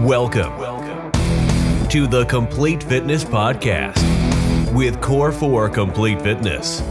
Welcome, 0.00 0.58
welcome 0.58 1.88
to 1.88 2.06
the 2.06 2.26
Complete 2.26 2.82
Fitness 2.82 3.24
Podcast 3.24 3.96
with 4.74 5.00
Core 5.00 5.32
4 5.32 5.70
Complete 5.70 6.20
Fitness. 6.20 6.82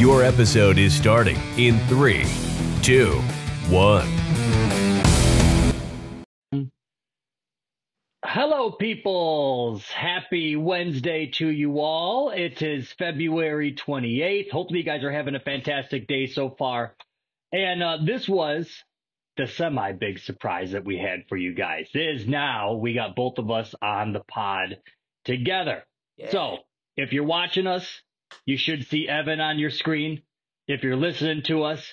Your 0.00 0.24
episode 0.24 0.78
is 0.78 0.94
starting 0.94 1.36
in 1.58 1.78
three, 1.88 2.24
two, 2.80 3.20
one. 3.68 4.06
Hello, 8.24 8.70
peoples. 8.70 9.86
Happy 9.90 10.56
Wednesday 10.56 11.26
to 11.32 11.48
you 11.48 11.80
all. 11.80 12.30
It 12.30 12.62
is 12.62 12.94
February 12.94 13.74
28th. 13.74 14.50
Hopefully, 14.50 14.78
you 14.78 14.86
guys 14.86 15.04
are 15.04 15.12
having 15.12 15.34
a 15.34 15.40
fantastic 15.40 16.06
day 16.06 16.26
so 16.28 16.48
far. 16.48 16.96
And 17.52 17.82
uh, 17.82 17.98
this 18.02 18.26
was 18.26 18.70
the 19.36 19.46
semi 19.46 19.92
big 19.92 20.18
surprise 20.18 20.72
that 20.72 20.84
we 20.84 20.98
had 20.98 21.24
for 21.28 21.36
you 21.36 21.54
guys. 21.54 21.88
Is 21.94 22.26
now 22.26 22.74
we 22.74 22.94
got 22.94 23.16
both 23.16 23.38
of 23.38 23.50
us 23.50 23.74
on 23.80 24.12
the 24.12 24.20
pod 24.20 24.78
together. 25.24 25.84
Yeah. 26.16 26.30
So 26.30 26.58
if 26.96 27.12
you're 27.12 27.24
watching 27.24 27.66
us, 27.66 27.86
you 28.44 28.56
should 28.56 28.86
see 28.86 29.08
Evan 29.08 29.40
on 29.40 29.58
your 29.58 29.70
screen. 29.70 30.22
If 30.66 30.82
you're 30.82 30.96
listening 30.96 31.42
to 31.44 31.62
us, 31.62 31.86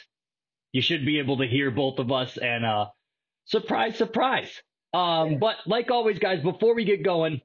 you 0.71 0.81
should 0.81 1.05
be 1.05 1.19
able 1.19 1.37
to 1.37 1.47
hear 1.47 1.69
both 1.71 1.99
of 1.99 2.11
us. 2.11 2.37
And 2.37 2.65
uh, 2.65 2.87
surprise, 3.45 3.97
surprise. 3.97 4.49
Um, 4.93 5.37
but 5.39 5.55
like 5.65 5.91
always, 5.91 6.19
guys, 6.19 6.41
before 6.41 6.75
we 6.75 6.85
get 6.85 7.03
going, 7.03 7.41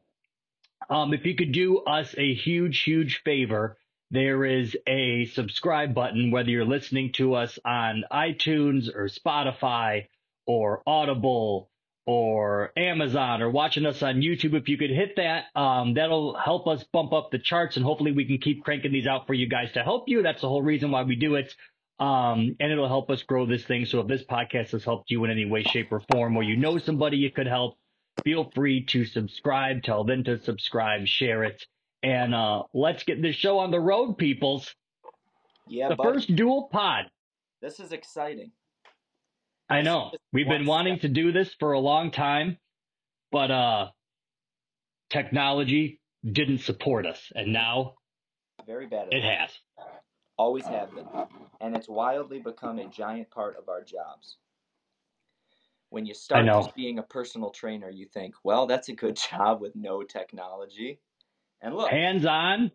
um, 0.90 1.12
if 1.12 1.24
you 1.26 1.34
could 1.34 1.52
do 1.52 1.78
us 1.78 2.14
a 2.16 2.34
huge, 2.34 2.82
huge 2.82 3.22
favor, 3.24 3.76
there 4.10 4.44
is 4.44 4.76
a 4.86 5.26
subscribe 5.26 5.94
button, 5.94 6.30
whether 6.30 6.50
you're 6.50 6.64
listening 6.64 7.12
to 7.12 7.34
us 7.34 7.58
on 7.64 8.04
iTunes 8.10 8.88
or 8.94 9.06
Spotify 9.06 10.06
or 10.46 10.82
Audible 10.86 11.70
or 12.06 12.72
Amazon 12.74 13.42
or 13.42 13.50
watching 13.50 13.84
us 13.84 14.02
on 14.02 14.22
YouTube. 14.22 14.54
If 14.54 14.68
you 14.68 14.78
could 14.78 14.90
hit 14.90 15.16
that, 15.16 15.44
um, 15.54 15.92
that'll 15.92 16.34
help 16.38 16.66
us 16.66 16.82
bump 16.90 17.12
up 17.12 17.30
the 17.30 17.38
charts 17.38 17.76
and 17.76 17.84
hopefully 17.84 18.12
we 18.12 18.24
can 18.24 18.38
keep 18.38 18.64
cranking 18.64 18.92
these 18.92 19.06
out 19.06 19.26
for 19.26 19.34
you 19.34 19.46
guys 19.46 19.72
to 19.72 19.82
help 19.82 20.04
you. 20.06 20.22
That's 20.22 20.40
the 20.40 20.48
whole 20.48 20.62
reason 20.62 20.90
why 20.90 21.02
we 21.02 21.16
do 21.16 21.34
it. 21.34 21.54
Um, 22.00 22.56
and 22.60 22.72
it'll 22.72 22.88
help 22.88 23.10
us 23.10 23.22
grow 23.24 23.44
this 23.44 23.64
thing. 23.64 23.84
So 23.84 24.00
if 24.00 24.06
this 24.06 24.24
podcast 24.24 24.70
has 24.70 24.84
helped 24.84 25.10
you 25.10 25.24
in 25.24 25.30
any 25.30 25.44
way, 25.44 25.64
shape, 25.64 25.92
or 25.92 26.00
form, 26.12 26.36
or 26.36 26.42
you 26.42 26.56
know 26.56 26.78
somebody 26.78 27.18
you 27.18 27.30
could 27.30 27.48
help, 27.48 27.76
feel 28.24 28.50
free 28.54 28.86
to 28.86 29.04
subscribe, 29.04 29.82
tell 29.82 30.04
them 30.04 30.24
to 30.24 30.40
subscribe, 30.42 31.06
share 31.06 31.44
it. 31.44 31.62
And 32.02 32.34
uh, 32.34 32.62
let's 32.72 33.02
get 33.02 33.20
this 33.22 33.34
show 33.34 33.58
on 33.58 33.70
the 33.70 33.80
road, 33.80 34.18
peoples. 34.18 34.74
Yeah, 35.66 35.88
the 35.88 35.96
but 35.96 36.04
first 36.04 36.34
dual 36.34 36.68
pod. 36.72 37.06
this 37.60 37.80
is 37.80 37.92
exciting. 37.92 38.52
I 39.68 39.82
know. 39.82 40.12
We've 40.32 40.48
been 40.48 40.64
wanting 40.64 40.94
step. 40.94 41.02
to 41.02 41.08
do 41.08 41.32
this 41.32 41.54
for 41.58 41.72
a 41.72 41.78
long 41.78 42.10
time, 42.10 42.56
but 43.30 43.50
uh 43.50 43.88
technology 45.10 46.00
didn't 46.24 46.60
support 46.60 47.06
us, 47.06 47.30
and 47.34 47.52
now 47.52 47.94
Very 48.66 48.86
bad. 48.86 49.08
at 49.08 49.12
it 49.12 49.22
has. 49.22 49.50
Always 50.38 50.64
have 50.66 50.94
been. 50.94 51.06
And 51.60 51.76
it's 51.76 51.88
wildly 51.88 52.38
become 52.38 52.78
a 52.78 52.86
giant 52.86 53.30
part 53.30 53.56
of 53.56 53.68
our 53.68 53.82
jobs. 53.82 54.36
When 55.90 56.06
you 56.06 56.14
start 56.14 56.74
being 56.76 56.98
a 56.98 57.02
personal 57.02 57.50
trainer, 57.50 57.90
you 57.90 58.06
think, 58.06 58.34
well, 58.44 58.66
that's 58.66 58.88
a 58.88 58.92
good 58.94 59.16
job 59.30 59.60
with 59.60 59.74
no 59.74 60.02
technology. 60.02 61.00
And 61.60 61.74
look, 61.74 61.90
Hands 61.90 62.24
on, 62.24 62.70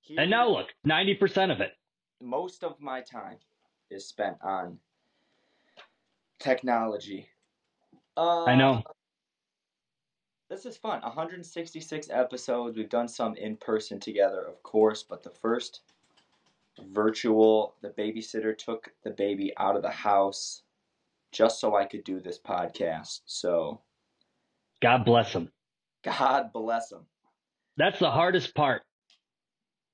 here 0.00 0.20
and 0.20 0.30
now 0.30 0.48
look, 0.48 0.68
90% 0.86 1.50
of 1.52 1.60
it. 1.60 1.72
most 2.20 2.62
of 2.62 2.80
my 2.80 3.00
time 3.00 3.36
is 3.90 4.06
spent 4.06 4.36
on 4.42 4.78
technology. 6.38 7.28
Uh, 8.16 8.44
I 8.44 8.54
know. 8.54 8.82
This 10.48 10.64
is 10.64 10.76
fun. 10.76 11.00
166 11.02 12.08
episodes. 12.10 12.76
We've 12.76 12.88
done 12.88 13.08
some 13.08 13.34
in 13.34 13.56
person 13.56 13.98
together, 13.98 14.40
of 14.46 14.62
course, 14.62 15.02
but 15.02 15.22
the 15.22 15.30
first 15.30 15.80
virtual, 16.92 17.74
the 17.80 17.88
babysitter 17.90 18.56
took 18.56 18.92
the 19.02 19.10
baby 19.10 19.52
out 19.56 19.76
of 19.76 19.82
the 19.82 19.90
house 19.90 20.62
just 21.32 21.58
so 21.60 21.74
I 21.74 21.84
could 21.84 22.04
do 22.04 22.20
this 22.20 22.38
podcast. 22.38 23.20
So, 23.26 23.80
God 24.80 25.04
bless 25.04 25.32
them. 25.32 25.50
God 26.04 26.52
bless 26.52 26.92
him. 26.92 27.06
That's 27.76 27.98
the 27.98 28.10
hardest 28.10 28.54
part 28.54 28.82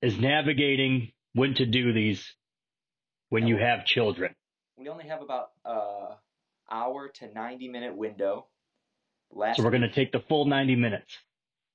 is 0.00 0.18
navigating 0.18 1.12
when 1.34 1.54
to 1.54 1.66
do 1.66 1.92
these 1.92 2.34
when 3.30 3.46
you 3.46 3.56
have 3.56 3.84
children. 3.84 4.34
We 4.76 4.88
only 4.88 5.08
have 5.08 5.22
about 5.22 5.50
a 5.64 6.16
hour 6.70 7.08
to 7.08 7.32
90 7.32 7.68
minute 7.68 7.96
window. 7.96 8.46
Last 9.30 9.56
So 9.56 9.64
we're 9.64 9.70
going 9.70 9.82
to 9.82 9.92
take 9.92 10.12
the 10.12 10.20
full 10.20 10.44
90 10.44 10.76
minutes. 10.76 11.16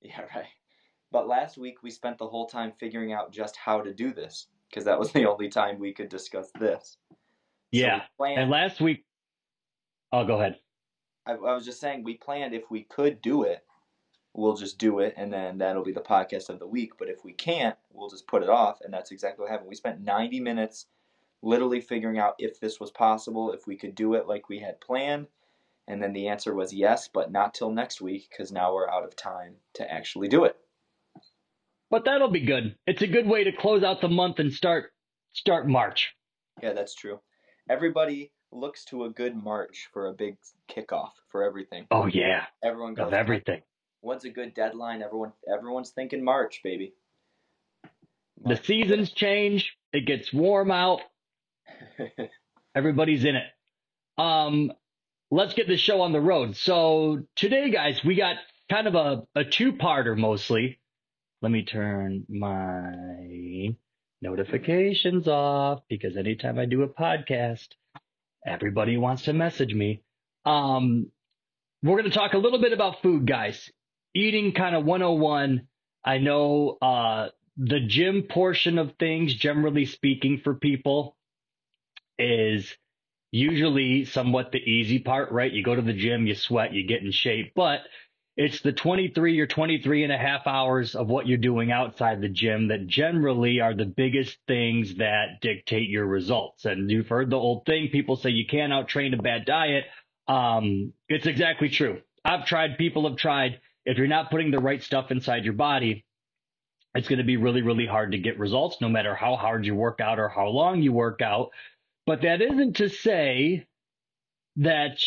Yeah, 0.01 0.21
right. 0.35 0.45
But 1.11 1.27
last 1.27 1.57
week 1.57 1.83
we 1.83 1.89
spent 1.89 2.17
the 2.17 2.27
whole 2.27 2.47
time 2.47 2.73
figuring 2.79 3.13
out 3.13 3.31
just 3.31 3.55
how 3.55 3.81
to 3.81 3.93
do 3.93 4.13
this 4.13 4.47
because 4.69 4.85
that 4.85 4.99
was 4.99 5.11
the 5.11 5.25
only 5.25 5.49
time 5.49 5.79
we 5.79 5.93
could 5.93 6.09
discuss 6.09 6.51
this. 6.59 6.97
Yeah. 7.71 8.03
planned, 8.17 8.39
And 8.39 8.51
last 8.51 8.79
week, 8.79 9.05
oh, 10.11 10.25
go 10.25 10.39
ahead. 10.39 10.57
I, 11.25 11.33
I 11.33 11.53
was 11.53 11.65
just 11.65 11.79
saying 11.79 12.03
we 12.03 12.15
planned 12.15 12.53
if 12.53 12.69
we 12.69 12.83
could 12.83 13.21
do 13.21 13.43
it, 13.43 13.65
we'll 14.37 14.55
just 14.55 14.77
do 14.77 14.99
it, 14.99 15.15
and 15.17 15.33
then 15.33 15.57
that'll 15.57 15.83
be 15.83 15.91
the 15.91 15.99
podcast 15.99 16.49
of 16.49 16.59
the 16.59 16.67
week. 16.67 16.91
But 16.97 17.09
if 17.09 17.25
we 17.25 17.33
can't, 17.33 17.75
we'll 17.91 18.09
just 18.09 18.27
put 18.27 18.43
it 18.43 18.49
off, 18.49 18.79
and 18.81 18.93
that's 18.93 19.11
exactly 19.11 19.43
what 19.43 19.51
happened. 19.51 19.67
We 19.67 19.75
spent 19.75 20.01
90 20.01 20.39
minutes 20.39 20.85
literally 21.41 21.81
figuring 21.81 22.19
out 22.19 22.35
if 22.37 22.59
this 22.59 22.79
was 22.79 22.91
possible, 22.91 23.51
if 23.51 23.67
we 23.67 23.75
could 23.75 23.95
do 23.95 24.13
it 24.13 24.27
like 24.27 24.47
we 24.47 24.59
had 24.59 24.79
planned, 24.79 25.27
and 25.87 26.01
then 26.01 26.13
the 26.13 26.27
answer 26.27 26.53
was 26.53 26.73
yes, 26.73 27.09
but 27.11 27.31
not 27.31 27.53
till 27.53 27.71
next 27.71 27.99
week 27.99 28.27
because 28.29 28.51
now 28.51 28.73
we're 28.73 28.89
out 28.89 29.03
of 29.03 29.15
time 29.15 29.55
to 29.73 29.91
actually 29.91 30.27
do 30.27 30.45
it. 30.45 30.55
But 31.89 32.05
that'll 32.05 32.29
be 32.29 32.41
good. 32.41 32.75
It's 32.85 33.01
a 33.01 33.07
good 33.07 33.27
way 33.27 33.45
to 33.45 33.51
close 33.51 33.83
out 33.83 34.01
the 34.01 34.09
month 34.09 34.39
and 34.39 34.53
start 34.53 34.91
start 35.33 35.67
March. 35.67 36.13
Yeah, 36.61 36.73
that's 36.73 36.93
true. 36.93 37.21
Everybody 37.69 38.31
looks 38.51 38.83
to 38.85 39.05
a 39.05 39.09
good 39.09 39.41
March 39.41 39.87
for 39.93 40.07
a 40.07 40.13
big 40.13 40.37
kickoff 40.69 41.11
for 41.29 41.43
everything. 41.43 41.87
Oh 41.91 42.07
yeah, 42.07 42.45
Everyone 42.63 42.93
goes, 42.93 43.07
of 43.07 43.13
everything. 43.13 43.61
What's 44.01 44.25
a 44.25 44.29
good 44.29 44.53
deadline? 44.53 45.01
Everyone, 45.01 45.33
everyone's 45.51 45.89
thinking 45.89 46.23
March, 46.23 46.61
baby. 46.63 46.93
The 48.43 48.57
seasons 48.57 49.11
change. 49.11 49.75
It 49.91 50.05
gets 50.05 50.31
warm 50.31 50.71
out. 50.71 51.01
Everybody's 52.75 53.25
in 53.25 53.35
it. 53.35 54.21
Um, 54.21 54.71
let's 55.31 55.53
get 55.53 55.67
this 55.67 55.79
show 55.79 56.01
on 56.01 56.11
the 56.11 56.21
road. 56.21 56.55
So 56.55 57.23
today, 57.35 57.71
guys, 57.71 58.01
we 58.05 58.15
got 58.15 58.35
kind 58.69 58.87
of 58.87 58.95
a, 58.95 59.23
a 59.35 59.43
two-parter 59.43 60.17
mostly. 60.17 60.79
Let 61.41 61.51
me 61.51 61.63
turn 61.63 62.25
my 62.29 63.75
notifications 64.21 65.27
off 65.27 65.81
because 65.89 66.17
anytime 66.17 66.59
I 66.59 66.65
do 66.65 66.83
a 66.83 66.87
podcast, 66.87 67.67
everybody 68.45 68.97
wants 68.97 69.23
to 69.23 69.33
message 69.33 69.73
me. 69.73 70.01
Um, 70.45 71.11
we're 71.83 71.99
going 71.99 72.09
to 72.09 72.17
talk 72.17 72.33
a 72.33 72.39
little 72.39 72.59
bit 72.59 72.73
about 72.73 73.01
food, 73.01 73.27
guys. 73.27 73.71
Eating 74.13 74.53
kind 74.53 74.75
of 74.75 74.85
101. 74.85 75.67
I 76.03 76.17
know, 76.19 76.77
uh, 76.81 77.29
the 77.57 77.79
gym 77.79 78.23
portion 78.29 78.77
of 78.77 78.93
things, 78.99 79.33
generally 79.33 79.85
speaking, 79.85 80.39
for 80.43 80.55
people 80.55 81.17
is 82.19 82.75
usually 83.31 84.05
somewhat 84.05 84.51
the 84.51 84.59
easy 84.59 84.99
part, 84.99 85.31
right? 85.31 85.51
You 85.51 85.63
go 85.63 85.75
to 85.75 85.81
the 85.81 85.93
gym, 85.93 86.27
you 86.27 86.35
sweat, 86.35 86.73
you 86.73 86.87
get 86.87 87.01
in 87.01 87.11
shape, 87.11 87.53
but 87.55 87.81
it's 88.37 88.61
the 88.61 88.71
23 88.71 89.39
or 89.39 89.47
23 89.47 90.03
and 90.03 90.13
a 90.13 90.17
half 90.17 90.45
hours 90.45 90.93
of 90.95 91.07
what 91.07 91.25
you're 91.27 91.39
doing 91.39 91.71
outside 91.71 92.21
the 92.21 92.29
gym 92.29 92.67
that 92.67 92.85
generally 92.85 93.59
are 93.61 93.73
the 93.73 93.85
biggest 93.85 94.37
things 94.47 94.95
that 94.97 95.41
dictate 95.41 95.89
your 95.89 96.05
results. 96.05 96.65
And 96.65 96.89
you've 96.89 97.09
heard 97.09 97.31
the 97.31 97.37
old 97.37 97.65
thing. 97.65 97.89
People 97.91 98.15
say 98.15 98.29
you 98.29 98.45
can't 98.45 98.71
out 98.71 98.87
train 98.87 99.15
a 99.15 99.17
bad 99.17 99.45
diet. 99.45 99.85
Um, 100.27 100.93
it's 101.09 101.25
exactly 101.25 101.69
true. 101.69 102.01
I've 102.23 102.45
tried, 102.45 102.77
people 102.77 103.09
have 103.09 103.17
tried. 103.17 103.59
If 103.87 103.97
you're 103.97 104.07
not 104.07 104.29
putting 104.29 104.51
the 104.51 104.59
right 104.59 104.83
stuff 104.83 105.11
inside 105.11 105.45
your 105.45 105.53
body, 105.53 106.03
it's 106.93 107.07
going 107.07 107.19
to 107.19 107.25
be 107.25 107.37
really, 107.37 107.61
really 107.61 107.85
hard 107.85 108.11
to 108.11 108.17
get 108.17 108.37
results 108.37 108.77
no 108.81 108.89
matter 108.89 109.15
how 109.15 109.37
hard 109.37 109.65
you 109.65 109.75
work 109.75 110.01
out 110.01 110.19
or 110.19 110.27
how 110.27 110.47
long 110.47 110.81
you 110.81 110.91
work 110.91 111.21
out. 111.21 111.51
But 112.05 112.23
that 112.23 112.41
isn't 112.41 112.77
to 112.77 112.89
say 112.89 113.65
that 114.57 114.99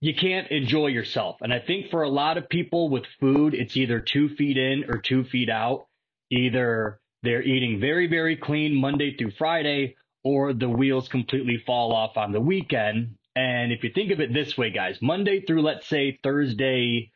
you 0.00 0.14
can't 0.14 0.50
enjoy 0.50 0.86
yourself. 0.86 1.36
And 1.42 1.52
I 1.52 1.58
think 1.58 1.90
for 1.90 2.04
a 2.04 2.08
lot 2.08 2.38
of 2.38 2.48
people 2.48 2.88
with 2.88 3.04
food, 3.20 3.52
it's 3.52 3.76
either 3.76 4.00
two 4.00 4.30
feet 4.30 4.56
in 4.56 4.84
or 4.88 4.98
two 4.98 5.24
feet 5.24 5.50
out. 5.50 5.86
Either 6.30 7.00
they're 7.22 7.42
eating 7.42 7.80
very, 7.80 8.06
very 8.06 8.36
clean 8.36 8.74
Monday 8.74 9.14
through 9.16 9.32
Friday, 9.32 9.96
or 10.24 10.54
the 10.54 10.70
wheels 10.70 11.08
completely 11.08 11.62
fall 11.66 11.92
off 11.92 12.16
on 12.16 12.32
the 12.32 12.40
weekend. 12.40 13.16
And 13.36 13.72
if 13.72 13.84
you 13.84 13.90
think 13.92 14.10
of 14.10 14.20
it 14.20 14.32
this 14.32 14.56
way, 14.56 14.70
guys, 14.70 15.02
Monday 15.02 15.42
through, 15.42 15.62
let's 15.62 15.86
say, 15.86 16.18
Thursday, 16.22 17.10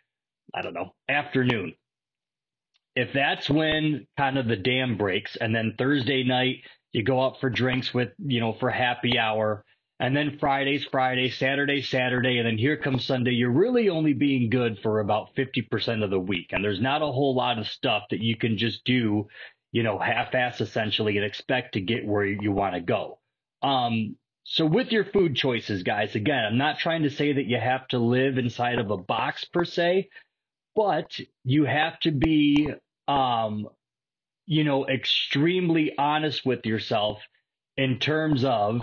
I 0.55 0.63
don't 0.63 0.75
know, 0.75 0.95
afternoon, 1.09 1.75
if 2.97 3.13
that's 3.15 3.49
when 3.51 4.07
kind 4.19 4.39
of 4.39 4.49
the 4.49 4.57
dam 4.57 4.97
breaks 4.99 5.37
and 5.37 5.55
then 5.55 5.75
Thursday 5.79 6.25
night 6.25 6.59
you 6.93 7.03
go 7.05 7.23
out 7.25 7.41
for 7.41 7.51
drinks 7.51 7.95
with, 7.95 8.11
you 8.19 8.41
know, 8.41 8.53
for 8.55 8.71
happy 8.71 9.19
hour 9.19 9.65
And 9.99 10.17
then 10.17 10.39
Friday's 10.39 10.85
Friday, 10.91 11.31
Saturday, 11.31 11.81
Saturday, 11.81 12.39
and 12.39 12.47
then 12.47 12.59
here 12.59 12.77
comes 12.77 13.05
Sunday. 13.07 13.31
You're 13.33 13.51
really 13.51 13.89
only 13.89 14.13
being 14.13 14.51
good 14.51 14.79
for 14.83 15.01
about 15.01 15.35
50% 15.37 16.05
of 16.05 16.11
the 16.11 16.21
week. 16.21 16.49
And 16.53 16.63
there's 16.65 16.81
not 16.81 17.03
a 17.03 17.07
whole 17.07 17.35
lot 17.35 17.59
of 17.59 17.69
stuff 17.69 18.05
that 18.11 18.21
you 18.21 18.37
can 18.37 18.59
just 18.59 18.85
do, 18.85 19.29
you 19.71 19.83
know, 19.85 19.99
half 19.99 20.35
ass 20.35 20.61
essentially 20.61 21.17
and 21.17 21.25
expect 21.25 21.75
to 21.75 21.81
get 21.81 22.07
where 22.07 22.27
you 22.27 22.53
want 22.53 22.75
to 22.75 22.81
go. 22.81 23.21
Um, 23.63 24.17
so 24.45 24.67
with 24.67 24.93
your 24.93 25.05
food 25.05 25.37
choices, 25.37 25.85
guys, 25.85 26.15
again, 26.17 26.45
I'm 26.45 26.59
not 26.59 26.79
trying 26.79 27.05
to 27.05 27.11
say 27.11 27.33
that 27.35 27.47
you 27.47 27.59
have 27.59 27.89
to 27.89 27.99
live 27.99 28.39
inside 28.39 28.81
of 28.81 28.91
a 28.91 28.99
box 28.99 29.45
per 29.47 29.65
se, 29.65 30.11
but 30.75 31.19
you 31.45 31.65
have 31.65 31.99
to 32.01 32.11
be, 32.11 32.69
um, 33.09 33.69
you 34.47 34.65
know, 34.65 34.87
extremely 34.87 35.93
honest 35.99 36.45
with 36.45 36.67
yourself 36.67 37.19
in 37.77 37.99
terms 37.99 38.45
of 38.45 38.83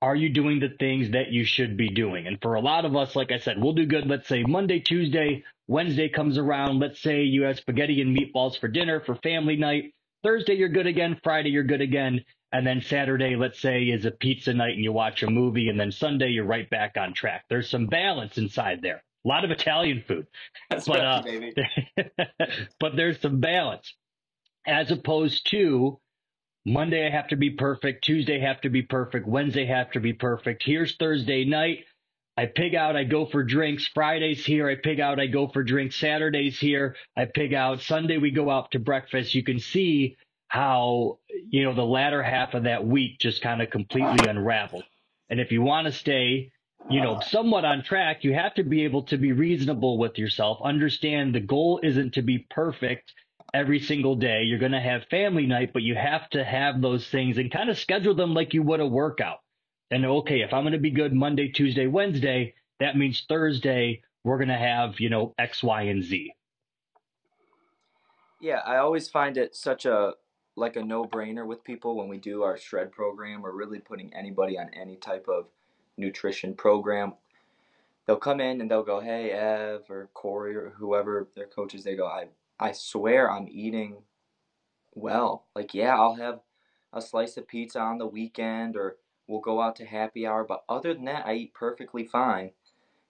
are 0.00 0.14
you 0.14 0.28
doing 0.28 0.60
the 0.60 0.68
things 0.78 1.10
that 1.10 1.32
you 1.32 1.44
should 1.44 1.76
be 1.76 1.88
doing? 1.88 2.26
And 2.26 2.40
for 2.40 2.54
a 2.54 2.60
lot 2.60 2.84
of 2.84 2.94
us, 2.94 3.16
like 3.16 3.32
I 3.32 3.38
said, 3.38 3.60
we'll 3.60 3.72
do 3.72 3.86
good. 3.86 4.06
Let's 4.06 4.28
say 4.28 4.44
Monday, 4.44 4.78
Tuesday, 4.78 5.44
Wednesday 5.66 6.08
comes 6.08 6.38
around. 6.38 6.78
Let's 6.78 7.00
say 7.00 7.22
you 7.24 7.42
have 7.42 7.56
spaghetti 7.56 8.00
and 8.00 8.16
meatballs 8.16 8.58
for 8.58 8.68
dinner 8.68 9.00
for 9.00 9.16
family 9.16 9.56
night. 9.56 9.92
Thursday, 10.22 10.54
you're 10.54 10.68
good 10.68 10.86
again. 10.86 11.20
Friday, 11.24 11.50
you're 11.50 11.64
good 11.64 11.80
again. 11.80 12.24
And 12.52 12.66
then 12.66 12.80
Saturday, 12.80 13.36
let's 13.36 13.60
say, 13.60 13.84
is 13.84 14.04
a 14.04 14.10
pizza 14.10 14.54
night 14.54 14.74
and 14.74 14.84
you 14.84 14.92
watch 14.92 15.22
a 15.22 15.30
movie. 15.30 15.68
And 15.68 15.78
then 15.78 15.92
Sunday, 15.92 16.28
you're 16.28 16.46
right 16.46 16.68
back 16.70 16.96
on 16.96 17.12
track. 17.12 17.44
There's 17.50 17.68
some 17.68 17.86
balance 17.86 18.38
inside 18.38 18.80
there. 18.82 19.02
A 19.24 19.28
lot 19.28 19.44
of 19.44 19.50
Italian 19.50 20.04
food. 20.06 20.26
That's 20.70 20.86
but, 20.86 21.00
uh, 21.00 21.22
baby. 21.22 21.52
but 22.80 22.96
there's 22.96 23.20
some 23.20 23.40
balance 23.40 23.92
as 24.66 24.90
opposed 24.90 25.50
to 25.50 25.98
Monday 26.66 27.06
I 27.06 27.10
have 27.10 27.28
to 27.28 27.36
be 27.36 27.50
perfect, 27.50 28.04
Tuesday 28.04 28.38
have 28.40 28.60
to 28.60 28.68
be 28.68 28.82
perfect, 28.82 29.26
Wednesday 29.26 29.64
have 29.64 29.90
to 29.92 30.00
be 30.00 30.12
perfect. 30.12 30.62
Here's 30.62 30.96
Thursday 30.96 31.44
night. 31.44 31.84
I 32.36 32.46
pig 32.46 32.74
out, 32.74 32.94
I 32.94 33.02
go 33.04 33.26
for 33.26 33.42
drinks. 33.42 33.88
Fridays 33.88 34.44
here, 34.44 34.68
I 34.68 34.76
pig 34.76 35.00
out, 35.00 35.18
I 35.18 35.26
go 35.26 35.48
for 35.48 35.64
drinks. 35.64 35.96
Saturdays 35.96 36.58
here, 36.58 36.94
I 37.16 37.24
pig 37.24 37.52
out. 37.52 37.80
Sunday 37.80 38.18
we 38.18 38.30
go 38.30 38.50
out 38.50 38.70
to 38.72 38.78
breakfast. 38.78 39.34
You 39.34 39.42
can 39.42 39.58
see 39.58 40.16
how, 40.46 41.18
you 41.48 41.64
know, 41.64 41.74
the 41.74 41.84
latter 41.84 42.22
half 42.22 42.54
of 42.54 42.64
that 42.64 42.86
week 42.86 43.18
just 43.18 43.42
kind 43.42 43.60
of 43.60 43.70
completely 43.70 44.28
unraveled. 44.28 44.84
And 45.30 45.40
if 45.40 45.50
you 45.50 45.62
want 45.62 45.86
to 45.86 45.92
stay, 45.92 46.52
you 46.90 47.00
know, 47.02 47.20
somewhat 47.20 47.64
on 47.64 47.82
track, 47.82 48.24
you 48.24 48.34
have 48.34 48.54
to 48.54 48.64
be 48.64 48.84
able 48.84 49.02
to 49.04 49.18
be 49.18 49.32
reasonable 49.32 49.98
with 49.98 50.18
yourself. 50.18 50.58
Understand 50.62 51.34
the 51.34 51.40
goal 51.40 51.80
isn't 51.82 52.14
to 52.14 52.22
be 52.22 52.46
perfect 52.50 53.12
every 53.52 53.80
single 53.80 54.16
day. 54.16 54.42
You're 54.44 54.58
going 54.58 54.72
to 54.72 54.80
have 54.80 55.04
family 55.10 55.46
night, 55.46 55.72
but 55.72 55.82
you 55.82 55.94
have 55.94 56.28
to 56.30 56.44
have 56.44 56.80
those 56.80 57.06
things 57.08 57.38
and 57.38 57.50
kind 57.50 57.68
of 57.70 57.78
schedule 57.78 58.14
them 58.14 58.34
like 58.34 58.54
you 58.54 58.62
would 58.62 58.80
a 58.80 58.86
workout. 58.86 59.38
And 59.90 60.04
okay, 60.04 60.40
if 60.42 60.52
I'm 60.52 60.62
going 60.62 60.72
to 60.72 60.78
be 60.78 60.90
good 60.90 61.12
Monday, 61.12 61.48
Tuesday, 61.48 61.86
Wednesday, 61.86 62.54
that 62.80 62.96
means 62.96 63.24
Thursday 63.28 64.02
we're 64.24 64.38
going 64.38 64.48
to 64.48 64.54
have, 64.54 65.00
you 65.00 65.10
know, 65.10 65.34
X, 65.38 65.62
Y, 65.62 65.82
and 65.82 66.02
Z. 66.02 66.32
Yeah, 68.40 68.60
I 68.64 68.76
always 68.76 69.08
find 69.08 69.36
it 69.36 69.56
such 69.56 69.84
a 69.84 70.12
like 70.56 70.76
a 70.76 70.82
no-brainer 70.82 71.46
with 71.46 71.62
people 71.62 71.96
when 71.96 72.08
we 72.08 72.18
do 72.18 72.42
our 72.42 72.56
shred 72.56 72.90
program 72.90 73.46
or 73.46 73.54
really 73.54 73.78
putting 73.78 74.12
anybody 74.12 74.58
on 74.58 74.68
any 74.74 74.96
type 74.96 75.26
of 75.28 75.46
nutrition 75.98 76.54
program. 76.54 77.14
They'll 78.06 78.16
come 78.16 78.40
in 78.40 78.60
and 78.60 78.70
they'll 78.70 78.82
go, 78.82 79.00
"Hey, 79.00 79.30
Ev 79.32 79.90
or 79.90 80.08
Corey 80.14 80.56
or 80.56 80.70
whoever 80.70 81.28
their 81.34 81.46
coaches," 81.46 81.84
they 81.84 81.96
go, 81.96 82.06
"I 82.06 82.28
I 82.58 82.72
swear 82.72 83.30
I'm 83.30 83.48
eating 83.48 84.04
well. 84.94 85.46
Like, 85.54 85.74
yeah, 85.74 85.96
I'll 85.96 86.14
have 86.14 86.40
a 86.92 87.02
slice 87.02 87.36
of 87.36 87.46
pizza 87.46 87.80
on 87.80 87.98
the 87.98 88.06
weekend 88.06 88.76
or 88.76 88.96
we'll 89.26 89.40
go 89.40 89.60
out 89.60 89.76
to 89.76 89.84
happy 89.84 90.26
hour, 90.26 90.44
but 90.44 90.64
other 90.68 90.94
than 90.94 91.04
that, 91.04 91.26
I 91.26 91.34
eat 91.34 91.54
perfectly 91.54 92.04
fine." 92.04 92.52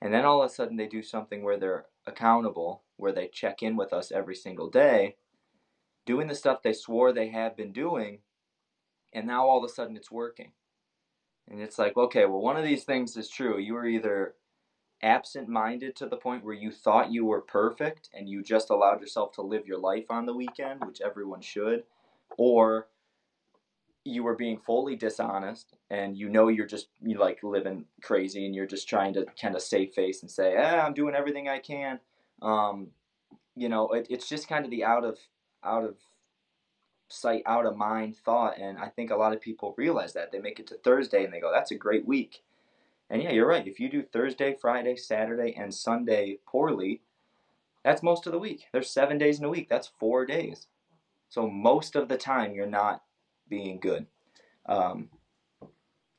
And 0.00 0.12
then 0.14 0.25
all 0.25 0.43
of 0.43 0.50
a 0.50 0.55
sudden 0.55 0.76
they 0.76 0.87
do 0.87 1.02
something 1.02 1.43
where 1.43 1.56
they're 1.58 1.87
accountable, 2.06 2.82
where 2.96 3.12
they 3.12 3.29
check 3.29 3.62
in 3.62 3.76
with 3.76 3.93
us 3.93 4.12
every 4.12 4.37
single 4.37 4.70
day, 4.70 5.17
doing 6.06 6.29
the 6.29 6.35
stuff 6.35 6.62
they 6.62 6.73
swore 6.73 7.12
they 7.12 7.29
have 7.29 7.56
been 7.56 7.73
doing, 7.73 8.23
and 9.12 9.26
now 9.26 9.46
all 9.46 9.58
of 9.58 9.64
a 9.64 9.69
sudden 9.69 9.96
it's 9.96 10.11
working. 10.11 10.52
And 11.50 11.60
it's 11.60 11.78
like, 11.78 11.96
okay, 11.96 12.26
well, 12.26 12.40
one 12.40 12.56
of 12.56 12.64
these 12.64 12.84
things 12.84 13.16
is 13.16 13.28
true. 13.28 13.58
You 13.58 13.74
were 13.74 13.86
either 13.86 14.34
absent 15.02 15.48
minded 15.48 15.96
to 15.96 16.06
the 16.06 16.16
point 16.16 16.44
where 16.44 16.54
you 16.54 16.70
thought 16.70 17.12
you 17.12 17.24
were 17.24 17.40
perfect 17.40 18.10
and 18.12 18.28
you 18.28 18.42
just 18.42 18.70
allowed 18.70 19.00
yourself 19.00 19.32
to 19.32 19.42
live 19.42 19.66
your 19.66 19.78
life 19.78 20.06
on 20.10 20.26
the 20.26 20.34
weekend, 20.34 20.84
which 20.84 21.00
everyone 21.00 21.40
should, 21.40 21.84
or 22.36 22.88
you 24.04 24.22
were 24.22 24.34
being 24.34 24.58
fully 24.58 24.96
dishonest 24.96 25.74
and 25.90 26.16
you 26.16 26.28
know 26.28 26.48
you're 26.48 26.66
just 26.66 26.88
you 27.02 27.18
like 27.18 27.42
living 27.42 27.84
crazy 28.02 28.46
and 28.46 28.54
you're 28.54 28.66
just 28.66 28.88
trying 28.88 29.12
to 29.12 29.26
kind 29.40 29.54
of 29.54 29.62
save 29.62 29.92
face 29.92 30.22
and 30.22 30.30
say, 30.30 30.54
eh, 30.54 30.80
I'm 30.80 30.94
doing 30.94 31.14
everything 31.14 31.48
I 31.48 31.58
can. 31.58 32.00
Um, 32.40 32.88
you 33.54 33.68
know, 33.68 33.88
it, 33.90 34.06
it's 34.08 34.28
just 34.28 34.48
kind 34.48 34.64
of 34.64 34.70
the 34.70 34.84
out 34.84 35.04
of 35.04 35.18
out 35.64 35.84
of 35.84 35.96
sight, 37.08 37.43
out 37.46 37.66
of 37.66 37.76
mind 37.76 38.16
thought. 38.16 38.58
And 38.58 38.78
I 38.78 38.88
think 38.88 39.10
a 39.10 39.16
lot 39.16 39.32
of 39.32 39.40
people 39.40 39.75
realize 39.76 40.12
that. 40.14 40.32
They 40.32 40.38
make 40.40 40.60
it 40.60 40.66
to 40.69 40.75
Thursday 40.76 41.25
and 41.25 41.32
they 41.32 41.40
go, 41.40 41.50
that's 41.52 41.70
a 41.70 41.76
great 41.76 42.06
week. 42.06 42.43
And 43.10 43.22
yeah, 43.22 43.32
you're 43.32 43.49
right. 43.49 43.66
If 43.66 43.81
you 43.81 43.88
do 43.88 44.02
Thursday, 44.02 44.56
Friday, 44.60 44.96
Saturday, 44.96 45.55
and 45.56 45.72
Sunday 45.72 46.38
poorly, 46.46 47.00
that's 47.84 48.02
most 48.02 48.26
of 48.26 48.32
the 48.32 48.38
week. 48.38 48.66
There's 48.72 48.90
seven 48.90 49.16
days 49.19 49.38
in 49.38 49.44
a 49.44 49.49
week. 49.49 49.69
That's 49.69 49.90
four 49.99 50.26
days. 50.26 50.66
So 51.31 51.49
most 51.49 51.96
of 51.96 52.08
the 52.08 52.16
time, 52.19 52.55
you're 52.55 52.66
not 52.66 53.02
being 53.49 53.78
good. 53.78 54.06
Um, 54.66 55.08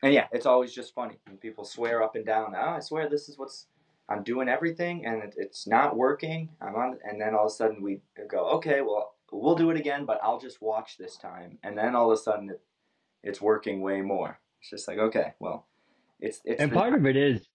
and 0.02 0.14
yeah, 0.14 0.28
it's 0.32 0.46
always 0.46 0.74
just 0.74 0.96
funny 0.96 1.18
when 1.28 1.38
people 1.38 1.66
swear 1.66 2.02
up 2.02 2.16
and 2.16 2.26
down. 2.26 2.56
Oh, 2.56 2.70
I 2.70 2.80
swear 2.80 3.10
this 3.10 3.30
is 3.30 3.38
what's 3.38 3.68
I'm 4.08 4.24
doing 4.24 4.50
everything, 4.50 5.06
and 5.06 5.22
it, 5.22 5.36
it's 5.38 5.68
not 5.68 5.96
working. 5.96 6.50
I'm 6.62 6.76
on, 6.76 6.98
and 7.08 7.22
then 7.22 7.36
all 7.36 7.46
of 7.46 7.52
a 7.52 7.56
sudden 7.56 7.84
we 7.84 8.02
go, 8.28 8.50
okay, 8.56 8.82
well 8.82 9.14
we'll 9.32 9.56
do 9.56 9.70
it 9.70 9.78
again, 9.78 10.06
but 10.06 10.20
I'll 10.24 10.40
just 10.40 10.62
watch 10.62 10.98
this 10.98 11.18
time. 11.18 11.58
And 11.64 11.78
then 11.78 11.96
all 11.96 12.12
of 12.12 12.18
a 12.18 12.22
sudden 12.22 12.50
it, 12.50 12.62
it's 13.24 13.42
working 13.42 13.82
way 13.82 14.02
more. 14.02 14.40
It's 14.62 14.70
just 14.70 14.88
like, 14.88 14.98
okay, 14.98 15.34
well, 15.40 15.68
it's 16.20 16.42
it's 16.46 16.62
And 16.62 16.72
the, 16.72 16.76
part 16.76 16.94
of 16.94 17.06
it 17.06 17.16
is 17.16 17.48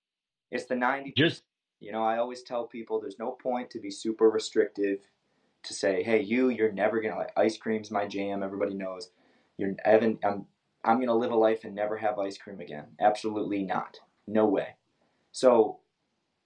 it's 0.51 0.67
the 0.67 0.77
ninety. 0.77 1.13
just 1.17 1.43
You 1.81 1.93
know, 1.93 2.03
I 2.05 2.19
always 2.19 2.43
tell 2.43 2.67
people 2.67 3.01
there's 3.01 3.19
no 3.19 3.33
point 3.33 3.71
to 3.71 3.81
be 3.81 3.91
super 3.91 4.31
restrictive. 4.31 5.01
To 5.65 5.73
say, 5.73 6.03
hey, 6.03 6.21
you, 6.21 6.51
you're 6.51 6.73
never 6.73 7.01
gonna 7.01 7.17
like 7.17 7.33
ice 7.39 7.57
cream's 7.57 7.91
my 7.91 8.07
jam. 8.07 8.43
Everybody 8.43 8.75
knows. 8.75 9.09
You're 9.57 9.75
Evan. 9.83 10.19
I'm 10.23 10.45
I'm 10.85 11.01
gonna 11.01 11.17
live 11.17 11.33
a 11.33 11.37
life 11.37 11.65
and 11.65 11.75
never 11.75 11.97
have 11.97 12.19
ice 12.19 12.37
cream 12.37 12.61
again. 12.61 12.89
Absolutely 13.01 13.63
not. 13.63 14.01
No 14.27 14.45
way. 14.45 14.77
So 15.33 15.79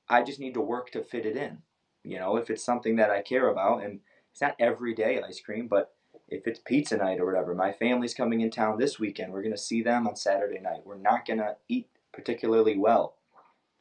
I 0.09 0.23
just 0.23 0.39
need 0.39 0.55
to 0.55 0.61
work 0.61 0.93
to 0.93 1.03
fit 1.03 1.27
it 1.27 1.37
in. 1.37 1.59
You 2.05 2.19
know, 2.21 2.37
if 2.37 2.49
it's 2.49 2.63
something 2.63 2.95
that 2.97 3.11
I 3.11 3.23
care 3.23 3.49
about, 3.49 3.83
and 3.83 4.01
it's 4.33 4.41
not 4.41 4.57
every 4.59 4.95
day 4.95 5.21
ice 5.21 5.41
cream, 5.41 5.69
but 5.69 5.93
if 6.29 6.47
it's 6.47 6.61
pizza 6.61 6.97
night 6.97 7.21
or 7.21 7.27
whatever, 7.27 7.55
my 7.55 7.73
family's 7.73 8.15
coming 8.15 8.41
in 8.41 8.51
town 8.51 8.79
this 8.79 8.99
weekend. 8.99 9.33
We're 9.33 9.43
going 9.43 9.55
to 9.55 9.59
see 9.59 9.83
them 9.83 10.07
on 10.07 10.17
Saturday 10.17 10.61
night. 10.61 10.83
We're 10.85 10.99
not 10.99 11.27
going 11.27 11.39
to 11.39 11.57
eat 11.69 11.89
particularly 12.13 12.77
well. 12.77 13.15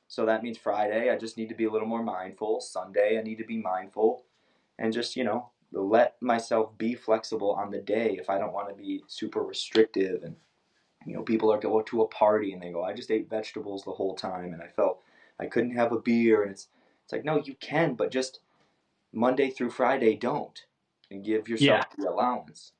So 0.07 0.25
that 0.25 0.43
means 0.43 0.57
Friday, 0.57 1.09
I 1.09 1.17
just 1.17 1.37
need 1.37 1.49
to 1.49 1.55
be 1.55 1.65
a 1.65 1.71
little 1.71 1.87
more 1.87 2.03
mindful. 2.03 2.61
Sunday, 2.61 3.17
I 3.19 3.21
need 3.21 3.37
to 3.39 3.43
be 3.43 3.57
mindful 3.57 4.23
and 4.79 4.93
just, 4.93 5.17
you 5.17 5.23
know, 5.23 5.49
let 5.73 6.15
myself 6.21 6.77
be 6.77 6.95
flexible 6.95 7.51
on 7.51 7.71
the 7.71 7.79
day 7.79 8.17
if 8.17 8.29
I 8.29 8.37
don't 8.37 8.53
want 8.53 8.69
to 8.69 8.75
be 8.75 9.03
super 9.07 9.43
restrictive. 9.43 10.23
And, 10.23 10.35
you 11.05 11.13
know, 11.13 11.23
people 11.23 11.51
are 11.51 11.59
going 11.59 11.83
to 11.85 12.03
a 12.03 12.07
party 12.07 12.53
and 12.53 12.61
they 12.61 12.71
go, 12.71 12.83
I 12.83 12.93
just 12.93 13.11
ate 13.11 13.29
vegetables 13.29 13.83
the 13.83 13.91
whole 13.91 14.15
time 14.15 14.53
and 14.53 14.61
I 14.61 14.67
felt 14.67 15.01
I 15.39 15.47
couldn't 15.47 15.75
have 15.75 15.91
a 15.91 15.99
beer. 15.99 16.41
And 16.41 16.51
it's, 16.51 16.67
it's 17.03 17.11
like, 17.11 17.25
no, 17.25 17.41
you 17.43 17.55
can, 17.59 17.95
but 17.95 18.11
just 18.11 18.39
Monday 19.17 19.49
through 19.49 19.71
Friday, 19.71 20.15
don't. 20.15 20.59
And 21.09 21.23
give 21.23 21.47
yourself 21.47 21.85
the 21.97 22.09
allowance, 22.09 22.73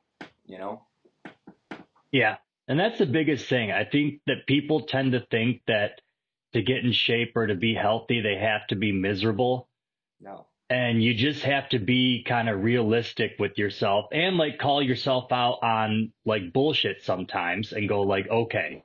you 0.46 0.58
know? 0.58 0.84
Yeah. 2.12 2.38
And 2.68 2.78
that's 2.78 2.98
the 3.00 3.06
biggest 3.06 3.48
thing. 3.48 3.72
I 3.72 3.86
think 3.86 4.20
that 4.28 4.46
people 4.46 4.82
tend 4.82 5.14
to 5.14 5.22
think 5.32 5.62
that 5.68 6.02
to 6.54 6.62
get 6.62 6.84
in 6.84 6.92
shape 6.92 7.34
or 7.36 7.48
to 7.48 7.56
be 7.56 7.74
healthy, 7.74 8.22
they 8.22 8.38
have 8.38 8.68
to 8.68 8.76
be 8.76 8.92
miserable. 8.92 9.70
No. 10.20 10.46
And 10.70 11.02
you 11.02 11.14
just 11.14 11.44
have 11.44 11.70
to 11.70 11.80
be 11.80 12.26
kind 12.28 12.50
of 12.50 12.62
realistic 12.62 13.36
with 13.40 13.58
yourself 13.58 14.08
and 14.12 14.36
like 14.36 14.58
call 14.60 14.82
yourself 14.82 15.32
out 15.32 15.64
on 15.64 16.12
like 16.26 16.52
bullshit 16.52 17.04
sometimes 17.04 17.72
and 17.72 17.88
go 17.88 18.02
like, 18.02 18.28
okay, 18.30 18.84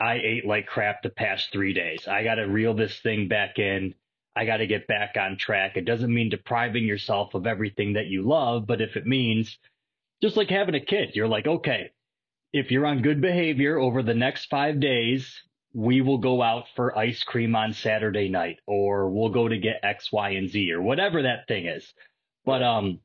I 0.00 0.14
ate 0.14 0.46
like 0.46 0.66
crap 0.66 1.02
the 1.02 1.10
past 1.10 1.52
three 1.52 1.72
days. 1.72 2.08
I 2.08 2.24
got 2.24 2.36
to 2.36 2.48
reel 2.48 2.74
this 2.74 2.98
thing 2.98 3.28
back 3.28 3.58
in. 3.60 3.94
I 4.38 4.46
got 4.46 4.58
to 4.58 4.66
get 4.68 4.86
back 4.86 5.16
on 5.20 5.36
track. 5.36 5.76
It 5.76 5.84
doesn't 5.84 6.14
mean 6.14 6.30
depriving 6.30 6.84
yourself 6.86 7.34
of 7.34 7.46
everything 7.46 7.94
that 7.94 8.06
you 8.06 8.22
love, 8.22 8.66
but 8.66 8.80
if 8.80 8.96
it 8.96 9.06
means 9.06 9.58
just 10.22 10.36
like 10.36 10.50
having 10.50 10.76
a 10.76 10.80
kid, 10.80 11.10
you're 11.14 11.28
like, 11.28 11.46
okay, 11.46 11.90
if 12.52 12.70
you're 12.70 12.86
on 12.86 13.02
good 13.02 13.20
behavior 13.20 13.78
over 13.78 14.02
the 14.02 14.14
next 14.14 14.46
five 14.46 14.80
days, 14.80 15.42
we 15.74 16.00
will 16.00 16.18
go 16.18 16.42
out 16.42 16.64
for 16.76 16.96
ice 16.98 17.22
cream 17.24 17.56
on 17.56 17.72
Saturday 17.74 18.28
night, 18.28 18.58
or 18.66 19.10
we'll 19.10 19.30
go 19.30 19.48
to 19.48 19.58
get 19.58 19.80
X, 19.84 20.10
Y, 20.12 20.30
and 20.30 20.48
Z, 20.48 20.72
or 20.72 20.82
whatever 20.82 21.22
that 21.22 21.46
thing 21.48 21.66
is. 21.66 21.92
But 22.44 22.62
um, 22.62 23.00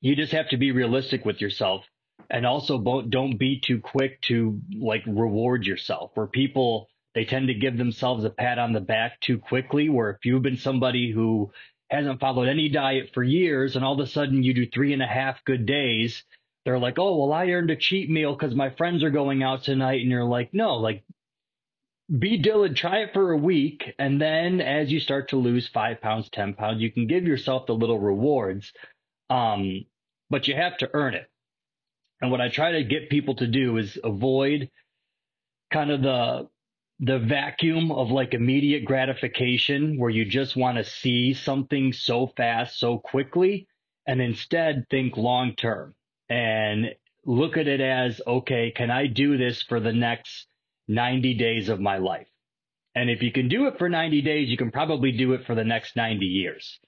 you 0.00 0.16
just 0.16 0.32
have 0.32 0.50
to 0.50 0.58
be 0.58 0.72
realistic 0.72 1.24
with 1.24 1.40
yourself. 1.40 1.84
and 2.30 2.46
also 2.46 2.78
don't 3.08 3.38
be 3.38 3.60
too 3.60 3.80
quick 3.80 4.20
to 4.22 4.60
like 4.78 5.02
reward 5.06 5.66
yourself 5.66 6.10
where 6.14 6.26
people 6.26 6.88
they 7.16 7.24
tend 7.24 7.48
to 7.48 7.54
give 7.54 7.76
themselves 7.76 8.24
a 8.24 8.30
pat 8.30 8.60
on 8.60 8.72
the 8.72 8.80
back 8.80 9.20
too 9.20 9.38
quickly 9.38 9.88
where 9.88 10.10
if 10.10 10.24
you've 10.24 10.42
been 10.42 10.56
somebody 10.58 11.10
who 11.10 11.50
hasn't 11.90 12.20
followed 12.20 12.48
any 12.48 12.68
diet 12.68 13.10
for 13.12 13.24
years 13.24 13.74
and 13.74 13.84
all 13.84 14.00
of 14.00 14.06
a 14.06 14.10
sudden 14.10 14.44
you 14.44 14.54
do 14.54 14.68
three 14.68 14.92
and 14.92 15.02
a 15.02 15.06
half 15.06 15.44
good 15.44 15.66
days 15.66 16.22
they're 16.64 16.78
like 16.78 16.98
oh 16.98 17.16
well 17.16 17.32
i 17.32 17.46
earned 17.48 17.70
a 17.70 17.76
cheat 17.76 18.08
meal 18.08 18.32
because 18.36 18.54
my 18.54 18.70
friends 18.70 19.02
are 19.02 19.10
going 19.10 19.42
out 19.42 19.64
tonight. 19.64 20.00
And 20.00 20.10
you're 20.10 20.24
like 20.24 20.54
no 20.54 20.76
like 20.76 21.02
be 22.18 22.38
diligent 22.38 22.78
try 22.78 22.98
it 22.98 23.12
for 23.12 23.32
a 23.32 23.36
week 23.36 23.82
and 23.98 24.20
then 24.20 24.60
as 24.60 24.92
you 24.92 25.00
start 25.00 25.30
to 25.30 25.36
lose 25.36 25.66
five 25.66 26.00
pounds 26.00 26.28
ten 26.30 26.54
pounds 26.54 26.80
you 26.80 26.92
can 26.92 27.08
give 27.08 27.24
yourself 27.24 27.66
the 27.66 27.74
little 27.74 27.98
rewards 27.98 28.72
um, 29.30 29.84
but 30.30 30.48
you 30.48 30.54
have 30.54 30.76
to 30.78 30.90
earn 30.92 31.14
it. 31.14 31.28
And 32.20 32.30
what 32.30 32.40
I 32.40 32.48
try 32.48 32.72
to 32.72 32.84
get 32.84 33.10
people 33.10 33.34
to 33.36 33.46
do 33.46 33.76
is 33.76 33.98
avoid 34.02 34.70
kind 35.70 35.90
of 35.90 36.02
the 36.02 36.48
the 37.00 37.18
vacuum 37.18 37.92
of 37.92 38.10
like 38.10 38.32
immediate 38.32 38.84
gratification 38.84 39.98
where 39.98 40.10
you 40.10 40.24
just 40.24 40.56
want 40.56 40.78
to 40.78 40.84
see 40.84 41.34
something 41.34 41.92
so 41.92 42.26
fast, 42.26 42.78
so 42.78 42.98
quickly, 42.98 43.68
and 44.06 44.20
instead 44.20 44.86
think 44.90 45.16
long 45.16 45.54
term 45.56 45.94
and 46.28 46.94
look 47.24 47.56
at 47.56 47.66
it 47.66 47.80
as 47.80 48.20
okay, 48.26 48.72
can 48.74 48.90
I 48.90 49.06
do 49.08 49.36
this 49.36 49.62
for 49.62 49.80
the 49.80 49.92
next 49.92 50.46
90 50.88 51.34
days 51.34 51.68
of 51.68 51.80
my 51.80 51.98
life? 51.98 52.28
And 52.94 53.10
if 53.10 53.22
you 53.22 53.30
can 53.30 53.48
do 53.48 53.66
it 53.66 53.78
for 53.78 53.90
90 53.90 54.22
days, 54.22 54.48
you 54.48 54.56
can 54.56 54.70
probably 54.70 55.12
do 55.12 55.34
it 55.34 55.44
for 55.44 55.54
the 55.54 55.64
next 55.64 55.96
90 55.96 56.24
years. 56.24 56.78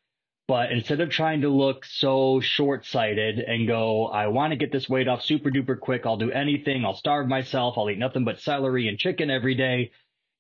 But 0.49 0.73
instead 0.73 1.02
of 1.02 1.11
trying 1.11 1.43
to 1.43 1.50
look 1.50 1.85
so 1.85 2.40
short 2.40 2.87
sighted 2.87 3.38
and 3.38 3.67
go, 3.67 4.07
I 4.07 4.28
want 4.28 4.52
to 4.52 4.57
get 4.57 4.73
this 4.73 4.88
weight 4.88 5.07
off 5.07 5.23
super 5.23 5.50
duper 5.50 5.78
quick. 5.78 6.07
I'll 6.07 6.17
do 6.17 6.31
anything. 6.31 6.87
I'll 6.87 6.97
starve 6.97 7.28
myself. 7.28 7.75
I'll 7.76 7.90
eat 7.90 7.99
nothing 7.99 8.25
but 8.25 8.40
celery 8.40 8.88
and 8.88 8.99
chicken 8.99 9.28
every 9.28 9.55
day. 9.55 9.90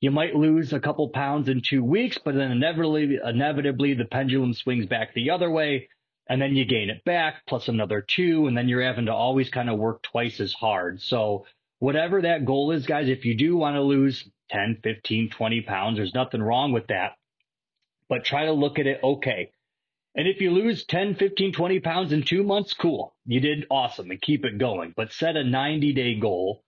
You 0.00 0.10
might 0.10 0.34
lose 0.34 0.72
a 0.72 0.80
couple 0.80 1.10
pounds 1.10 1.50
in 1.50 1.60
two 1.60 1.84
weeks, 1.84 2.16
but 2.24 2.34
then 2.34 2.50
inevitably, 2.50 3.18
inevitably 3.22 3.94
the 3.94 4.06
pendulum 4.06 4.54
swings 4.54 4.86
back 4.86 5.12
the 5.12 5.28
other 5.28 5.50
way 5.50 5.90
and 6.26 6.40
then 6.40 6.56
you 6.56 6.64
gain 6.64 6.88
it 6.88 7.04
back 7.04 7.42
plus 7.46 7.68
another 7.68 8.00
two. 8.00 8.46
And 8.46 8.56
then 8.56 8.66
you're 8.66 8.82
having 8.82 9.06
to 9.06 9.14
always 9.14 9.50
kind 9.50 9.68
of 9.68 9.78
work 9.78 10.02
twice 10.02 10.40
as 10.40 10.54
hard. 10.54 11.02
So 11.02 11.44
whatever 11.80 12.22
that 12.22 12.46
goal 12.46 12.70
is, 12.70 12.86
guys, 12.86 13.10
if 13.10 13.26
you 13.26 13.36
do 13.36 13.58
want 13.58 13.76
to 13.76 13.82
lose 13.82 14.26
10, 14.52 14.78
15, 14.82 15.28
20 15.30 15.60
pounds, 15.62 15.98
there's 15.98 16.14
nothing 16.14 16.42
wrong 16.42 16.72
with 16.72 16.86
that. 16.86 17.16
But 18.08 18.24
try 18.24 18.46
to 18.46 18.52
look 18.52 18.78
at 18.78 18.86
it. 18.86 19.00
Okay 19.02 19.50
and 20.14 20.26
if 20.26 20.40
you 20.40 20.50
lose 20.50 20.84
10, 20.84 21.14
15, 21.16 21.52
20 21.52 21.80
pounds 21.80 22.12
in 22.12 22.22
two 22.22 22.42
months, 22.42 22.74
cool. 22.74 23.14
You 23.26 23.40
did 23.40 23.66
awesome 23.70 24.10
and 24.10 24.20
keep 24.20 24.44
it 24.44 24.58
going. 24.58 24.92
But 24.96 25.12
set 25.12 25.36
a 25.36 25.44
90 25.44 25.92
day 25.92 26.18
goal. 26.18 26.64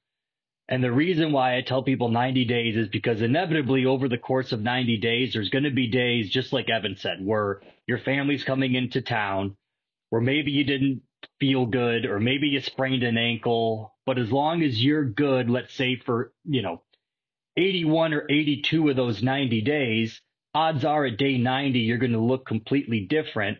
And 0.68 0.84
the 0.84 0.92
reason 0.92 1.32
why 1.32 1.56
I 1.56 1.62
tell 1.62 1.82
people 1.82 2.10
90 2.10 2.44
days 2.44 2.76
is 2.76 2.88
because 2.88 3.22
inevitably 3.22 3.86
over 3.86 4.08
the 4.08 4.18
course 4.18 4.52
of 4.52 4.60
90 4.62 4.98
days, 4.98 5.32
there's 5.32 5.48
going 5.48 5.64
to 5.64 5.72
be 5.72 5.88
days, 5.88 6.30
just 6.30 6.52
like 6.52 6.70
Evan 6.70 6.96
said, 6.96 7.18
where 7.24 7.60
your 7.88 7.98
family's 7.98 8.44
coming 8.44 8.76
into 8.76 9.02
town, 9.02 9.56
where 10.10 10.22
maybe 10.22 10.52
you 10.52 10.62
didn't 10.62 11.02
feel 11.40 11.66
good, 11.66 12.04
or 12.04 12.20
maybe 12.20 12.46
you 12.46 12.60
sprained 12.60 13.02
an 13.02 13.18
ankle. 13.18 13.96
But 14.06 14.20
as 14.20 14.30
long 14.30 14.62
as 14.62 14.80
you're 14.80 15.04
good, 15.04 15.50
let's 15.50 15.74
say 15.74 15.96
for, 15.96 16.32
you 16.44 16.62
know, 16.62 16.82
81 17.56 18.14
or 18.14 18.26
82 18.30 18.90
of 18.90 18.96
those 18.96 19.24
90 19.24 19.62
days, 19.62 20.22
odds 20.54 20.84
are 20.84 21.04
at 21.06 21.18
day 21.18 21.38
90, 21.38 21.78
you're 21.78 21.98
going 21.98 22.12
to 22.12 22.18
look 22.18 22.46
completely 22.46 23.00
different 23.00 23.58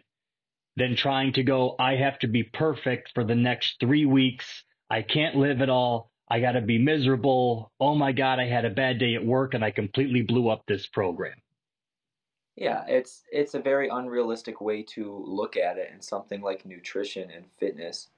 than 0.76 0.96
trying 0.96 1.32
to 1.34 1.42
go, 1.42 1.74
I 1.78 1.96
have 1.96 2.18
to 2.20 2.28
be 2.28 2.42
perfect 2.42 3.10
for 3.14 3.24
the 3.24 3.34
next 3.34 3.76
three 3.80 4.06
weeks. 4.06 4.64
I 4.88 5.02
can't 5.02 5.36
live 5.36 5.60
at 5.60 5.68
all. 5.68 6.10
I 6.28 6.40
got 6.40 6.52
to 6.52 6.60
be 6.60 6.78
miserable. 6.78 7.72
Oh 7.80 7.94
my 7.94 8.12
God, 8.12 8.38
I 8.38 8.46
had 8.46 8.64
a 8.64 8.70
bad 8.70 8.98
day 8.98 9.14
at 9.14 9.24
work 9.24 9.54
and 9.54 9.64
I 9.64 9.72
completely 9.72 10.22
blew 10.22 10.48
up 10.48 10.64
this 10.66 10.86
program. 10.86 11.34
Yeah, 12.56 12.84
it's 12.86 13.22
it's 13.32 13.54
a 13.54 13.60
very 13.60 13.88
unrealistic 13.88 14.60
way 14.60 14.82
to 14.94 15.24
look 15.26 15.56
at 15.56 15.78
it 15.78 15.90
and 15.92 16.04
something 16.04 16.42
like 16.42 16.66
nutrition 16.66 17.30
and 17.30 17.46
fitness 17.58 18.08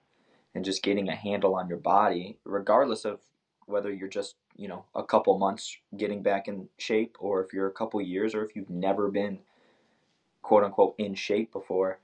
and 0.54 0.64
just 0.64 0.82
getting 0.82 1.08
a 1.08 1.16
handle 1.16 1.54
on 1.54 1.68
your 1.68 1.78
body, 1.78 2.38
regardless 2.44 3.04
of 3.04 3.20
whether 3.66 3.92
you're 3.92 4.08
just 4.08 4.36
you 4.56 4.68
know 4.68 4.84
a 4.94 5.02
couple 5.02 5.38
months 5.38 5.76
getting 5.96 6.22
back 6.22 6.48
in 6.48 6.68
shape 6.78 7.16
or 7.20 7.42
if 7.42 7.52
you're 7.52 7.68
a 7.68 7.72
couple 7.72 8.00
years 8.00 8.34
or 8.34 8.44
if 8.44 8.54
you've 8.54 8.70
never 8.70 9.10
been 9.10 9.38
quote 10.42 10.64
unquote 10.64 10.94
in 10.98 11.14
shape 11.14 11.52
before 11.52 11.98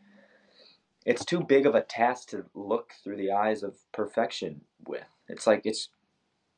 it's 1.04 1.24
too 1.24 1.40
big 1.40 1.64
of 1.64 1.74
a 1.74 1.80
task 1.80 2.28
to 2.28 2.44
look 2.54 2.92
through 3.02 3.16
the 3.16 3.30
eyes 3.30 3.62
of 3.62 3.76
perfection 3.92 4.60
with. 4.86 5.06
It's 5.28 5.46
like 5.46 5.62
it's 5.64 5.88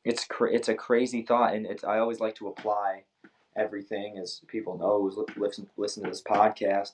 it's 0.03 0.25
cra- 0.25 0.53
it's 0.53 0.67
a 0.67 0.73
crazy 0.73 1.21
thought 1.21 1.53
and 1.53 1.65
it's 1.65 1.83
i 1.83 1.99
always 1.99 2.19
like 2.19 2.33
to 2.33 2.47
apply 2.47 3.03
everything 3.55 4.17
as 4.17 4.41
people 4.47 4.77
know 4.77 5.01
who's 5.01 5.17
listen, 5.37 5.69
listen 5.77 6.03
to 6.03 6.09
this 6.09 6.23
podcast 6.23 6.93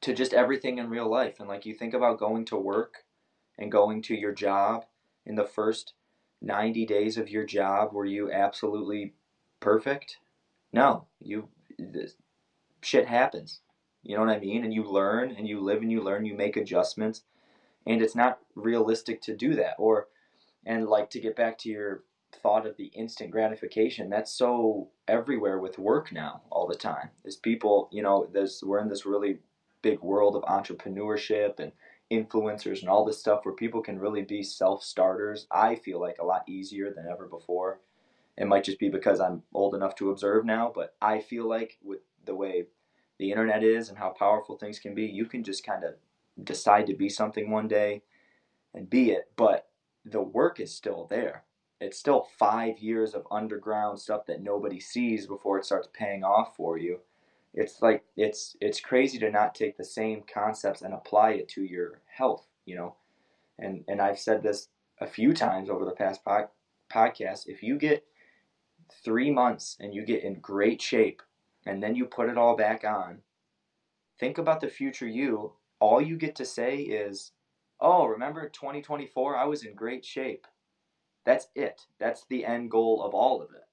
to 0.00 0.14
just 0.14 0.32
everything 0.32 0.78
in 0.78 0.88
real 0.88 1.10
life. 1.10 1.40
And 1.40 1.48
like 1.48 1.66
you 1.66 1.74
think 1.74 1.94
about 1.94 2.18
going 2.18 2.44
to 2.46 2.56
work 2.56 3.04
and 3.58 3.70
going 3.70 4.02
to 4.02 4.14
your 4.14 4.32
job 4.32 4.86
in 5.26 5.34
the 5.34 5.44
first 5.44 5.94
90 6.42 6.86
days 6.86 7.16
of 7.16 7.28
your 7.28 7.44
job 7.44 7.92
were 7.92 8.06
you 8.06 8.32
absolutely 8.32 9.14
perfect? 9.60 10.18
No, 10.72 11.06
you 11.20 11.48
this, 11.78 12.14
shit 12.82 13.06
happens. 13.06 13.60
You 14.02 14.16
know 14.16 14.24
what 14.24 14.34
I 14.34 14.40
mean? 14.40 14.64
And 14.64 14.72
you 14.72 14.84
learn 14.84 15.34
and 15.36 15.46
you 15.46 15.60
live 15.60 15.82
and 15.82 15.92
you 15.92 16.02
learn, 16.02 16.24
you 16.24 16.34
make 16.34 16.56
adjustments. 16.56 17.22
And 17.86 18.00
it's 18.02 18.14
not 18.14 18.38
realistic 18.54 19.20
to 19.22 19.36
do 19.36 19.54
that 19.54 19.74
or 19.78 20.08
and 20.64 20.86
like 20.86 21.10
to 21.10 21.20
get 21.20 21.36
back 21.36 21.58
to 21.58 21.68
your 21.68 22.02
thought 22.32 22.66
of 22.66 22.76
the 22.76 22.86
instant 22.86 23.30
gratification, 23.30 24.08
that's 24.08 24.32
so 24.32 24.88
everywhere 25.08 25.58
with 25.58 25.78
work 25.78 26.12
now 26.12 26.42
all 26.50 26.66
the 26.66 26.74
time. 26.74 27.10
Is 27.24 27.36
people, 27.36 27.88
you 27.90 28.02
know, 28.02 28.28
there's 28.32 28.62
we're 28.64 28.80
in 28.80 28.88
this 28.88 29.06
really 29.06 29.38
big 29.82 30.00
world 30.00 30.36
of 30.36 30.42
entrepreneurship 30.42 31.58
and 31.58 31.72
influencers 32.10 32.80
and 32.80 32.88
all 32.88 33.04
this 33.04 33.18
stuff 33.18 33.44
where 33.44 33.54
people 33.54 33.82
can 33.82 33.98
really 33.98 34.22
be 34.22 34.42
self 34.42 34.82
starters, 34.82 35.46
I 35.50 35.76
feel 35.76 36.00
like 36.00 36.18
a 36.18 36.24
lot 36.24 36.48
easier 36.48 36.92
than 36.92 37.06
ever 37.10 37.26
before. 37.26 37.80
It 38.36 38.46
might 38.46 38.64
just 38.64 38.78
be 38.78 38.88
because 38.88 39.20
I'm 39.20 39.42
old 39.52 39.74
enough 39.74 39.94
to 39.96 40.10
observe 40.10 40.44
now, 40.44 40.72
but 40.74 40.94
I 41.00 41.20
feel 41.20 41.48
like 41.48 41.78
with 41.82 42.00
the 42.24 42.34
way 42.34 42.66
the 43.18 43.30
internet 43.30 43.62
is 43.62 43.88
and 43.88 43.98
how 43.98 44.10
powerful 44.10 44.56
things 44.56 44.78
can 44.78 44.94
be, 44.94 45.04
you 45.04 45.26
can 45.26 45.44
just 45.44 45.64
kind 45.64 45.84
of 45.84 45.94
decide 46.42 46.86
to 46.86 46.94
be 46.94 47.08
something 47.08 47.50
one 47.50 47.68
day 47.68 48.02
and 48.74 48.88
be 48.88 49.10
it, 49.10 49.30
but 49.36 49.68
the 50.04 50.22
work 50.22 50.58
is 50.58 50.74
still 50.74 51.06
there. 51.10 51.44
It's 51.80 51.98
still 51.98 52.28
five 52.38 52.78
years 52.78 53.14
of 53.14 53.26
underground 53.30 53.98
stuff 53.98 54.26
that 54.26 54.42
nobody 54.42 54.80
sees 54.80 55.26
before 55.26 55.58
it 55.58 55.64
starts 55.64 55.88
paying 55.92 56.24
off 56.24 56.56
for 56.56 56.78
you 56.78 57.00
it's 57.54 57.82
like 57.82 58.04
it's 58.16 58.56
it's 58.60 58.80
crazy 58.80 59.18
to 59.18 59.30
not 59.30 59.54
take 59.54 59.76
the 59.76 59.84
same 59.84 60.22
concepts 60.32 60.82
and 60.82 60.94
apply 60.94 61.32
it 61.32 61.48
to 61.48 61.62
your 61.62 62.00
health 62.06 62.46
you 62.66 62.76
know? 62.76 62.94
And 63.58 63.84
and 63.88 64.00
i've 64.00 64.18
said 64.18 64.42
this 64.42 64.68
a 65.00 65.06
few 65.06 65.32
times 65.32 65.70
over 65.70 65.84
the 65.84 65.90
past 65.92 66.24
pod, 66.24 66.48
podcast 66.92 67.46
if 67.46 67.62
you 67.62 67.76
get 67.76 68.04
three 69.04 69.30
months 69.30 69.76
and 69.80 69.94
you 69.94 70.04
get 70.04 70.24
in 70.24 70.40
great 70.40 70.80
shape 70.80 71.22
and 71.66 71.82
then 71.82 71.94
you 71.94 72.06
put 72.06 72.28
it 72.28 72.38
all 72.38 72.56
back 72.56 72.84
on 72.84 73.18
think 74.18 74.38
about 74.38 74.60
the 74.60 74.68
future 74.68 75.06
you 75.06 75.52
all 75.78 76.00
you 76.00 76.16
get 76.16 76.36
to 76.36 76.44
say 76.44 76.76
is 76.78 77.32
oh 77.80 78.06
remember 78.06 78.48
2024 78.48 79.36
i 79.36 79.44
was 79.44 79.64
in 79.64 79.74
great 79.74 80.04
shape. 80.04 80.46
That's 81.24 81.48
it. 81.54 81.82
That's 81.98 82.24
the 82.28 82.44
end 82.44 82.70
goal 82.70 83.02
of 83.02 83.14
all 83.14 83.42
of 83.42 83.50
it. 83.50 83.64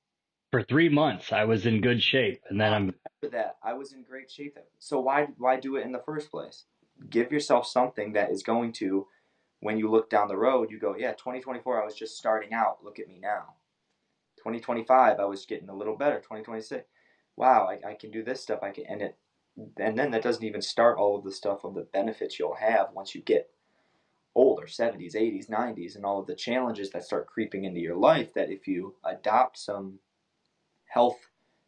For 0.51 0.63
three 0.63 0.89
months 0.89 1.31
I 1.31 1.46
was 1.46 1.65
in 1.65 1.81
good 1.81 2.01
shape, 2.01 2.41
and 2.50 2.60
then 2.60 2.74
I'm 2.74 2.93
that 3.22 3.58
I 3.64 3.74
was 3.74 3.94
in 3.94 4.04
great 4.04 4.30
shape. 4.30 4.58
So 4.80 5.00
why 5.00 5.28
why 5.38 5.60
do 5.60 5.76
it 5.76 5.86
in 5.86 5.92
the 5.92 6.04
first 6.06 6.30
place? 6.30 6.66
Give 7.10 7.32
yourself 7.32 7.68
something 7.68 8.14
that 8.14 8.32
is 8.32 8.44
going 8.44 8.74
to, 8.74 9.08
when 9.60 9.78
you 9.78 9.90
look 9.90 10.10
down 10.10 10.28
the 10.28 10.38
road, 10.38 10.72
you 10.72 10.80
go, 10.80 10.96
yeah, 10.98 11.12
2024 11.12 11.82
I 11.82 11.86
was 11.86 11.96
just 11.96 12.18
starting 12.18 12.54
out. 12.54 12.84
Look 12.84 13.00
at 13.00 13.08
me 13.08 13.20
now. 13.20 13.56
2025 14.38 15.20
I 15.20 15.26
was 15.26 15.46
getting 15.46 15.70
a 15.70 15.76
little 15.76 15.96
better. 15.96 16.18
2026, 16.18 16.86
wow, 17.36 17.68
I, 17.68 17.90
I 17.90 17.94
can 17.96 18.12
do 18.12 18.24
this 18.24 18.42
stuff. 18.42 18.60
I 18.62 18.72
can 18.72 18.86
and 18.88 19.02
it, 19.02 19.18
and 19.78 19.98
then 19.98 20.12
that 20.12 20.24
doesn't 20.24 20.44
even 20.44 20.62
start 20.62 20.98
all 20.98 21.18
of 21.18 21.24
the 21.24 21.32
stuff 21.32 21.64
of 21.64 21.74
the 21.74 21.88
benefits 21.94 22.38
you'll 22.38 22.56
have 22.56 22.90
once 22.94 23.16
you 23.16 23.22
get 23.22 23.50
older 24.36 24.68
70s 24.68 25.16
80s 25.16 25.50
90s 25.50 25.96
and 25.96 26.06
all 26.06 26.20
of 26.20 26.28
the 26.28 26.36
challenges 26.36 26.92
that 26.92 27.04
start 27.04 27.26
creeping 27.26 27.64
into 27.64 27.80
your 27.80 27.96
life 27.96 28.36
that 28.36 28.52
if 28.52 28.68
you 28.68 28.94
adopt 29.04 29.58
some 29.58 29.98
health 30.86 31.18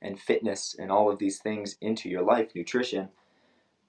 and 0.01 0.19
fitness 0.19 0.75
and 0.77 0.91
all 0.91 1.11
of 1.11 1.19
these 1.19 1.39
things 1.39 1.77
into 1.81 2.09
your 2.09 2.21
life, 2.21 2.49
nutrition, 2.55 3.09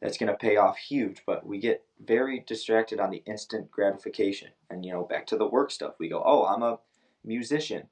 that's 0.01 0.19
going 0.19 0.33
to 0.33 0.39
pay 0.39 0.57
off 0.57 0.77
huge. 0.77 1.23
But 1.27 1.47
we 1.47 1.59
get 1.59 1.85
very 2.05 2.45
distracted 2.47 3.01
on 3.01 3.11
the 3.11 3.23
instant 3.27 3.71
gratification. 3.71 4.49
And, 4.69 4.85
you 4.85 4.93
know, 4.93 5.05
back 5.05 5.27
to 5.29 5.37
the 5.37 5.47
work 5.47 5.71
stuff. 5.71 5.95
We 5.99 6.09
go, 6.09 6.23
oh, 6.25 6.47
I'm 6.47 6.63
a 6.63 6.79
musician. 7.25 7.89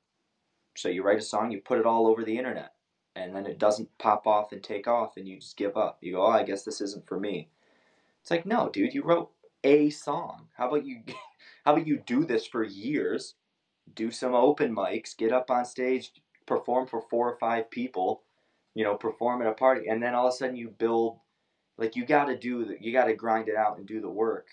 So 0.76 0.88
you 0.88 1.02
write 1.02 1.18
a 1.18 1.22
song, 1.22 1.50
you 1.50 1.60
put 1.60 1.78
it 1.78 1.86
all 1.86 2.06
over 2.06 2.24
the 2.24 2.38
internet. 2.38 2.72
And 3.14 3.34
then 3.34 3.46
it 3.46 3.58
doesn't 3.58 3.96
pop 3.98 4.26
off 4.26 4.52
and 4.52 4.62
take 4.62 4.86
off, 4.86 5.16
and 5.16 5.26
you 5.26 5.40
just 5.40 5.56
give 5.56 5.76
up. 5.76 5.98
You 6.00 6.14
go, 6.14 6.26
oh, 6.26 6.30
I 6.30 6.44
guess 6.44 6.62
this 6.62 6.80
isn't 6.80 7.08
for 7.08 7.18
me. 7.18 7.48
It's 8.22 8.30
like, 8.30 8.46
no, 8.46 8.68
dude, 8.68 8.94
you 8.94 9.02
wrote 9.02 9.30
a 9.64 9.90
song. 9.90 10.46
How 10.56 10.68
about 10.68 10.84
you 10.84 11.02
How 11.64 11.74
about 11.74 11.86
you 11.86 11.98
do 11.98 12.24
this 12.24 12.46
for 12.46 12.64
years, 12.64 13.34
do 13.94 14.10
some 14.10 14.34
open 14.34 14.74
mics, 14.74 15.16
get 15.16 15.32
up 15.32 15.50
on 15.50 15.64
stage, 15.64 16.12
perform 16.48 16.86
for 16.88 17.00
four 17.02 17.30
or 17.30 17.36
five 17.38 17.70
people, 17.70 18.22
you 18.74 18.82
know, 18.84 18.96
perform 18.96 19.42
at 19.42 19.48
a 19.48 19.52
party, 19.52 19.88
and 19.88 20.02
then 20.02 20.14
all 20.14 20.26
of 20.26 20.34
a 20.34 20.36
sudden 20.36 20.56
you 20.56 20.68
build, 20.70 21.18
like 21.76 21.94
you 21.94 22.04
got 22.04 22.24
to 22.24 22.36
do, 22.36 22.64
the, 22.64 22.76
you 22.80 22.92
got 22.92 23.04
to 23.04 23.14
grind 23.14 23.48
it 23.48 23.56
out 23.56 23.78
and 23.78 23.86
do 23.86 24.00
the 24.00 24.08
work. 24.10 24.48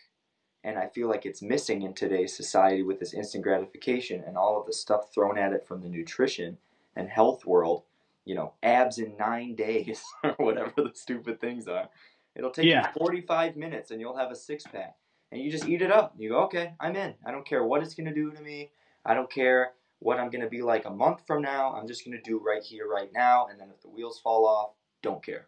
And 0.63 0.77
I 0.79 0.87
feel 0.87 1.07
like 1.07 1.25
it's 1.25 1.41
missing 1.43 1.83
in 1.83 1.93
today's 1.93 2.35
society 2.35 2.81
with 2.81 2.99
this 2.99 3.13
instant 3.13 3.43
gratification 3.43 4.23
and 4.25 4.35
all 4.35 4.59
of 4.59 4.65
the 4.65 4.73
stuff 4.73 5.13
thrown 5.13 5.37
at 5.37 5.53
it 5.53 5.65
from 5.67 5.81
the 5.81 5.89
nutrition 5.89 6.57
and 6.95 7.07
health 7.07 7.45
world. 7.45 7.83
You 8.25 8.33
know, 8.33 8.53
abs 8.63 8.97
in 8.97 9.15
nine 9.17 9.53
days 9.55 10.03
or 10.23 10.31
whatever 10.37 10.73
the 10.77 10.91
stupid 10.95 11.39
things 11.39 11.67
are. 11.67 11.89
It'll 12.35 12.49
take 12.49 12.65
Yeah. 12.65 12.87
you 12.87 12.99
45 12.99 13.55
minutes 13.55 13.91
and 13.91 14.01
you'll 14.01 14.17
have 14.17 14.31
a 14.31 14.35
six 14.35 14.63
pack. 14.63 14.95
And 15.31 15.39
you 15.39 15.51
just 15.51 15.67
eat 15.67 15.83
it 15.83 15.91
up. 15.91 16.15
You 16.17 16.29
go, 16.29 16.39
okay, 16.45 16.73
I'm 16.79 16.95
in. 16.95 17.13
I 17.23 17.31
don't 17.31 17.45
care 17.45 17.63
what 17.63 17.83
it's 17.83 17.93
going 17.93 18.07
to 18.07 18.13
do 18.13 18.31
to 18.31 18.41
me. 18.41 18.71
I 19.05 19.13
don't 19.13 19.29
care 19.31 19.73
what 19.99 20.19
I'm 20.19 20.29
going 20.29 20.41
to 20.43 20.49
be 20.49 20.61
like 20.61 20.85
a 20.85 20.89
month 20.89 21.21
from 21.25 21.41
now. 21.41 21.73
I'm 21.73 21.87
just 21.87 22.05
going 22.05 22.17
to 22.17 22.21
do 22.29 22.39
right 22.39 22.63
here, 22.63 22.87
right 22.87 23.09
now. 23.13 23.47
And 23.49 23.59
then 23.59 23.69
if 23.73 23.81
the 23.81 23.89
wheels 23.89 24.19
fall 24.21 24.45
off, 24.45 24.71
don't 25.01 25.23
care. 25.23 25.47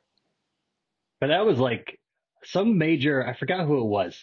But 1.19 1.27
that 1.27 1.45
was 1.45 1.59
like 1.59 1.99
some 2.43 2.77
major, 2.77 3.25
I 3.25 3.33
forgot 3.33 3.65
who 3.65 3.79
it 3.81 3.85
was. 3.87 4.17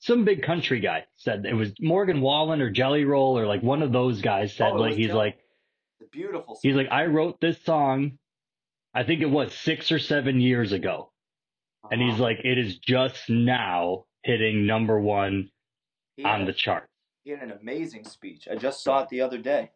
Some 0.00 0.24
big 0.24 0.42
country 0.42 0.80
guy 0.80 1.04
said 1.16 1.46
it 1.46 1.54
was 1.54 1.72
Morgan 1.80 2.20
Wallen 2.20 2.60
or 2.60 2.70
Jelly 2.70 3.04
Roll 3.04 3.38
or 3.38 3.46
like 3.46 3.62
one 3.62 3.82
of 3.82 3.92
those 3.92 4.20
guys 4.20 4.54
said 4.54 4.72
Oh, 4.72 4.76
like 4.76 4.94
he's 4.94 5.06
Jelly- 5.08 5.18
like 5.18 5.38
It's 6.00 6.10
beautiful. 6.10 6.58
he's 6.62 6.74
like 6.76 6.88
I 6.90 7.06
wrote 7.06 7.40
this 7.40 7.62
song 7.64 8.18
I 8.94 9.04
think 9.04 9.20
it 9.22 9.30
was 9.30 9.52
6 9.54 9.92
or 9.92 9.98
7 9.98 10.40
years 10.40 10.72
ago 10.72 11.12
and 11.90 12.00
he's 12.00 12.14
Uh-huh. 12.14 12.22
like 12.24 12.38
it 12.44 12.58
is 12.58 12.78
just 12.78 13.28
now 13.30 14.04
hitting 14.22 14.66
number 14.66 15.00
1 15.00 15.50
He 16.16 16.24
on 16.24 16.44
the 16.44 16.52
chart. 16.52 16.88
He 17.26 17.32
had 17.32 17.42
an 17.42 17.58
amazing 17.60 18.04
speech. 18.04 18.46
I 18.48 18.54
just 18.54 18.84
saw 18.84 19.02
it 19.02 19.08
the 19.08 19.20
other 19.20 19.38
day. 19.38 19.72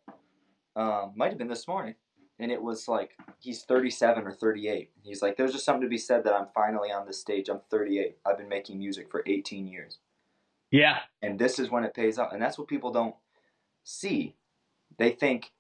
Um, 0.76 1.14
might 1.16 1.30
have 1.30 1.38
been 1.38 1.48
this 1.48 1.66
morning. 1.66 1.96
And 2.38 2.52
it 2.52 2.62
was 2.62 2.86
like, 2.86 3.16
he's 3.40 3.64
37 3.64 4.24
or 4.24 4.30
38. 4.30 4.92
He's 5.02 5.20
like, 5.20 5.36
there's 5.36 5.50
just 5.50 5.64
something 5.64 5.82
to 5.82 5.88
be 5.88 5.98
said 5.98 6.22
that 6.22 6.32
I'm 6.32 6.46
finally 6.54 6.92
on 6.92 7.08
this 7.08 7.20
stage. 7.20 7.48
I'm 7.48 7.58
38. 7.68 8.18
I've 8.24 8.38
been 8.38 8.48
making 8.48 8.78
music 8.78 9.10
for 9.10 9.24
18 9.26 9.66
years. 9.66 9.98
Yeah. 10.70 10.98
And 11.22 11.40
this 11.40 11.58
is 11.58 11.72
when 11.72 11.82
it 11.82 11.92
pays 11.92 12.20
off. 12.20 12.32
And 12.32 12.40
that's 12.40 12.56
what 12.56 12.68
people 12.68 12.92
don't 12.92 13.16
see. 13.82 14.36
They 14.96 15.10
think, 15.10 15.50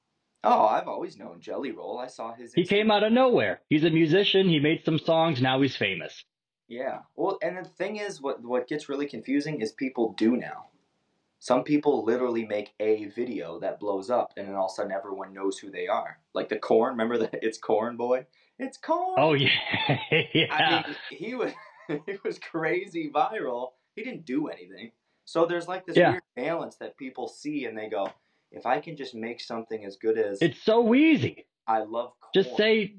oh, 0.44 0.66
I've 0.66 0.86
always 0.86 1.18
known 1.18 1.40
Jelly 1.40 1.72
Roll. 1.72 1.98
I 1.98 2.06
saw 2.06 2.32
his. 2.36 2.54
He 2.54 2.66
came 2.66 2.92
out 2.92 3.02
of 3.02 3.10
nowhere. 3.10 3.62
He's 3.68 3.82
a 3.82 3.90
musician, 3.90 4.48
he 4.48 4.60
made 4.60 4.84
some 4.84 5.00
songs, 5.00 5.42
now 5.42 5.60
he's 5.60 5.76
famous. 5.76 6.24
Yeah. 6.68 7.00
Well, 7.16 7.40
and 7.42 7.58
the 7.58 7.64
thing 7.68 7.96
is, 7.96 8.22
what 8.22 8.40
what 8.44 8.68
gets 8.68 8.88
really 8.88 9.06
confusing 9.06 9.60
is 9.60 9.72
people 9.72 10.14
do 10.16 10.36
now. 10.36 10.69
Some 11.40 11.64
people 11.64 12.04
literally 12.04 12.44
make 12.46 12.72
a 12.80 13.06
video 13.06 13.58
that 13.60 13.80
blows 13.80 14.10
up, 14.10 14.32
and 14.36 14.46
then 14.46 14.54
all 14.54 14.66
of 14.66 14.70
a 14.72 14.74
sudden 14.74 14.92
everyone 14.92 15.32
knows 15.32 15.58
who 15.58 15.70
they 15.70 15.88
are. 15.88 16.18
Like 16.34 16.48
the 16.50 16.58
corn. 16.58 16.90
Remember 16.92 17.16
the 17.18 17.30
it's 17.44 17.58
corn 17.58 17.96
boy. 17.96 18.26
It's 18.58 18.76
corn. 18.76 19.16
Oh 19.18 19.32
yeah. 19.32 19.48
yeah. 20.34 20.46
I 20.52 20.70
mean, 20.86 20.96
he 21.10 21.34
was 21.34 21.52
he 21.88 22.16
was 22.24 22.38
crazy 22.38 23.10
viral. 23.12 23.70
He 23.96 24.02
didn't 24.04 24.24
do 24.26 24.48
anything. 24.48 24.92
So 25.24 25.46
there's 25.46 25.66
like 25.68 25.86
this 25.86 25.96
Yeah. 25.96 26.10
weird 26.12 26.22
balance 26.36 26.76
that 26.76 26.96
people 26.96 27.26
see, 27.28 27.64
and 27.64 27.76
they 27.76 27.88
go, 27.88 28.08
if 28.52 28.66
I 28.66 28.80
can 28.80 28.96
just 28.96 29.14
make 29.14 29.40
something 29.40 29.84
as 29.84 29.96
good 29.96 30.18
as 30.18 30.42
it's 30.42 30.62
so 30.62 30.94
easy. 30.94 31.46
I 31.66 31.78
love 31.84 32.12
corn. 32.20 32.30
Just 32.34 32.56
say, 32.56 32.94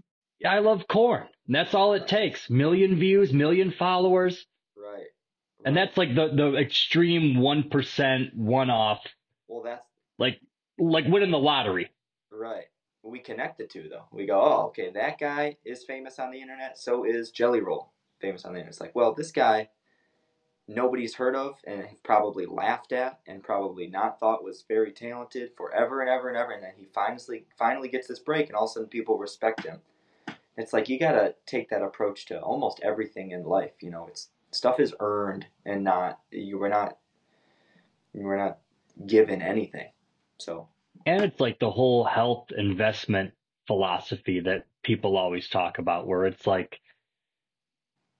I 0.45 0.59
love 0.59 0.87
corn. 0.87 1.27
And 1.45 1.55
that's 1.55 1.73
all 1.73 1.93
it 1.93 2.07
takes. 2.07 2.49
Million 2.49 2.97
views, 2.97 3.33
million 3.33 3.71
followers. 3.77 4.45
right. 4.77 5.07
And 5.65 5.75
that's 5.75 5.97
like 5.97 6.15
the, 6.15 6.29
the 6.29 6.57
extreme 6.57 7.35
1% 7.35 8.35
one 8.35 8.69
off, 8.69 9.05
well, 9.47 9.63
that's 9.63 9.85
like, 10.17 10.39
like 10.79 11.05
winning 11.07 11.31
the 11.31 11.37
lottery. 11.37 11.91
Right. 12.31 12.65
We 13.03 13.19
connect 13.19 13.57
the 13.57 13.65
two 13.65 13.89
though. 13.89 14.05
We 14.11 14.25
go, 14.25 14.39
oh, 14.39 14.67
okay, 14.67 14.91
that 14.91 15.19
guy 15.19 15.57
is 15.65 15.83
famous 15.83 16.19
on 16.19 16.31
the 16.31 16.41
internet. 16.41 16.77
So 16.77 17.03
is 17.03 17.31
Jelly 17.31 17.61
Roll 17.61 17.91
famous 18.19 18.45
on 18.45 18.53
the 18.53 18.59
internet. 18.59 18.73
It's 18.73 18.81
like, 18.81 18.95
well, 18.95 19.13
this 19.13 19.31
guy 19.31 19.69
nobody's 20.67 21.15
heard 21.15 21.35
of 21.35 21.59
and 21.65 21.85
probably 22.03 22.45
laughed 22.45 22.91
at 22.91 23.19
and 23.27 23.43
probably 23.43 23.87
not 23.87 24.19
thought 24.19 24.43
was 24.43 24.63
very 24.67 24.91
talented 24.91 25.51
forever 25.55 26.01
and 26.01 26.09
ever 26.09 26.29
and 26.29 26.37
ever. 26.37 26.51
And 26.51 26.63
then 26.63 26.73
he 26.77 26.87
finally 26.93 27.45
finally 27.57 27.89
gets 27.89 28.07
this 28.07 28.19
break, 28.19 28.47
and 28.47 28.55
all 28.55 28.65
of 28.65 28.71
a 28.71 28.73
sudden 28.73 28.89
people 28.89 29.17
respect 29.17 29.65
him. 29.65 29.79
It's 30.57 30.73
like 30.73 30.89
you 30.89 30.99
gotta 30.99 31.35
take 31.45 31.69
that 31.69 31.81
approach 31.81 32.25
to 32.27 32.39
almost 32.39 32.79
everything 32.83 33.31
in 33.31 33.43
life. 33.43 33.73
You 33.81 33.91
know, 33.91 34.07
it's 34.07 34.29
stuff 34.51 34.79
is 34.79 34.93
earned 34.99 35.45
and 35.65 35.83
not 35.83 36.19
you 36.31 36.57
were 36.57 36.69
not 36.69 36.97
you 38.13 38.23
were 38.23 38.37
not 38.37 38.59
given 39.07 39.41
anything. 39.41 39.89
So 40.37 40.67
And 41.05 41.23
it's 41.23 41.39
like 41.39 41.59
the 41.59 41.71
whole 41.71 42.03
health 42.03 42.51
investment 42.55 43.31
philosophy 43.67 44.41
that 44.41 44.65
people 44.83 45.17
always 45.17 45.47
talk 45.47 45.79
about, 45.79 46.07
where 46.07 46.25
it's 46.25 46.45
like, 46.45 46.79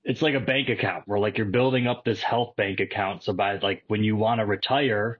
it's 0.03 0.21
like 0.21 0.35
a 0.35 0.39
bank 0.39 0.69
account 0.69 1.03
where 1.07 1.19
like 1.19 1.37
you're 1.37 1.45
building 1.45 1.87
up 1.87 2.03
this 2.03 2.21
health 2.21 2.55
bank 2.55 2.79
account. 2.79 3.23
So 3.23 3.33
by 3.33 3.57
like 3.57 3.83
when 3.87 4.03
you 4.03 4.15
want 4.15 4.39
to 4.39 4.45
retire, 4.45 5.19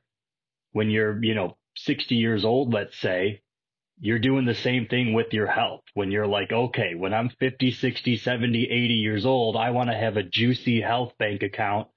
when 0.72 0.90
you're, 0.90 1.24
you 1.24 1.36
know, 1.36 1.58
60 1.76 2.16
years 2.16 2.46
old, 2.46 2.74
let's 2.74 2.98
say, 2.98 3.42
you're 4.04 4.20
doing 4.20 4.46
the 4.46 4.56
same 4.56 4.88
thing 4.88 5.14
with 5.14 5.32
your 5.32 5.46
health. 5.46 5.84
When 5.94 6.12
you're 6.12 6.28
like, 6.28 6.52
okay, 6.52 6.96
when 6.96 7.14
I'm 7.14 7.30
50, 7.30 7.72
60, 7.72 8.18
70, 8.18 8.64
80 8.64 8.94
years 8.96 9.26
old, 9.28 9.56
I 9.56 9.70
want 9.70 9.92
to 9.92 9.96
have 9.96 10.18
a 10.18 10.24
juicy 10.24 10.82
health 10.82 11.14
bank 11.20 11.44
account 11.44 11.88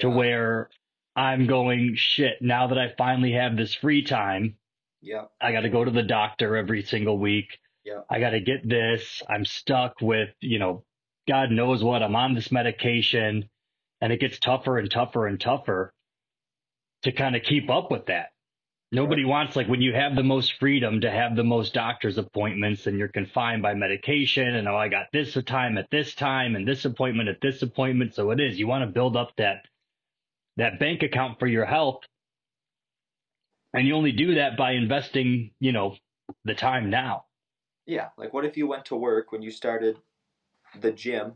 to 0.00 0.10
where 0.10 0.70
I'm 1.14 1.46
going, 1.46 1.94
shit, 1.96 2.34
now 2.40 2.66
that 2.66 2.78
I 2.78 2.94
finally 2.98 3.32
have 3.32 3.56
this 3.56 3.72
free 3.74 4.02
time, 4.02 4.56
yeah. 5.00 5.24
I 5.40 5.52
got 5.52 5.60
to 5.60 5.70
go 5.70 5.84
to 5.84 5.90
the 5.90 6.02
doctor 6.02 6.56
every 6.56 6.82
single 6.82 7.16
week. 7.16 7.58
Yeah. 7.84 8.00
I 8.10 8.20
got 8.20 8.30
to 8.30 8.40
get 8.40 8.68
this. 8.68 9.22
I'm 9.28 9.44
stuck 9.44 10.00
with, 10.00 10.30
you 10.40 10.58
know, 10.58 10.84
God 11.28 11.50
knows 11.50 11.82
what. 11.82 12.02
I'm 12.02 12.16
on 12.16 12.34
this 12.34 12.52
medication 12.52 13.48
and 14.00 14.12
it 14.12 14.20
gets 14.20 14.38
tougher 14.38 14.78
and 14.78 14.90
tougher 14.90 15.26
and 15.26 15.40
tougher 15.40 15.94
to 17.04 17.12
kind 17.12 17.36
of 17.36 17.42
keep 17.42 17.70
up 17.70 17.90
with 17.90 18.06
that. 18.06 18.30
Nobody 18.92 19.24
wants 19.24 19.54
like 19.54 19.68
when 19.68 19.80
you 19.80 19.94
have 19.94 20.16
the 20.16 20.24
most 20.24 20.54
freedom 20.58 21.00
to 21.02 21.10
have 21.10 21.36
the 21.36 21.44
most 21.44 21.72
doctor's 21.72 22.18
appointments 22.18 22.88
and 22.88 22.98
you're 22.98 23.06
confined 23.06 23.62
by 23.62 23.74
medication 23.74 24.56
and 24.56 24.66
oh 24.66 24.76
I 24.76 24.88
got 24.88 25.06
this 25.12 25.34
time 25.44 25.78
at 25.78 25.90
this 25.90 26.14
time 26.14 26.56
and 26.56 26.66
this 26.66 26.84
appointment 26.84 27.28
at 27.28 27.40
this 27.40 27.62
appointment. 27.62 28.14
So 28.14 28.32
it 28.32 28.40
is. 28.40 28.58
You 28.58 28.66
want 28.66 28.82
to 28.82 28.92
build 28.92 29.16
up 29.16 29.30
that 29.36 29.66
that 30.56 30.80
bank 30.80 31.04
account 31.04 31.38
for 31.38 31.46
your 31.46 31.64
health. 31.64 32.00
And 33.72 33.86
you 33.86 33.94
only 33.94 34.10
do 34.10 34.34
that 34.34 34.56
by 34.56 34.72
investing, 34.72 35.52
you 35.60 35.70
know, 35.70 35.94
the 36.44 36.54
time 36.54 36.90
now. 36.90 37.26
Yeah, 37.86 38.08
like 38.18 38.32
what 38.32 38.44
if 38.44 38.56
you 38.56 38.66
went 38.66 38.86
to 38.86 38.96
work 38.96 39.30
when 39.30 39.42
you 39.42 39.52
started 39.52 39.98
the 40.80 40.90
gym 40.90 41.34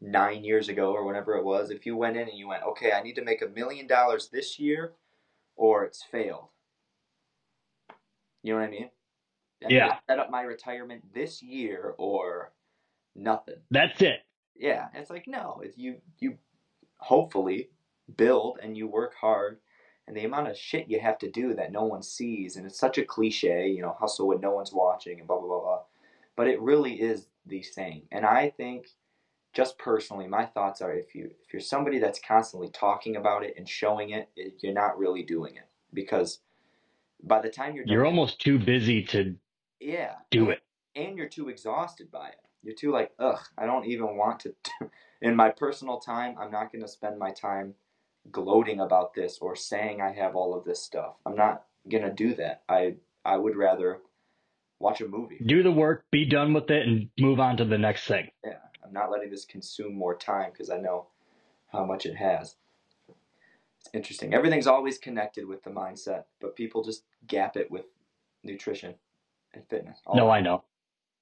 nine 0.00 0.42
years 0.42 0.68
ago 0.68 0.92
or 0.92 1.04
whenever 1.04 1.36
it 1.36 1.44
was? 1.44 1.70
If 1.70 1.86
you 1.86 1.96
went 1.96 2.16
in 2.16 2.28
and 2.28 2.36
you 2.36 2.48
went, 2.48 2.64
okay, 2.64 2.90
I 2.90 3.02
need 3.02 3.14
to 3.14 3.24
make 3.24 3.42
a 3.42 3.48
million 3.48 3.86
dollars 3.86 4.28
this 4.28 4.58
year 4.58 4.94
or 5.54 5.84
it's 5.84 6.02
failed. 6.02 6.48
You 8.42 8.54
know 8.54 8.60
what 8.60 8.68
I 8.68 8.70
mean? 8.70 8.90
To 9.62 9.74
Yeah. 9.74 9.98
Set 10.08 10.18
up 10.18 10.30
my 10.30 10.42
retirement 10.42 11.12
this 11.12 11.42
year 11.42 11.94
or 11.98 12.52
nothing. 13.14 13.56
That's 13.70 14.00
it. 14.02 14.20
Yeah, 14.56 14.88
and 14.92 15.00
it's 15.00 15.10
like 15.10 15.26
no, 15.26 15.60
if 15.64 15.78
you 15.78 16.00
you 16.18 16.38
hopefully 16.98 17.70
build 18.16 18.58
and 18.62 18.76
you 18.76 18.86
work 18.86 19.14
hard, 19.14 19.58
and 20.06 20.16
the 20.16 20.24
amount 20.24 20.48
of 20.48 20.56
shit 20.56 20.88
you 20.88 21.00
have 21.00 21.18
to 21.18 21.30
do 21.30 21.54
that 21.54 21.72
no 21.72 21.84
one 21.84 22.02
sees, 22.02 22.56
and 22.56 22.66
it's 22.66 22.78
such 22.78 22.98
a 22.98 23.04
cliche, 23.04 23.68
you 23.68 23.80
know, 23.82 23.96
hustle 23.98 24.28
when 24.28 24.40
no 24.40 24.52
one's 24.52 24.72
watching 24.72 25.18
and 25.18 25.26
blah 25.26 25.38
blah 25.38 25.48
blah 25.48 25.60
blah, 25.60 25.80
but 26.36 26.46
it 26.46 26.60
really 26.60 27.00
is 27.00 27.26
the 27.46 27.62
same. 27.62 28.02
And 28.12 28.26
I 28.26 28.50
think, 28.50 28.88
just 29.52 29.78
personally, 29.78 30.26
my 30.28 30.44
thoughts 30.46 30.80
are 30.82 30.92
if 30.92 31.14
you 31.14 31.30
if 31.42 31.52
you're 31.52 31.60
somebody 31.60 31.98
that's 31.98 32.20
constantly 32.20 32.68
talking 32.70 33.16
about 33.16 33.44
it 33.44 33.54
and 33.56 33.68
showing 33.68 34.10
it, 34.10 34.28
it 34.36 34.54
you're 34.60 34.74
not 34.74 34.98
really 34.98 35.22
doing 35.22 35.56
it 35.56 35.68
because 35.94 36.40
by 37.22 37.40
the 37.40 37.48
time 37.50 37.74
you're 37.74 37.84
done, 37.84 37.92
You're 37.92 38.06
almost 38.06 38.40
too 38.40 38.58
busy 38.58 39.02
to 39.04 39.36
yeah 39.80 40.14
do 40.30 40.50
it. 40.50 40.60
and 40.94 41.16
you're 41.16 41.28
too 41.28 41.48
exhausted 41.48 42.10
by 42.10 42.28
it. 42.28 42.36
You're 42.62 42.74
too 42.74 42.90
like, 42.92 43.12
ugh, 43.18 43.40
I 43.56 43.64
don't 43.66 43.86
even 43.86 44.16
want 44.16 44.40
to. 44.40 44.54
In 45.22 45.34
my 45.36 45.50
personal 45.50 45.98
time, 45.98 46.36
I'm 46.38 46.50
not 46.50 46.70
going 46.72 46.82
to 46.82 46.88
spend 46.88 47.18
my 47.18 47.30
time 47.30 47.74
gloating 48.30 48.80
about 48.80 49.14
this 49.14 49.38
or 49.40 49.56
saying 49.56 50.00
I 50.00 50.12
have 50.12 50.34
all 50.36 50.54
of 50.54 50.64
this 50.64 50.82
stuff. 50.82 51.14
I'm 51.24 51.36
not 51.36 51.64
going 51.88 52.02
to 52.04 52.12
do 52.12 52.34
that. 52.34 52.62
I 52.68 52.96
I 53.24 53.36
would 53.36 53.56
rather 53.56 54.00
watch 54.78 55.00
a 55.00 55.08
movie. 55.08 55.40
Do 55.44 55.62
the 55.62 55.70
work, 55.72 56.04
be 56.10 56.24
done 56.26 56.52
with 56.54 56.70
it, 56.70 56.86
and 56.86 57.08
move 57.18 57.38
on 57.40 57.56
to 57.58 57.64
the 57.64 57.78
next 57.78 58.06
thing. 58.06 58.28
Yeah, 58.44 58.58
I'm 58.84 58.92
not 58.92 59.10
letting 59.10 59.30
this 59.30 59.44
consume 59.44 59.94
more 59.94 60.14
time 60.16 60.50
because 60.52 60.70
I 60.70 60.78
know 60.78 61.06
how 61.72 61.84
much 61.84 62.04
it 62.06 62.16
has. 62.16 62.56
It's 63.80 63.90
interesting. 63.94 64.34
Everything's 64.34 64.66
always 64.66 64.98
connected 64.98 65.46
with 65.46 65.62
the 65.62 65.70
mindset, 65.70 66.24
but 66.40 66.56
people 66.56 66.84
just 66.84 67.04
gap 67.26 67.56
it 67.56 67.70
with 67.70 67.84
nutrition 68.44 68.94
and 69.54 69.64
fitness. 69.68 69.98
All 70.06 70.16
No, 70.16 70.30
I 70.30 70.40
know. 70.40 70.64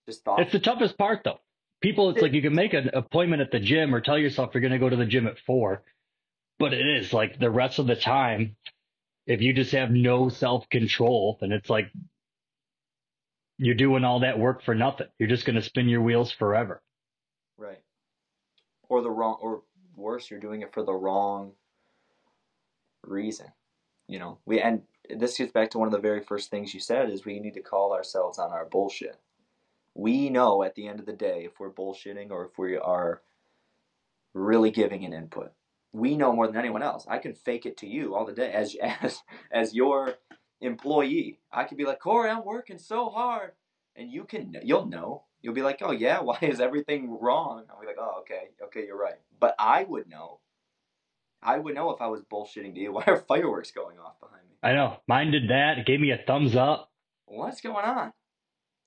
just 0.06 0.24
thought. 0.24 0.40
It's 0.40 0.52
the 0.52 0.58
toughest 0.60 0.98
part, 0.98 1.22
though. 1.24 1.38
People, 1.80 2.10
it's 2.10 2.20
like 2.20 2.32
you 2.32 2.42
can 2.42 2.54
make 2.54 2.74
an 2.74 2.90
appointment 2.92 3.40
at 3.40 3.52
the 3.52 3.60
gym 3.60 3.94
or 3.94 4.00
tell 4.00 4.18
yourself 4.18 4.50
you're 4.52 4.60
going 4.60 4.72
to 4.72 4.78
go 4.80 4.88
to 4.88 4.96
the 4.96 5.06
gym 5.06 5.28
at 5.28 5.38
four, 5.38 5.84
but 6.58 6.74
it 6.74 6.84
is 6.84 7.12
like 7.12 7.38
the 7.38 7.50
rest 7.50 7.78
of 7.78 7.86
the 7.86 7.94
time 7.94 8.56
if 9.28 9.42
you 9.42 9.52
just 9.52 9.72
have 9.72 9.90
no 9.90 10.30
self 10.30 10.68
control, 10.70 11.36
then 11.40 11.52
it's 11.52 11.68
like 11.68 11.92
you're 13.58 13.74
doing 13.74 14.02
all 14.02 14.20
that 14.20 14.38
work 14.38 14.62
for 14.62 14.74
nothing. 14.74 15.06
You're 15.18 15.28
just 15.28 15.44
going 15.44 15.56
to 15.56 15.62
spin 15.62 15.88
your 15.88 16.00
wheels 16.00 16.32
forever. 16.32 16.82
Right. 17.58 17.82
Or 18.88 19.02
the 19.02 19.10
wrong, 19.10 19.36
or 19.42 19.62
worse, 19.94 20.30
you're 20.30 20.40
doing 20.40 20.62
it 20.62 20.72
for 20.72 20.82
the 20.82 20.94
wrong 20.94 21.52
reason. 23.08 23.46
You 24.06 24.18
know, 24.18 24.38
we 24.46 24.60
and 24.60 24.82
this 25.08 25.36
gets 25.36 25.52
back 25.52 25.70
to 25.70 25.78
one 25.78 25.88
of 25.88 25.92
the 25.92 25.98
very 25.98 26.20
first 26.20 26.50
things 26.50 26.74
you 26.74 26.80
said 26.80 27.10
is 27.10 27.24
we 27.24 27.40
need 27.40 27.54
to 27.54 27.62
call 27.62 27.92
ourselves 27.92 28.38
on 28.38 28.50
our 28.50 28.64
bullshit. 28.64 29.18
We 29.94 30.30
know 30.30 30.62
at 30.62 30.74
the 30.74 30.86
end 30.86 31.00
of 31.00 31.06
the 31.06 31.12
day 31.12 31.44
if 31.44 31.58
we're 31.58 31.70
bullshitting 31.70 32.30
or 32.30 32.46
if 32.46 32.58
we 32.58 32.76
are 32.76 33.22
really 34.34 34.70
giving 34.70 35.04
an 35.04 35.12
input. 35.12 35.52
We 35.92 36.16
know 36.16 36.32
more 36.32 36.46
than 36.46 36.56
anyone 36.56 36.82
else. 36.82 37.06
I 37.08 37.18
can 37.18 37.34
fake 37.34 37.66
it 37.66 37.76
to 37.78 37.86
you 37.86 38.14
all 38.14 38.26
the 38.26 38.32
day 38.32 38.52
as 38.52 38.76
as 39.02 39.22
as 39.50 39.74
your 39.74 40.14
employee. 40.60 41.38
I 41.52 41.64
could 41.64 41.78
be 41.78 41.84
like, 41.84 42.00
Corey, 42.00 42.30
I'm 42.30 42.44
working 42.44 42.78
so 42.78 43.08
hard, 43.08 43.52
and 43.96 44.10
you 44.10 44.24
can 44.24 44.54
you'll 44.62 44.86
know. 44.86 45.24
You'll 45.40 45.54
be 45.54 45.62
like, 45.62 45.78
oh 45.82 45.92
yeah, 45.92 46.20
why 46.22 46.38
is 46.42 46.60
everything 46.60 47.18
wrong? 47.20 47.64
I'll 47.70 47.80
be 47.80 47.86
like, 47.86 47.96
oh 47.98 48.20
okay, 48.20 48.50
okay, 48.64 48.86
you're 48.86 48.98
right. 48.98 49.18
But 49.40 49.54
I 49.58 49.84
would 49.84 50.08
know. 50.08 50.40
I 51.42 51.58
would 51.58 51.74
know 51.74 51.90
if 51.90 52.00
I 52.00 52.08
was 52.08 52.22
bullshitting 52.22 52.74
to 52.74 52.80
you. 52.80 52.92
Why 52.94 53.04
are 53.06 53.16
fireworks 53.16 53.70
going 53.70 53.98
off 53.98 54.20
behind 54.20 54.42
me? 54.48 54.56
I 54.62 54.72
know. 54.72 54.96
Mine 55.06 55.30
did 55.30 55.50
that. 55.50 55.78
It 55.78 55.86
gave 55.86 56.00
me 56.00 56.10
a 56.10 56.18
thumbs 56.26 56.56
up. 56.56 56.90
What's 57.26 57.60
going 57.60 57.84
on? 57.84 58.12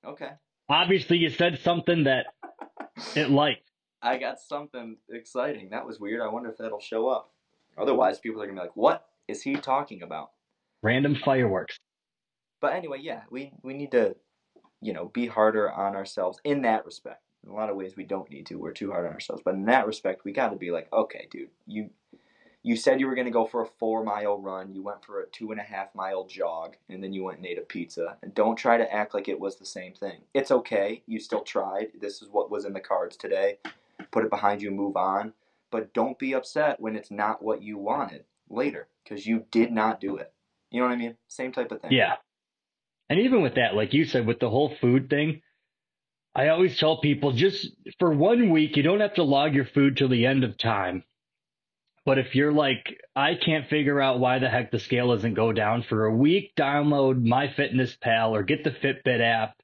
Okay. 0.05 0.31
Obviously, 0.67 1.17
you 1.17 1.29
said 1.29 1.59
something 1.63 2.05
that 2.05 2.27
it 3.15 3.29
liked. 3.29 3.69
I 4.01 4.17
got 4.17 4.39
something 4.39 4.97
exciting. 5.09 5.69
That 5.69 5.85
was 5.85 5.99
weird. 5.99 6.21
I 6.21 6.27
wonder 6.27 6.49
if 6.49 6.57
that'll 6.57 6.79
show 6.79 7.07
up. 7.07 7.31
Otherwise, 7.77 8.19
people 8.19 8.41
are 8.41 8.45
gonna 8.45 8.59
be 8.59 8.67
like, 8.67 8.75
"What 8.75 9.07
is 9.27 9.43
he 9.43 9.55
talking 9.55 10.01
about?" 10.01 10.31
Random 10.81 11.15
fireworks. 11.15 11.77
But 12.59 12.73
anyway, 12.73 12.99
yeah, 13.01 13.21
we 13.29 13.53
we 13.61 13.73
need 13.73 13.91
to, 13.91 14.15
you 14.81 14.93
know, 14.93 15.05
be 15.05 15.27
harder 15.27 15.71
on 15.71 15.95
ourselves 15.95 16.39
in 16.43 16.63
that 16.63 16.85
respect. 16.85 17.21
In 17.43 17.51
a 17.51 17.55
lot 17.55 17.69
of 17.69 17.75
ways, 17.75 17.95
we 17.95 18.03
don't 18.03 18.29
need 18.29 18.47
to. 18.47 18.55
We're 18.55 18.71
too 18.71 18.91
hard 18.91 19.05
on 19.05 19.13
ourselves. 19.13 19.41
But 19.43 19.55
in 19.55 19.65
that 19.65 19.87
respect, 19.87 20.25
we 20.25 20.31
got 20.31 20.49
to 20.49 20.55
be 20.55 20.71
like, 20.71 20.91
okay, 20.91 21.27
dude, 21.31 21.49
you 21.65 21.89
you 22.63 22.75
said 22.75 22.99
you 22.99 23.07
were 23.07 23.15
going 23.15 23.25
to 23.25 23.31
go 23.31 23.45
for 23.45 23.63
a 23.63 23.69
four 23.79 24.03
mile 24.03 24.39
run. 24.39 24.73
You 24.73 24.83
went 24.83 25.03
for 25.03 25.21
a 25.21 25.27
two 25.27 25.51
and 25.51 25.59
a 25.59 25.63
half 25.63 25.93
mile 25.95 26.25
jog, 26.25 26.75
and 26.89 27.03
then 27.03 27.13
you 27.13 27.23
went 27.23 27.37
and 27.37 27.47
ate 27.47 27.57
a 27.57 27.61
pizza. 27.61 28.17
And 28.21 28.33
don't 28.33 28.55
try 28.55 28.77
to 28.77 28.93
act 28.93 29.13
like 29.13 29.27
it 29.27 29.39
was 29.39 29.55
the 29.55 29.65
same 29.65 29.93
thing. 29.93 30.21
It's 30.33 30.51
okay. 30.51 31.01
You 31.07 31.19
still 31.19 31.41
tried. 31.41 31.87
This 31.99 32.21
is 32.21 32.29
what 32.29 32.51
was 32.51 32.65
in 32.65 32.73
the 32.73 32.79
cards 32.79 33.17
today. 33.17 33.57
Put 34.11 34.25
it 34.25 34.29
behind 34.29 34.61
you, 34.61 34.71
move 34.71 34.95
on. 34.95 35.33
But 35.71 35.93
don't 35.93 36.19
be 36.19 36.33
upset 36.33 36.79
when 36.79 36.95
it's 36.95 37.11
not 37.11 37.41
what 37.41 37.63
you 37.63 37.77
wanted 37.77 38.25
later 38.49 38.87
because 39.03 39.25
you 39.25 39.45
did 39.51 39.71
not 39.71 40.01
do 40.01 40.17
it. 40.17 40.31
You 40.69 40.81
know 40.81 40.87
what 40.87 40.93
I 40.93 40.97
mean? 40.97 41.15
Same 41.27 41.51
type 41.51 41.71
of 41.71 41.81
thing. 41.81 41.91
Yeah. 41.91 42.15
And 43.09 43.19
even 43.21 43.41
with 43.41 43.55
that, 43.55 43.75
like 43.75 43.93
you 43.93 44.05
said, 44.05 44.25
with 44.25 44.39
the 44.39 44.49
whole 44.49 44.75
food 44.79 45.09
thing, 45.09 45.41
I 46.35 46.49
always 46.49 46.77
tell 46.77 47.01
people 47.01 47.33
just 47.33 47.67
for 47.99 48.13
one 48.13 48.51
week, 48.51 48.77
you 48.77 48.83
don't 48.83 49.01
have 49.01 49.15
to 49.15 49.23
log 49.23 49.53
your 49.53 49.65
food 49.65 49.97
till 49.97 50.07
the 50.07 50.25
end 50.25 50.43
of 50.43 50.57
time. 50.57 51.03
But 52.03 52.17
if 52.17 52.33
you're 52.33 52.51
like, 52.51 52.99
I 53.15 53.35
can't 53.35 53.67
figure 53.67 54.01
out 54.01 54.19
why 54.19 54.39
the 54.39 54.49
heck 54.49 54.71
the 54.71 54.79
scale 54.79 55.09
doesn't 55.09 55.35
go 55.35 55.51
down 55.53 55.83
for 55.83 56.05
a 56.05 56.15
week, 56.15 56.53
download 56.57 57.23
MyFitnessPal 57.23 58.31
or 58.31 58.43
get 58.43 58.63
the 58.63 58.71
Fitbit 58.71 59.21
app. 59.21 59.55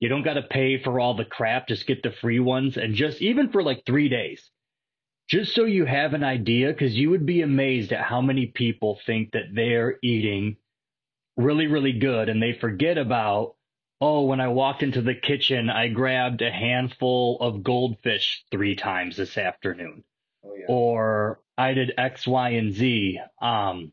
You 0.00 0.08
don't 0.08 0.24
got 0.24 0.34
to 0.34 0.42
pay 0.42 0.82
for 0.82 0.98
all 0.98 1.14
the 1.14 1.24
crap. 1.24 1.68
Just 1.68 1.86
get 1.86 2.02
the 2.02 2.10
free 2.10 2.40
ones 2.40 2.76
and 2.76 2.94
just 2.94 3.22
even 3.22 3.50
for 3.50 3.62
like 3.62 3.84
three 3.86 4.08
days, 4.08 4.50
just 5.28 5.54
so 5.54 5.64
you 5.64 5.84
have 5.84 6.12
an 6.12 6.24
idea, 6.24 6.72
because 6.72 6.94
you 6.94 7.10
would 7.10 7.24
be 7.24 7.42
amazed 7.42 7.92
at 7.92 8.04
how 8.04 8.20
many 8.20 8.46
people 8.46 8.98
think 9.06 9.32
that 9.32 9.54
they're 9.54 9.96
eating 10.02 10.56
really, 11.36 11.66
really 11.66 11.92
good 11.92 12.28
and 12.28 12.42
they 12.42 12.52
forget 12.52 12.98
about, 12.98 13.54
oh, 14.00 14.24
when 14.24 14.40
I 14.40 14.48
walked 14.48 14.82
into 14.82 15.02
the 15.02 15.14
kitchen, 15.14 15.70
I 15.70 15.88
grabbed 15.88 16.42
a 16.42 16.50
handful 16.50 17.38
of 17.40 17.62
goldfish 17.62 18.44
three 18.50 18.74
times 18.74 19.16
this 19.16 19.38
afternoon. 19.38 20.04
Oh, 20.46 20.54
yeah. 20.54 20.66
Or 20.68 21.40
I 21.58 21.74
did 21.74 21.92
X, 21.98 22.26
Y, 22.26 22.50
and 22.50 22.72
Z. 22.72 23.18
Um, 23.40 23.92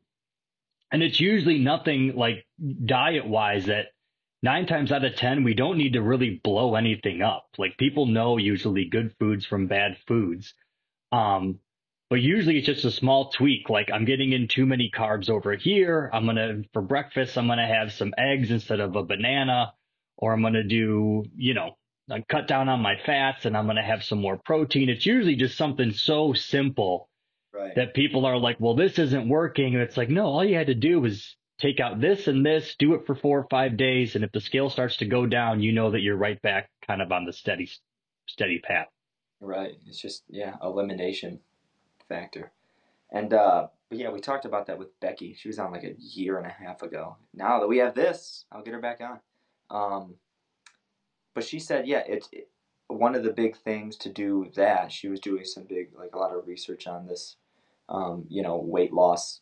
and 0.91 1.01
it's 1.01 1.19
usually 1.19 1.57
nothing 1.57 2.13
like 2.15 2.45
diet 2.85 3.27
wise 3.27 3.65
that 3.65 3.87
nine 4.43 4.67
times 4.67 4.91
out 4.91 5.05
of 5.05 5.15
10, 5.15 5.43
we 5.43 5.55
don't 5.55 5.77
need 5.77 5.93
to 5.93 6.01
really 6.01 6.41
blow 6.43 6.75
anything 6.75 7.21
up. 7.21 7.47
Like 7.57 7.77
people 7.77 8.05
know 8.05 8.37
usually 8.37 8.85
good 8.85 9.15
foods 9.19 9.45
from 9.45 9.67
bad 9.67 9.97
foods. 10.07 10.53
Um, 11.11 11.59
but 12.09 12.21
usually 12.21 12.57
it's 12.57 12.67
just 12.67 12.85
a 12.85 12.91
small 12.91 13.31
tweak. 13.31 13.69
Like 13.69 13.89
I'm 13.91 14.05
getting 14.05 14.33
in 14.33 14.47
too 14.47 14.67
many 14.67 14.91
carbs 14.95 15.29
over 15.29 15.55
here. 15.55 16.11
I'm 16.13 16.25
going 16.25 16.35
to, 16.35 16.63
for 16.73 16.81
breakfast, 16.81 17.37
I'm 17.37 17.47
going 17.47 17.57
to 17.57 17.65
have 17.65 17.93
some 17.93 18.13
eggs 18.17 18.51
instead 18.51 18.79
of 18.79 18.95
a 18.95 19.03
banana, 19.03 19.73
or 20.17 20.33
I'm 20.33 20.41
going 20.41 20.53
to 20.53 20.63
do, 20.63 21.23
you 21.35 21.55
know, 21.55 21.77
cut 22.29 22.47
down 22.47 22.69
on 22.69 22.81
my 22.81 22.95
fats 23.05 23.45
and 23.45 23.55
I'm 23.57 23.65
going 23.65 23.77
to 23.77 23.81
have 23.83 24.03
some 24.03 24.19
more 24.21 24.37
protein. 24.37 24.89
It's 24.89 25.05
usually 25.05 25.35
just 25.35 25.57
something 25.57 25.91
so 25.91 26.33
simple 26.33 27.09
Right. 27.53 27.75
that 27.75 27.93
people 27.93 28.25
are 28.25 28.37
like, 28.37 28.57
well, 28.59 28.75
this 28.75 28.97
isn't 28.97 29.29
working. 29.29 29.75
And 29.75 29.83
it's 29.83 29.95
like, 29.95 30.09
no, 30.09 30.25
all 30.25 30.43
you 30.43 30.55
had 30.55 30.67
to 30.67 30.75
do 30.75 30.99
was 30.99 31.35
take 31.59 31.79
out 31.79 32.01
this 32.01 32.27
and 32.27 32.43
this, 32.45 32.75
do 32.79 32.95
it 32.95 33.05
for 33.05 33.13
four 33.15 33.39
or 33.39 33.47
five 33.49 33.77
days. 33.77 34.15
And 34.15 34.23
if 34.23 34.31
the 34.31 34.41
scale 34.41 34.69
starts 34.71 34.97
to 34.97 35.05
go 35.05 35.27
down, 35.27 35.61
you 35.61 35.71
know 35.71 35.91
that 35.91 36.01
you're 36.01 36.17
right 36.17 36.41
back 36.41 36.69
kind 36.85 37.01
of 37.01 37.11
on 37.11 37.25
the 37.25 37.33
steady, 37.33 37.69
steady 38.27 38.59
path. 38.59 38.87
Right. 39.39 39.73
It's 39.87 40.01
just 40.01 40.23
yeah, 40.29 40.55
elimination 40.63 41.39
factor. 42.09 42.51
And 43.11 43.33
uh 43.33 43.67
but 43.89 43.99
yeah, 43.99 44.09
we 44.09 44.19
talked 44.19 44.45
about 44.45 44.65
that 44.67 44.79
with 44.79 44.99
Becky. 44.99 45.35
She 45.35 45.47
was 45.49 45.59
on 45.59 45.71
like 45.71 45.83
a 45.83 45.95
year 45.99 46.37
and 46.37 46.47
a 46.47 46.49
half 46.49 46.81
ago. 46.81 47.17
Now 47.33 47.59
that 47.59 47.67
we 47.67 47.77
have 47.77 47.93
this, 47.93 48.45
I'll 48.51 48.63
get 48.63 48.73
her 48.73 48.81
back 48.81 48.99
on. 49.01 49.19
Um 49.69 50.15
but 51.33 51.43
she 51.43 51.59
said, 51.59 51.87
yeah, 51.87 52.03
it's 52.07 52.29
it, 52.31 52.49
one 52.87 53.15
of 53.15 53.23
the 53.23 53.31
big 53.31 53.55
things 53.55 53.95
to 53.97 54.09
do 54.09 54.51
that. 54.55 54.91
She 54.91 55.07
was 55.07 55.19
doing 55.19 55.45
some 55.45 55.63
big 55.63 55.89
like 55.97 56.13
a 56.13 56.19
lot 56.19 56.35
of 56.35 56.47
research 56.47 56.87
on 56.87 57.07
this 57.07 57.37
um, 57.89 58.25
you 58.29 58.41
know, 58.41 58.57
weight 58.57 58.93
loss 58.93 59.41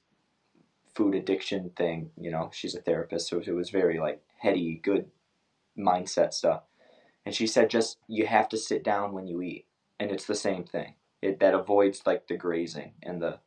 food 0.93 1.15
addiction 1.15 1.71
thing, 1.75 2.11
you 2.19 2.31
know, 2.31 2.49
she's 2.53 2.75
a 2.75 2.81
therapist, 2.81 3.29
so 3.29 3.39
it 3.39 3.51
was 3.51 3.69
very 3.69 3.99
like 3.99 4.21
heady, 4.37 4.79
good 4.83 5.09
mindset 5.77 6.33
stuff. 6.33 6.63
And 7.25 7.33
she 7.33 7.47
said 7.47 7.69
just 7.69 7.97
you 8.07 8.25
have 8.25 8.49
to 8.49 8.57
sit 8.57 8.83
down 8.83 9.13
when 9.13 9.27
you 9.27 9.41
eat 9.41 9.67
and 9.99 10.11
it's 10.11 10.25
the 10.25 10.35
same 10.35 10.63
thing. 10.63 10.95
It 11.21 11.39
that 11.39 11.53
avoids 11.53 12.01
like 12.05 12.27
the 12.27 12.35
grazing 12.35 12.93
and 13.03 13.21
the 13.21 13.39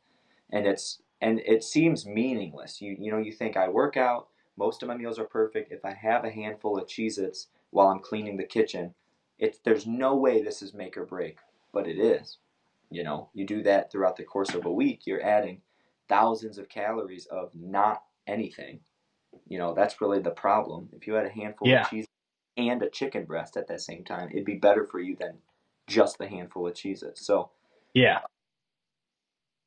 and 0.51 0.65
it's 0.65 1.01
and 1.21 1.39
it 1.45 1.63
seems 1.63 2.05
meaningless. 2.05 2.81
You 2.81 2.95
you 2.97 3.11
know 3.11 3.17
you 3.17 3.33
think 3.33 3.57
I 3.57 3.67
work 3.67 3.97
out, 3.97 4.29
most 4.57 4.81
of 4.81 4.87
my 4.87 4.95
meals 4.95 5.19
are 5.19 5.25
perfect. 5.25 5.71
If 5.71 5.83
I 5.83 5.93
have 5.93 6.23
a 6.23 6.31
handful 6.31 6.77
of 6.77 6.87
Cheez-Its 6.87 7.47
while 7.75 7.89
I'm 7.89 7.99
cleaning 7.99 8.37
the 8.37 8.45
kitchen, 8.45 8.93
it's 9.37 9.59
there's 9.59 9.85
no 9.85 10.15
way 10.15 10.41
this 10.41 10.61
is 10.61 10.73
make 10.73 10.95
or 10.95 11.05
break, 11.05 11.39
but 11.73 11.87
it 11.87 11.99
is. 11.99 12.37
You 12.89 13.03
know, 13.03 13.29
you 13.33 13.45
do 13.45 13.61
that 13.63 13.91
throughout 13.91 14.15
the 14.15 14.23
course 14.23 14.53
of 14.53 14.65
a 14.65 14.71
week, 14.71 15.05
you're 15.05 15.21
adding 15.21 15.61
thousands 16.07 16.57
of 16.57 16.69
calories 16.69 17.25
of 17.25 17.53
not 17.53 18.03
anything. 18.27 18.79
You 19.49 19.57
know, 19.57 19.73
that's 19.73 19.99
really 19.99 20.21
the 20.21 20.31
problem. 20.31 20.87
If 20.93 21.05
you 21.05 21.15
had 21.15 21.25
a 21.25 21.29
handful 21.29 21.67
Yeah. 21.67 21.81
of 21.81 21.89
cheese 21.89 22.07
and 22.55 22.81
a 22.81 22.89
chicken 22.89 23.25
breast 23.25 23.57
at 23.57 23.67
that 23.67 23.81
same 23.81 24.05
time, 24.05 24.29
it'd 24.31 24.45
be 24.45 24.55
better 24.55 24.85
for 24.85 25.01
you 25.01 25.17
than 25.17 25.41
just 25.85 26.17
the 26.17 26.29
handful 26.29 26.67
of 26.67 26.75
Cheez-Its. 26.75 27.25
So, 27.25 27.49
Yeah. 27.93 28.21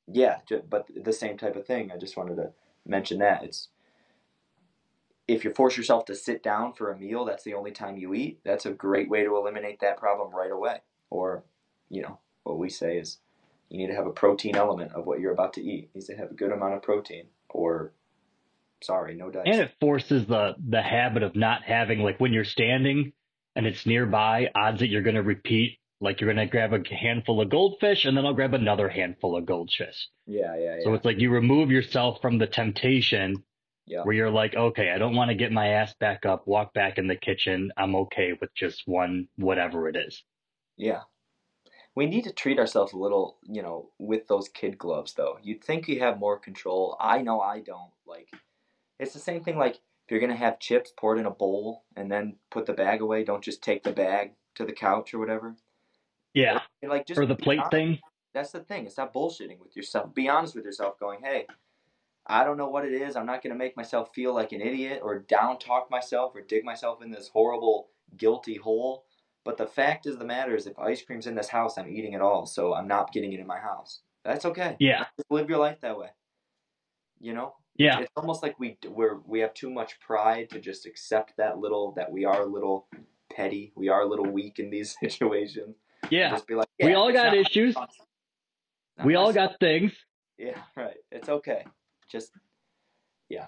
yeah, 0.06 0.40
but 0.70 0.88
the 0.96 1.12
same 1.12 1.36
type 1.36 1.56
of 1.56 1.66
thing. 1.66 1.92
I 1.92 1.98
just 1.98 2.16
wanted 2.16 2.36
to 2.36 2.54
mention 2.86 3.18
that. 3.18 3.44
It's 3.44 3.68
if 5.28 5.44
you 5.44 5.52
force 5.52 5.76
yourself 5.76 6.06
to 6.06 6.14
sit 6.14 6.42
down 6.42 6.72
for 6.72 6.90
a 6.90 6.98
meal, 6.98 7.26
that's 7.26 7.44
the 7.44 7.52
only 7.52 7.70
time 7.70 7.98
you 7.98 8.14
eat. 8.14 8.40
That's 8.44 8.64
a 8.64 8.70
great 8.70 9.10
way 9.10 9.22
to 9.24 9.36
eliminate 9.36 9.80
that 9.80 9.98
problem 9.98 10.34
right 10.34 10.50
away. 10.50 10.78
Or, 11.10 11.44
you 11.90 12.00
know, 12.00 12.18
what 12.44 12.58
we 12.58 12.70
say 12.70 12.96
is 12.96 13.18
you 13.68 13.78
need 13.78 13.88
to 13.88 13.94
have 13.94 14.06
a 14.06 14.10
protein 14.10 14.56
element 14.56 14.92
of 14.94 15.06
what 15.06 15.20
you're 15.20 15.32
about 15.32 15.52
to 15.54 15.62
eat. 15.62 15.84
It 15.84 15.90
needs 15.94 16.06
to 16.06 16.16
have 16.16 16.30
a 16.30 16.34
good 16.34 16.50
amount 16.50 16.74
of 16.74 16.82
protein. 16.82 17.26
Or, 17.50 17.92
sorry, 18.82 19.14
no 19.14 19.30
diet. 19.30 19.46
And 19.46 19.60
it 19.60 19.74
forces 19.80 20.26
the, 20.26 20.54
the 20.66 20.82
habit 20.82 21.22
of 21.22 21.36
not 21.36 21.62
having, 21.62 22.00
like 22.00 22.18
when 22.18 22.32
you're 22.32 22.44
standing 22.44 23.12
and 23.54 23.66
it's 23.66 23.84
nearby, 23.84 24.50
odds 24.54 24.80
that 24.80 24.88
you're 24.88 25.02
going 25.02 25.16
to 25.16 25.22
repeat. 25.22 25.78
Like 26.00 26.20
you're 26.20 26.32
going 26.32 26.46
to 26.46 26.50
grab 26.50 26.72
a 26.72 26.94
handful 26.94 27.42
of 27.42 27.50
goldfish 27.50 28.06
and 28.06 28.16
then 28.16 28.24
I'll 28.24 28.32
grab 28.32 28.54
another 28.54 28.88
handful 28.88 29.36
of 29.36 29.44
goldfish. 29.44 30.08
yeah, 30.26 30.56
yeah, 30.56 30.76
yeah. 30.76 30.84
So 30.84 30.94
it's 30.94 31.04
like 31.04 31.18
you 31.18 31.30
remove 31.30 31.70
yourself 31.70 32.22
from 32.22 32.38
the 32.38 32.46
temptation 32.46 33.42
yeah. 33.88 34.02
where 34.02 34.14
you're 34.14 34.30
like, 34.30 34.54
okay, 34.54 34.90
I 34.90 34.98
don't 34.98 35.14
want 35.14 35.30
to 35.30 35.34
get 35.34 35.52
my 35.52 35.68
ass 35.68 35.94
back 35.98 36.26
up, 36.26 36.46
walk 36.46 36.74
back 36.74 36.98
in 36.98 37.06
the 37.06 37.16
kitchen. 37.16 37.72
I'm 37.76 37.94
okay 37.96 38.32
with 38.40 38.54
just 38.54 38.82
one, 38.86 39.28
whatever 39.36 39.88
it 39.88 39.96
is. 39.96 40.22
Yeah. 40.76 41.02
We 41.94 42.06
need 42.06 42.24
to 42.24 42.32
treat 42.32 42.58
ourselves 42.58 42.92
a 42.92 42.98
little, 42.98 43.38
you 43.42 43.62
know, 43.62 43.90
with 43.98 44.28
those 44.28 44.48
kid 44.48 44.78
gloves 44.78 45.14
though. 45.14 45.38
You'd 45.42 45.64
think 45.64 45.88
you 45.88 45.98
have 46.00 46.18
more 46.20 46.38
control. 46.38 46.96
I 47.00 47.22
know 47.22 47.40
I 47.40 47.60
don't. 47.60 47.90
Like 48.06 48.28
it's 49.00 49.12
the 49.14 49.18
same 49.18 49.42
thing 49.42 49.56
like 49.58 49.74
if 49.74 50.10
you're 50.12 50.20
going 50.20 50.30
to 50.32 50.36
have 50.36 50.60
chips, 50.60 50.92
pour 50.96 51.16
it 51.16 51.20
in 51.20 51.26
a 51.26 51.30
bowl 51.30 51.84
and 51.96 52.10
then 52.10 52.36
put 52.50 52.66
the 52.66 52.72
bag 52.72 53.00
away. 53.00 53.24
Don't 53.24 53.42
just 53.44 53.62
take 53.62 53.82
the 53.82 53.92
bag 53.92 54.32
to 54.54 54.64
the 54.64 54.72
couch 54.72 55.12
or 55.12 55.18
whatever. 55.18 55.56
Yeah. 56.34 56.60
Like 56.82 57.06
just 57.06 57.18
Or 57.18 57.26
the 57.26 57.34
plate 57.34 57.58
honest. 57.58 57.72
thing. 57.72 57.98
That's 58.32 58.52
the 58.52 58.60
thing. 58.60 58.86
It's 58.86 58.96
not 58.96 59.12
bullshitting 59.12 59.58
with 59.58 59.74
yourself. 59.76 60.14
Be 60.14 60.28
honest 60.28 60.54
with 60.54 60.64
yourself 60.64 60.98
going, 61.00 61.20
"Hey, 61.22 61.46
I 62.28 62.44
don't 62.44 62.58
know 62.58 62.68
what 62.68 62.84
it 62.84 62.92
is. 62.92 63.16
I'm 63.16 63.26
not 63.26 63.42
going 63.42 63.52
to 63.52 63.58
make 63.58 63.76
myself 63.76 64.14
feel 64.14 64.34
like 64.34 64.52
an 64.52 64.60
idiot 64.60 65.00
or 65.02 65.20
down 65.20 65.58
talk 65.58 65.90
myself 65.90 66.34
or 66.34 66.42
dig 66.42 66.64
myself 66.64 67.02
in 67.02 67.10
this 67.10 67.28
horrible, 67.28 67.88
guilty 68.16 68.56
hole. 68.56 69.04
But 69.44 69.56
the 69.56 69.66
fact 69.66 70.06
is, 70.06 70.18
the 70.18 70.26
matter 70.26 70.54
is, 70.54 70.66
if 70.66 70.78
ice 70.78 71.02
cream's 71.02 71.26
in 71.26 71.34
this 71.34 71.48
house, 71.48 71.78
I'm 71.78 71.88
eating 71.88 72.12
it 72.12 72.20
all. 72.20 72.44
So 72.44 72.74
I'm 72.74 72.86
not 72.86 73.12
getting 73.12 73.32
it 73.32 73.40
in 73.40 73.46
my 73.46 73.58
house. 73.58 74.00
That's 74.24 74.44
okay. 74.44 74.76
Yeah. 74.78 75.06
Just 75.16 75.30
live 75.30 75.48
your 75.48 75.58
life 75.58 75.80
that 75.80 75.98
way. 75.98 76.08
You 77.20 77.32
know? 77.32 77.54
Yeah. 77.76 78.00
It's 78.00 78.12
almost 78.14 78.42
like 78.42 78.60
we 78.60 78.76
we're, 78.86 79.20
we 79.26 79.40
have 79.40 79.54
too 79.54 79.70
much 79.70 79.98
pride 80.00 80.50
to 80.50 80.60
just 80.60 80.84
accept 80.84 81.34
that 81.38 81.58
little 81.58 81.92
that 81.92 82.12
we 82.12 82.26
are 82.26 82.42
a 82.42 82.46
little 82.46 82.88
petty, 83.32 83.72
we 83.74 83.88
are 83.88 84.02
a 84.02 84.06
little 84.06 84.26
weak 84.26 84.58
in 84.58 84.68
these 84.68 84.96
situations. 85.00 85.76
Yeah. 86.10 86.30
Just 86.30 86.46
be 86.46 86.54
like, 86.54 86.68
we 86.82 86.94
all 86.94 87.12
got 87.12 87.34
issues. 87.34 87.74
We 89.04 89.14
all 89.14 89.32
got 89.32 89.58
things. 89.60 89.92
Yeah, 90.38 90.58
right. 90.76 90.96
It's 91.10 91.28
okay. 91.28 91.64
Just 92.08 92.32
yeah. 93.28 93.46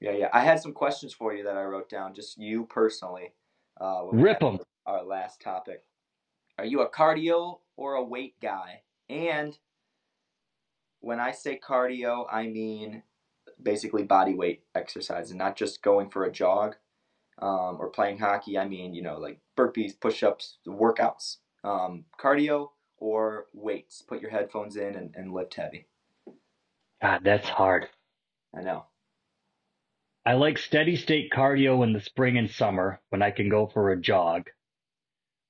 Yeah, 0.00 0.12
yeah. 0.12 0.28
I 0.32 0.40
had 0.40 0.60
some 0.60 0.72
questions 0.72 1.12
for 1.12 1.34
you 1.34 1.44
that 1.44 1.56
I 1.56 1.64
wrote 1.64 1.88
down, 1.88 2.14
just 2.14 2.38
you 2.38 2.64
personally. 2.66 3.32
Uh, 3.80 4.06
Rip 4.12 4.40
them. 4.40 4.60
Our 4.86 5.04
last 5.04 5.40
topic. 5.40 5.84
Are 6.56 6.64
you 6.64 6.80
a 6.80 6.90
cardio 6.90 7.58
or 7.76 7.94
a 7.94 8.04
weight 8.04 8.40
guy? 8.40 8.82
And 9.08 9.58
when 11.00 11.20
I 11.20 11.32
say 11.32 11.58
cardio, 11.58 12.26
I 12.30 12.46
mean 12.46 13.02
basically 13.62 14.04
body 14.04 14.34
weight 14.34 14.62
exercise, 14.74 15.30
and 15.30 15.38
not 15.38 15.56
just 15.56 15.82
going 15.82 16.10
for 16.10 16.24
a 16.24 16.32
jog 16.32 16.76
um, 17.40 17.76
or 17.80 17.90
playing 17.90 18.18
hockey. 18.18 18.58
I 18.58 18.66
mean, 18.66 18.94
you 18.94 19.02
know, 19.02 19.18
like 19.18 19.40
burpees, 19.56 19.98
push-ups, 19.98 20.58
workouts. 20.66 21.38
Um, 21.64 22.04
cardio 22.20 22.70
or 22.98 23.46
weights. 23.52 24.02
Put 24.02 24.20
your 24.20 24.30
headphones 24.30 24.76
in 24.76 24.94
and, 24.94 25.14
and 25.14 25.32
lift 25.32 25.54
heavy. 25.54 25.86
God, 27.00 27.20
that's 27.24 27.48
hard. 27.48 27.86
I 28.56 28.62
know. 28.62 28.86
I 30.26 30.34
like 30.34 30.58
steady 30.58 30.96
state 30.96 31.30
cardio 31.32 31.82
in 31.84 31.92
the 31.92 32.00
spring 32.00 32.36
and 32.36 32.50
summer 32.50 33.00
when 33.08 33.22
I 33.22 33.30
can 33.30 33.48
go 33.48 33.66
for 33.66 33.90
a 33.90 34.00
jog. 34.00 34.50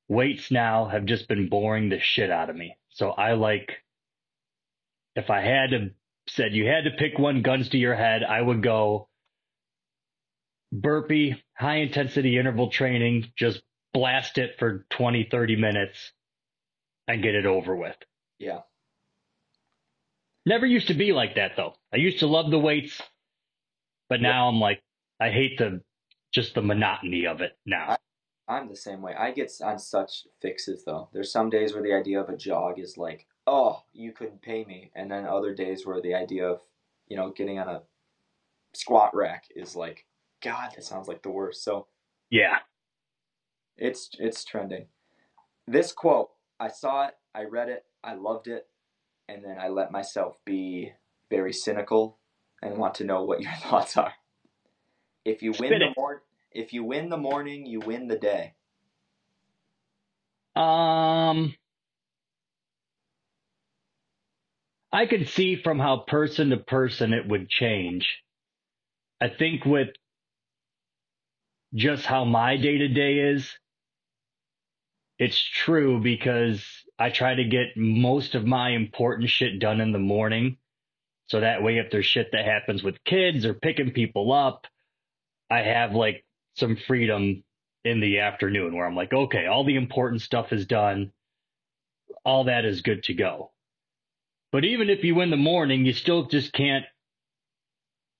Weights 0.08 0.50
now 0.50 0.86
have 0.86 1.04
just 1.04 1.28
been 1.28 1.48
boring 1.48 1.88
the 1.88 1.98
shit 1.98 2.30
out 2.30 2.50
of 2.50 2.56
me. 2.56 2.76
So 2.90 3.10
I 3.10 3.32
like, 3.32 3.82
if 5.16 5.30
I 5.30 5.40
had 5.40 5.70
to, 5.70 5.90
said 6.28 6.54
you 6.54 6.66
had 6.66 6.84
to 6.84 6.96
pick 6.98 7.18
one 7.18 7.42
guns 7.42 7.70
to 7.70 7.78
your 7.78 7.94
head, 7.94 8.22
I 8.22 8.40
would 8.40 8.62
go 8.62 9.08
burpee, 10.72 11.42
high 11.54 11.78
intensity 11.78 12.38
interval 12.38 12.70
training, 12.70 13.32
just 13.36 13.62
blast 13.92 14.38
it 14.38 14.58
for 14.58 14.86
20, 14.90 15.28
30 15.30 15.56
minutes 15.56 16.12
and 17.06 17.22
get 17.22 17.34
it 17.34 17.46
over 17.46 17.74
with. 17.74 17.96
Yeah. 18.38 18.60
Never 20.48 20.64
used 20.64 20.88
to 20.88 20.94
be 20.94 21.12
like 21.12 21.34
that 21.34 21.52
though. 21.58 21.74
I 21.92 21.98
used 21.98 22.20
to 22.20 22.26
love 22.26 22.50
the 22.50 22.58
weights, 22.58 23.02
but 24.08 24.22
now 24.22 24.48
I'm 24.48 24.58
like, 24.58 24.82
I 25.20 25.28
hate 25.28 25.58
the, 25.58 25.82
just 26.32 26.54
the 26.54 26.62
monotony 26.62 27.26
of 27.26 27.42
it 27.42 27.52
now. 27.66 27.98
I'm 28.48 28.66
the 28.70 28.76
same 28.76 29.02
way. 29.02 29.14
I 29.14 29.30
get 29.32 29.52
on 29.62 29.78
such 29.78 30.26
fixes 30.40 30.84
though. 30.86 31.10
There's 31.12 31.30
some 31.30 31.50
days 31.50 31.74
where 31.74 31.82
the 31.82 31.92
idea 31.92 32.18
of 32.18 32.30
a 32.30 32.36
jog 32.36 32.78
is 32.78 32.96
like, 32.96 33.26
oh, 33.46 33.82
you 33.92 34.12
couldn't 34.12 34.40
pay 34.40 34.64
me, 34.64 34.90
and 34.94 35.10
then 35.10 35.26
other 35.26 35.54
days 35.54 35.86
where 35.86 36.00
the 36.00 36.14
idea 36.14 36.46
of, 36.48 36.60
you 37.08 37.16
know, 37.18 37.30
getting 37.30 37.58
on 37.58 37.68
a 37.68 37.82
squat 38.72 39.14
rack 39.14 39.44
is 39.54 39.76
like, 39.76 40.06
God, 40.42 40.70
that 40.74 40.84
sounds 40.84 41.08
like 41.08 41.22
the 41.22 41.30
worst. 41.30 41.62
So 41.62 41.88
Yeah. 42.30 42.60
it's 43.76 44.08
it's 44.18 44.44
trending. 44.46 44.86
This 45.66 45.92
quote, 45.92 46.30
I 46.58 46.68
saw 46.68 47.08
it, 47.08 47.14
I 47.34 47.44
read 47.44 47.68
it, 47.68 47.84
I 48.02 48.14
loved 48.14 48.48
it, 48.48 48.66
and 49.28 49.44
then 49.44 49.58
I 49.60 49.68
let 49.68 49.92
myself 49.92 50.38
be 50.44 50.92
very 51.30 51.52
cynical 51.52 52.18
and 52.62 52.78
want 52.78 52.94
to 52.96 53.04
know 53.04 53.24
what 53.24 53.40
your 53.40 53.52
thoughts 53.62 53.96
are. 53.96 54.12
If 55.24 55.42
you 55.42 55.52
win 55.58 55.78
the 55.78 55.92
mor- 55.96 56.22
if 56.50 56.72
you 56.72 56.84
win 56.84 57.10
the 57.10 57.16
morning, 57.16 57.66
you 57.66 57.80
win 57.80 58.08
the 58.08 58.16
day. 58.16 58.54
Um, 60.56 61.54
I 64.90 65.06
could 65.06 65.28
see 65.28 65.56
from 65.62 65.78
how 65.78 66.04
person 66.08 66.50
to 66.50 66.56
person 66.56 67.12
it 67.12 67.28
would 67.28 67.48
change. 67.48 68.08
I 69.20 69.28
think 69.28 69.64
with 69.64 69.88
just 71.74 72.06
how 72.06 72.24
my 72.24 72.56
day 72.56 72.78
to 72.78 72.88
day 72.88 73.18
is, 73.18 73.52
it's 75.18 75.38
true 75.38 76.00
because 76.00 76.64
I 76.98 77.10
try 77.10 77.34
to 77.34 77.44
get 77.44 77.76
most 77.76 78.34
of 78.34 78.46
my 78.46 78.70
important 78.70 79.30
shit 79.30 79.58
done 79.58 79.80
in 79.80 79.92
the 79.92 79.98
morning. 79.98 80.56
So 81.26 81.40
that 81.40 81.62
way, 81.62 81.78
if 81.78 81.90
there's 81.90 82.06
shit 82.06 82.32
that 82.32 82.44
happens 82.44 82.82
with 82.82 83.02
kids 83.04 83.44
or 83.44 83.54
picking 83.54 83.90
people 83.90 84.32
up, 84.32 84.66
I 85.50 85.60
have 85.60 85.92
like 85.94 86.24
some 86.56 86.76
freedom 86.76 87.44
in 87.84 88.00
the 88.00 88.20
afternoon 88.20 88.74
where 88.74 88.86
I'm 88.86 88.96
like, 88.96 89.12
okay, 89.12 89.46
all 89.46 89.64
the 89.64 89.76
important 89.76 90.22
stuff 90.22 90.52
is 90.52 90.66
done. 90.66 91.12
All 92.24 92.44
that 92.44 92.64
is 92.64 92.82
good 92.82 93.02
to 93.04 93.14
go. 93.14 93.52
But 94.50 94.64
even 94.64 94.88
if 94.88 95.04
you 95.04 95.14
win 95.14 95.30
the 95.30 95.36
morning, 95.36 95.84
you 95.84 95.92
still 95.92 96.26
just 96.26 96.52
can't, 96.52 96.84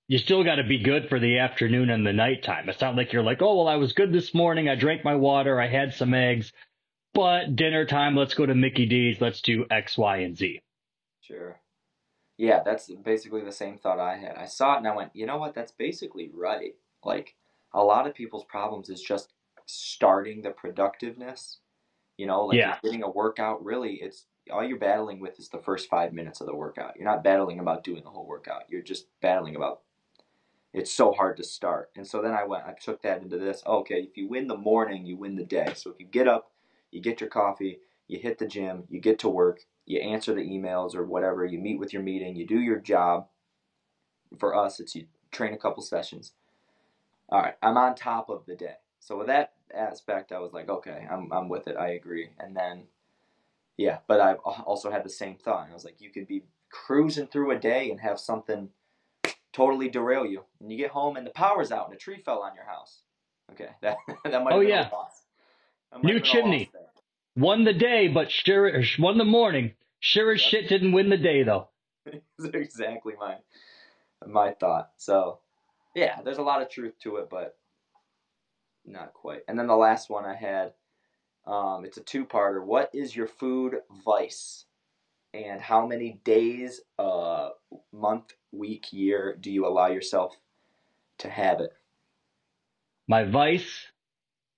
you 0.07 0.17
still 0.17 0.43
got 0.43 0.55
to 0.55 0.63
be 0.63 0.79
good 0.79 1.09
for 1.09 1.19
the 1.19 1.39
afternoon 1.39 1.89
and 1.89 2.05
the 2.05 2.13
nighttime. 2.13 2.69
It's 2.69 2.81
not 2.81 2.95
like 2.95 3.13
you're 3.13 3.23
like, 3.23 3.41
oh, 3.41 3.57
well, 3.57 3.67
I 3.67 3.75
was 3.75 3.93
good 3.93 4.13
this 4.13 4.33
morning. 4.33 4.69
I 4.69 4.75
drank 4.75 5.03
my 5.03 5.15
water. 5.15 5.59
I 5.59 5.67
had 5.67 5.93
some 5.93 6.13
eggs, 6.13 6.51
but 7.13 7.55
dinner 7.55 7.85
time, 7.85 8.15
let's 8.15 8.33
go 8.33 8.45
to 8.45 8.55
Mickey 8.55 8.85
D's. 8.85 9.21
Let's 9.21 9.41
do 9.41 9.65
X, 9.69 9.97
Y, 9.97 10.17
and 10.17 10.37
Z. 10.37 10.61
Sure. 11.21 11.59
Yeah, 12.37 12.61
that's 12.63 12.89
basically 13.03 13.41
the 13.43 13.51
same 13.51 13.77
thought 13.77 13.99
I 13.99 14.15
had. 14.17 14.35
I 14.37 14.45
saw 14.45 14.75
it 14.75 14.77
and 14.77 14.87
I 14.87 14.95
went, 14.95 15.15
you 15.15 15.25
know 15.25 15.37
what? 15.37 15.53
That's 15.53 15.73
basically 15.73 16.31
right. 16.33 16.75
Like 17.03 17.35
a 17.73 17.83
lot 17.83 18.07
of 18.07 18.15
people's 18.15 18.45
problems 18.45 18.89
is 18.89 19.01
just 19.01 19.33
starting 19.65 20.41
the 20.41 20.51
productiveness. 20.51 21.57
You 22.17 22.27
know, 22.27 22.45
like 22.45 22.57
Yeah. 22.57 22.77
getting 22.83 23.03
a 23.03 23.09
workout. 23.09 23.63
Really, 23.63 23.95
it's 23.95 24.25
all 24.51 24.63
you're 24.63 24.77
battling 24.79 25.19
with 25.19 25.39
is 25.39 25.49
the 25.49 25.59
first 25.59 25.89
five 25.89 26.13
minutes 26.13 26.41
of 26.41 26.47
the 26.47 26.55
workout. 26.55 26.95
You're 26.95 27.09
not 27.09 27.23
battling 27.23 27.59
about 27.59 27.83
doing 27.83 28.03
the 28.03 28.09
whole 28.09 28.25
workout. 28.25 28.63
You're 28.69 28.81
just 28.81 29.07
battling 29.21 29.55
about. 29.55 29.81
It's 30.73 30.91
so 30.93 31.11
hard 31.11 31.37
to 31.37 31.43
start, 31.43 31.89
and 31.95 32.05
so 32.05 32.21
then 32.21 32.31
I 32.33 32.43
went. 32.43 32.65
I 32.65 32.73
took 32.73 33.01
that 33.01 33.21
into 33.23 33.37
this. 33.39 33.63
Okay, 33.65 34.01
if 34.01 34.15
you 34.17 34.27
win 34.27 34.47
the 34.47 34.57
morning, 34.57 35.05
you 35.05 35.17
win 35.17 35.35
the 35.35 35.43
day. 35.43 35.73
So 35.75 35.89
if 35.89 35.99
you 35.99 36.05
get 36.05 36.27
up, 36.27 36.48
you 36.91 37.01
get 37.01 37.21
your 37.21 37.29
coffee, 37.29 37.79
you 38.07 38.19
hit 38.19 38.37
the 38.37 38.47
gym, 38.47 38.83
you 38.89 38.99
get 38.99 39.19
to 39.19 39.29
work, 39.29 39.61
you 39.85 39.99
answer 39.99 40.33
the 40.33 40.41
emails 40.41 40.95
or 40.95 41.05
whatever, 41.05 41.45
you 41.45 41.59
meet 41.59 41.79
with 41.79 41.93
your 41.93 42.03
meeting, 42.03 42.35
you 42.35 42.45
do 42.45 42.59
your 42.59 42.79
job. 42.79 43.27
For 44.37 44.55
us, 44.55 44.79
it's 44.79 44.95
you 44.95 45.07
train 45.31 45.53
a 45.53 45.57
couple 45.57 45.81
sessions. 45.81 46.33
All 47.29 47.41
right, 47.41 47.55
I'm 47.61 47.77
on 47.77 47.95
top 47.95 48.29
of 48.29 48.45
the 48.45 48.55
day. 48.55 48.75
So 48.99 49.17
with 49.17 49.27
that 49.27 49.53
aspect, 49.73 50.31
I 50.31 50.39
was 50.39 50.53
like, 50.53 50.69
okay, 50.69 51.07
I'm 51.09 51.31
I'm 51.31 51.49
with 51.49 51.67
it. 51.67 51.77
I 51.77 51.89
agree. 51.89 52.29
And 52.39 52.55
then, 52.55 52.83
yeah, 53.77 53.99
but 54.07 54.19
I've 54.19 54.39
also 54.39 54.91
had 54.91 55.03
the 55.03 55.09
same 55.09 55.35
thought. 55.35 55.67
I 55.69 55.73
was 55.73 55.85
like, 55.85 56.01
you 56.01 56.11
could 56.11 56.27
be 56.27 56.43
cruising 56.69 57.27
through 57.27 57.51
a 57.51 57.59
day 57.59 57.89
and 57.89 57.99
have 57.99 58.19
something 58.19 58.69
totally 59.53 59.89
derail 59.89 60.25
you, 60.25 60.43
and 60.59 60.71
you 60.71 60.77
get 60.77 60.91
home 60.91 61.17
and 61.17 61.25
the 61.25 61.31
power's 61.31 61.71
out 61.71 61.85
and 61.85 61.95
a 61.95 61.99
tree 61.99 62.21
fell 62.23 62.41
on 62.41 62.55
your 62.55 62.65
house. 62.65 63.01
Okay, 63.51 63.69
that 63.81 63.97
that 64.23 64.43
might. 64.43 64.53
Oh, 64.53 64.59
been 64.59 64.69
yeah. 64.69 64.89
a 64.89 64.93
loss. 64.93 65.23
New 66.03 66.15
have 66.15 66.23
chimney. 66.23 66.69
Won 67.39 67.63
the 67.63 67.73
day, 67.73 68.09
but 68.09 68.29
sure, 68.29 68.83
won 68.99 69.17
the 69.17 69.23
morning. 69.23 69.73
Sure 70.01 70.33
as 70.33 70.41
Yep. 70.41 70.49
shit 70.49 70.69
didn't 70.69 70.91
win 70.91 71.09
the 71.09 71.17
day 71.17 71.43
though. 71.43 71.69
Exactly 72.53 73.13
my 73.17 73.37
my 74.27 74.51
thought. 74.51 74.91
So 74.97 75.39
yeah, 75.95 76.21
there's 76.21 76.37
a 76.37 76.43
lot 76.43 76.61
of 76.61 76.69
truth 76.69 76.95
to 77.03 77.15
it, 77.17 77.29
but 77.29 77.57
not 78.85 79.13
quite. 79.13 79.43
And 79.47 79.57
then 79.57 79.67
the 79.67 79.75
last 79.77 80.09
one 80.09 80.25
I 80.25 80.35
had, 80.35 80.73
um, 81.45 81.85
it's 81.85 81.97
a 81.97 82.03
two-parter. 82.03 82.63
What 82.63 82.89
is 82.93 83.15
your 83.15 83.27
food 83.27 83.75
vice, 84.03 84.65
and 85.33 85.61
how 85.61 85.87
many 85.87 86.19
days, 86.25 86.81
uh, 86.97 87.51
month, 87.93 88.33
week, 88.51 88.91
year 88.91 89.37
do 89.39 89.49
you 89.51 89.65
allow 89.65 89.87
yourself 89.87 90.35
to 91.19 91.29
have 91.29 91.61
it? 91.61 91.71
My 93.07 93.23
vice 93.23 93.87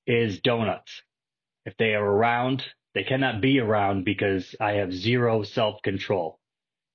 is 0.07 0.39
donuts. 0.39 1.03
If 1.65 1.75
they 1.77 1.93
are 1.93 2.03
around, 2.03 2.63
they 2.93 3.03
cannot 3.03 3.41
be 3.41 3.59
around 3.59 4.03
because 4.03 4.55
I 4.59 4.73
have 4.73 4.93
zero 4.93 5.43
self 5.43 5.81
control. 5.83 6.39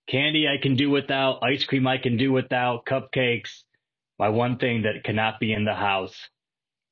Candy 0.08 0.46
I 0.46 0.60
can 0.62 0.76
do 0.76 0.90
without, 0.90 1.42
ice 1.42 1.64
cream 1.64 1.86
I 1.86 1.98
can 1.98 2.16
do 2.16 2.32
without, 2.32 2.86
cupcakes. 2.86 3.62
My 4.18 4.28
one 4.28 4.58
thing 4.58 4.82
that 4.82 5.04
cannot 5.04 5.40
be 5.40 5.52
in 5.52 5.64
the 5.64 5.74
house 5.74 6.16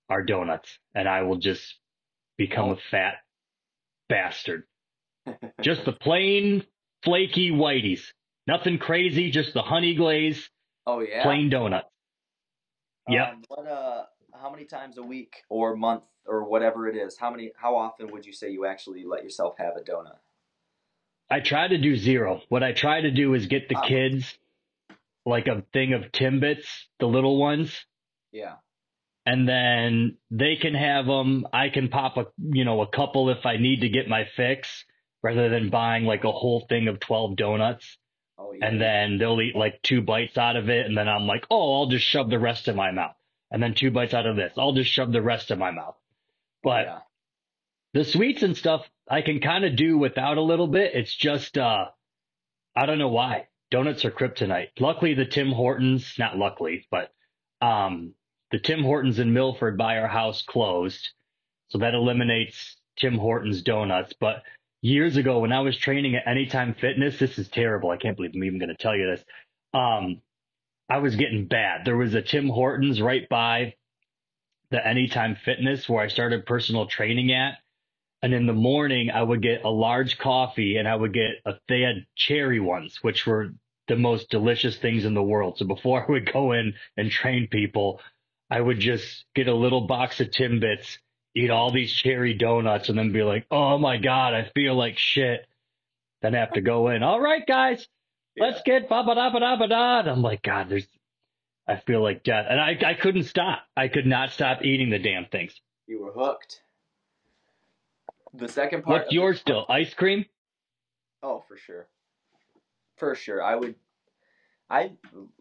are 0.09 0.23
donuts, 0.23 0.69
and 0.95 1.09
I 1.09 1.23
will 1.23 1.39
just 1.39 1.63
become 2.37 2.71
a 2.71 2.77
fat 2.91 3.15
bastard. 4.09 4.65
Just 5.63 5.87
the 5.87 5.93
plain 5.93 6.65
flaky 7.03 7.51
whiteys. 7.51 8.03
Nothing 8.47 8.77
crazy, 8.77 9.31
just 9.31 9.55
the 9.55 9.63
honey 9.63 9.95
glaze, 9.95 10.51
oh 10.87 11.01
yeah. 11.01 11.23
plain 11.23 11.51
donut. 11.51 11.85
Yep. 13.09 13.29
Um, 13.29 13.43
what 13.49 13.67
uh, 13.67 14.05
how 14.41 14.51
many 14.51 14.65
times 14.65 14.99
a 14.99 15.03
week 15.03 15.43
or 15.49 15.77
month 15.77 16.03
or 16.27 16.45
whatever 16.45 16.89
it 16.89 16.97
is? 16.97 17.17
How 17.19 17.31
many? 17.31 17.53
How 17.57 17.77
often 17.77 18.11
would 18.13 18.27
you 18.27 18.33
say 18.33 18.51
you 18.51 18.67
actually 18.67 19.05
let 19.05 19.23
yourself 19.23 19.55
have 19.59 19.75
a 19.77 19.81
donut? 19.81 20.17
I 21.31 21.41
try 21.41 21.69
to 21.69 21.79
do 21.79 21.97
zero. 21.97 22.43
What 22.49 22.63
I 22.63 22.73
try 22.73 23.01
to 23.01 23.11
do 23.11 23.35
is 23.35 23.47
get 23.47 23.69
the 23.69 23.77
Ah. 23.77 23.87
kids 23.87 24.39
like 25.27 25.47
a 25.47 25.63
thing 25.73 25.95
of 25.95 26.13
Timbits, 26.13 26.67
the 26.99 27.07
little 27.07 27.39
ones, 27.39 27.87
Yeah. 28.31 28.57
and 29.25 29.49
then 29.49 30.19
they 30.31 30.57
can 30.57 30.75
have 30.75 31.07
them. 31.07 31.47
I 31.53 31.71
can 31.71 31.89
pop 31.89 32.17
a 32.19 32.27
you 32.39 32.65
know 32.65 32.83
a 32.83 32.87
couple 32.89 33.31
if 33.31 33.47
I 33.47 33.57
need 33.57 33.81
to 33.81 33.89
get 33.89 34.09
my 34.09 34.25
fix, 34.37 34.85
rather 35.23 35.49
than 35.49 35.71
buying 35.71 36.05
like 36.05 36.25
a 36.25 36.33
whole 36.33 36.67
thing 36.69 36.89
of 36.89 37.01
twelve 37.01 37.37
donuts, 37.37 37.97
Oh 38.37 38.53
yeah. 38.53 38.67
and 38.67 38.81
then 38.81 39.17
they'll 39.19 39.41
eat 39.41 39.57
like 39.57 39.81
two 39.83 40.03
bites 40.03 40.37
out 40.37 40.57
of 40.57 40.69
it, 40.69 40.85
and 40.87 40.97
then 40.97 41.09
I'm 41.09 41.27
like, 41.27 41.47
oh, 41.51 41.75
I'll 41.81 41.87
just 41.87 42.05
shove 42.05 42.29
the 42.29 42.39
rest 42.39 42.69
in 42.69 42.77
my 42.77 42.91
mouth, 42.91 43.17
and 43.55 43.63
then 43.63 43.73
two 43.73 43.93
bites 43.93 44.15
out 44.15 44.27
of 44.27 44.35
this, 44.35 44.53
I'll 44.59 44.73
just 44.73 44.91
shove 44.91 45.13
the 45.13 45.23
rest 45.23 45.53
in 45.53 45.61
my 45.61 45.71
mouth. 45.71 45.95
But 46.65 46.87
yeah. 46.87 46.99
the 47.93 48.05
sweets 48.05 48.43
and 48.43 48.57
stuff 48.57 48.85
I 49.09 49.23
can 49.23 49.41
kind 49.41 49.65
of 49.65 49.77
do 49.77 49.97
without 49.97 50.39
a 50.39 50.43
little 50.43 50.67
bit. 50.67 50.97
It's 50.97 51.15
just 51.15 51.57
uh 51.57 51.85
I 52.75 52.87
don't 52.87 52.99
know 52.99 53.11
why. 53.11 53.47
Donuts 53.71 54.05
are 54.05 54.11
kryptonite. 54.11 54.71
Luckily 54.81 55.15
the 55.15 55.25
Tim 55.25 55.53
Hortons, 55.53 56.17
not 56.19 56.37
luckily, 56.37 56.89
but 56.91 57.13
um 57.63 58.15
the 58.51 58.59
Tim 58.59 58.83
Hortons 58.83 59.21
in 59.21 59.33
Milford 59.33 59.79
by 59.79 59.99
our 59.99 60.09
house 60.09 60.43
closed. 60.43 61.11
So 61.69 61.79
that 61.79 61.95
eliminates 61.95 62.77
Tim 62.99 63.17
Hortons 63.19 63.63
donuts, 63.63 64.15
but 64.19 64.43
years 64.83 65.17
ago 65.17 65.39
when 65.39 65.53
I 65.53 65.61
was 65.61 65.77
training 65.77 66.17
at 66.17 66.27
Anytime 66.27 66.75
Fitness, 66.75 67.21
this 67.21 67.39
is 67.39 67.49
terrible. 67.49 67.91
I 67.91 67.99
can't 67.99 68.17
believe 68.17 68.33
I'm 68.35 68.43
even 68.43 68.59
going 68.59 68.75
to 68.77 68.83
tell 68.83 68.97
you 68.97 69.07
this. 69.15 69.25
Um 69.73 70.23
I 70.89 70.99
was 70.99 71.17
getting 71.17 71.47
bad. 71.47 71.85
There 71.85 71.97
was 71.97 72.15
a 72.15 72.23
Tim 72.23 72.49
Hortons 72.49 73.01
right 73.01 73.29
by 73.29 73.75
the 74.71 74.87
Anytime 74.87 75.37
Fitness 75.45 75.89
where 75.89 76.03
I 76.03 76.09
started 76.09 76.47
personal 76.47 76.87
training 76.87 77.33
at. 77.33 77.59
And 78.23 78.33
in 78.33 78.47
the 78.47 78.53
morning, 78.53 79.11
I 79.11 79.23
would 79.23 79.43
get 79.43 79.65
a 79.65 79.71
large 79.71 80.19
coffee 80.19 80.77
and 80.77 80.89
I 80.89 80.95
would 80.95 81.13
get 81.13 81.33
a, 81.45 81.55
they 81.69 81.83
had 81.83 82.07
cherry 82.17 82.61
ones, 82.61 82.99
which 83.03 83.27
were 83.27 83.53
the 83.87 83.97
most 83.97 84.31
delicious 84.31 84.77
things 84.77 85.05
in 85.05 85.15
the 85.15 85.23
world. 85.23 85.59
So 85.59 85.67
before 85.67 86.03
I 86.09 86.11
would 86.11 86.33
go 86.33 86.53
in 86.53 86.75
and 86.97 87.11
train 87.11 87.49
people, 87.51 88.01
I 88.51 88.61
would 88.61 88.79
just 88.79 89.25
get 89.35 89.49
a 89.49 89.55
little 89.55 89.87
box 89.87 90.21
of 90.21 90.29
Timbits, 90.29 90.99
eat 91.35 91.51
all 91.51 91.73
these 91.73 91.93
cherry 91.93 92.35
donuts, 92.35 92.89
and 92.89 92.99
then 92.99 93.13
be 93.13 93.23
like, 93.23 93.47
oh 93.51 93.79
my 93.79 93.97
God, 93.97 94.35
I 94.35 94.51
feel 94.55 94.75
like 94.75 94.99
shit. 94.99 95.47
Then 96.23 96.35
have 96.35 96.53
to 96.53 96.61
go 96.61 96.89
in. 96.89 97.03
All 97.03 97.21
right, 97.21 97.47
guys, 97.47 97.87
let's 98.39 98.63
get 98.65 98.89
ba 98.89 99.03
ba 99.05 99.15
da 99.15 99.31
ba 99.31 99.41
da 99.41 99.57
ba 99.57 99.69
da. 99.69 100.01
And 100.01 100.11
I'm 100.11 100.23
like, 100.23 100.43
God, 100.43 100.69
there's, 100.69 100.87
I 101.69 101.77
feel 101.77 102.03
like 102.03 102.25
death. 102.25 102.47
And 102.49 102.61
I, 102.61 102.79
I 102.85 102.95
couldn't 102.95 103.25
stop. 103.25 103.61
I 103.77 103.89
could 103.89 104.07
not 104.07 104.31
stop 104.33 104.63
eating 104.63 104.91
the 104.91 104.99
damn 104.99 105.27
things. 105.27 105.61
You 105.87 106.03
were 106.03 106.13
hooked. 106.13 106.61
The 108.35 108.49
second 108.49 108.83
part. 108.83 109.03
What's 109.03 109.13
yours 109.13 109.41
still? 109.41 109.65
Ice 109.69 109.95
cream? 109.95 110.25
Oh, 111.23 111.45
for 111.47 111.57
sure. 111.57 111.89
For 112.97 113.15
sure. 113.15 113.43
I 113.43 113.55
would 113.57 113.75
I 114.71 114.93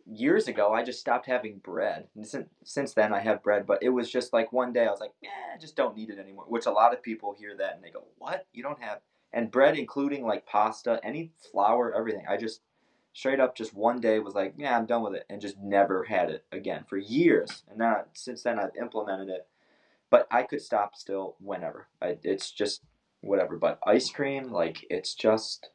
years 0.05 0.47
ago 0.47 0.73
I 0.73 0.83
just 0.83 0.99
stopped 0.99 1.25
having 1.25 1.59
bread. 1.59 2.07
And 2.15 2.27
since 2.27 2.47
since 2.63 2.93
then 2.93 3.13
I 3.13 3.19
have 3.19 3.41
bread, 3.43 3.65
but 3.65 3.81
it 3.81 3.89
was 3.89 4.11
just 4.11 4.33
like 4.33 4.51
one 4.51 4.73
day 4.73 4.85
I 4.85 4.91
was 4.91 4.99
like, 4.99 5.13
"Yeah, 5.21 5.29
I 5.53 5.57
just 5.57 5.75
don't 5.75 5.95
need 5.95 6.09
it 6.09 6.19
anymore." 6.19 6.45
Which 6.47 6.65
a 6.65 6.71
lot 6.71 6.93
of 6.93 7.01
people 7.01 7.33
hear 7.33 7.55
that 7.57 7.75
and 7.75 7.83
they 7.83 7.89
go, 7.89 8.05
"What? 8.17 8.47
You 8.53 8.63
don't 8.63 8.81
have 8.81 8.99
and 9.31 9.49
bread 9.49 9.77
including 9.77 10.25
like 10.25 10.45
pasta, 10.45 10.99
any 11.03 11.31
flour, 11.51 11.95
everything." 11.95 12.25
I 12.27 12.37
just 12.37 12.61
straight 13.13 13.39
up 13.39 13.55
just 13.55 13.73
one 13.73 13.99
day 13.99 14.19
was 14.19 14.35
like, 14.35 14.55
"Yeah, 14.57 14.77
I'm 14.77 14.85
done 14.85 15.03
with 15.03 15.15
it." 15.15 15.25
And 15.29 15.39
just 15.41 15.57
never 15.59 16.03
had 16.03 16.29
it 16.29 16.45
again 16.51 16.83
for 16.87 16.97
years. 16.97 17.63
And 17.69 17.79
then 17.79 17.95
since 18.13 18.43
then 18.43 18.59
I've 18.59 18.75
implemented 18.79 19.29
it. 19.29 19.47
But 20.09 20.27
I 20.29 20.43
could 20.43 20.61
stop 20.61 20.95
still 20.95 21.35
whenever. 21.39 21.87
I, 22.01 22.17
it's 22.23 22.51
just 22.51 22.83
whatever, 23.21 23.57
but 23.57 23.79
ice 23.85 24.09
cream 24.11 24.51
like 24.51 24.85
it's 24.89 25.13
just 25.15 25.69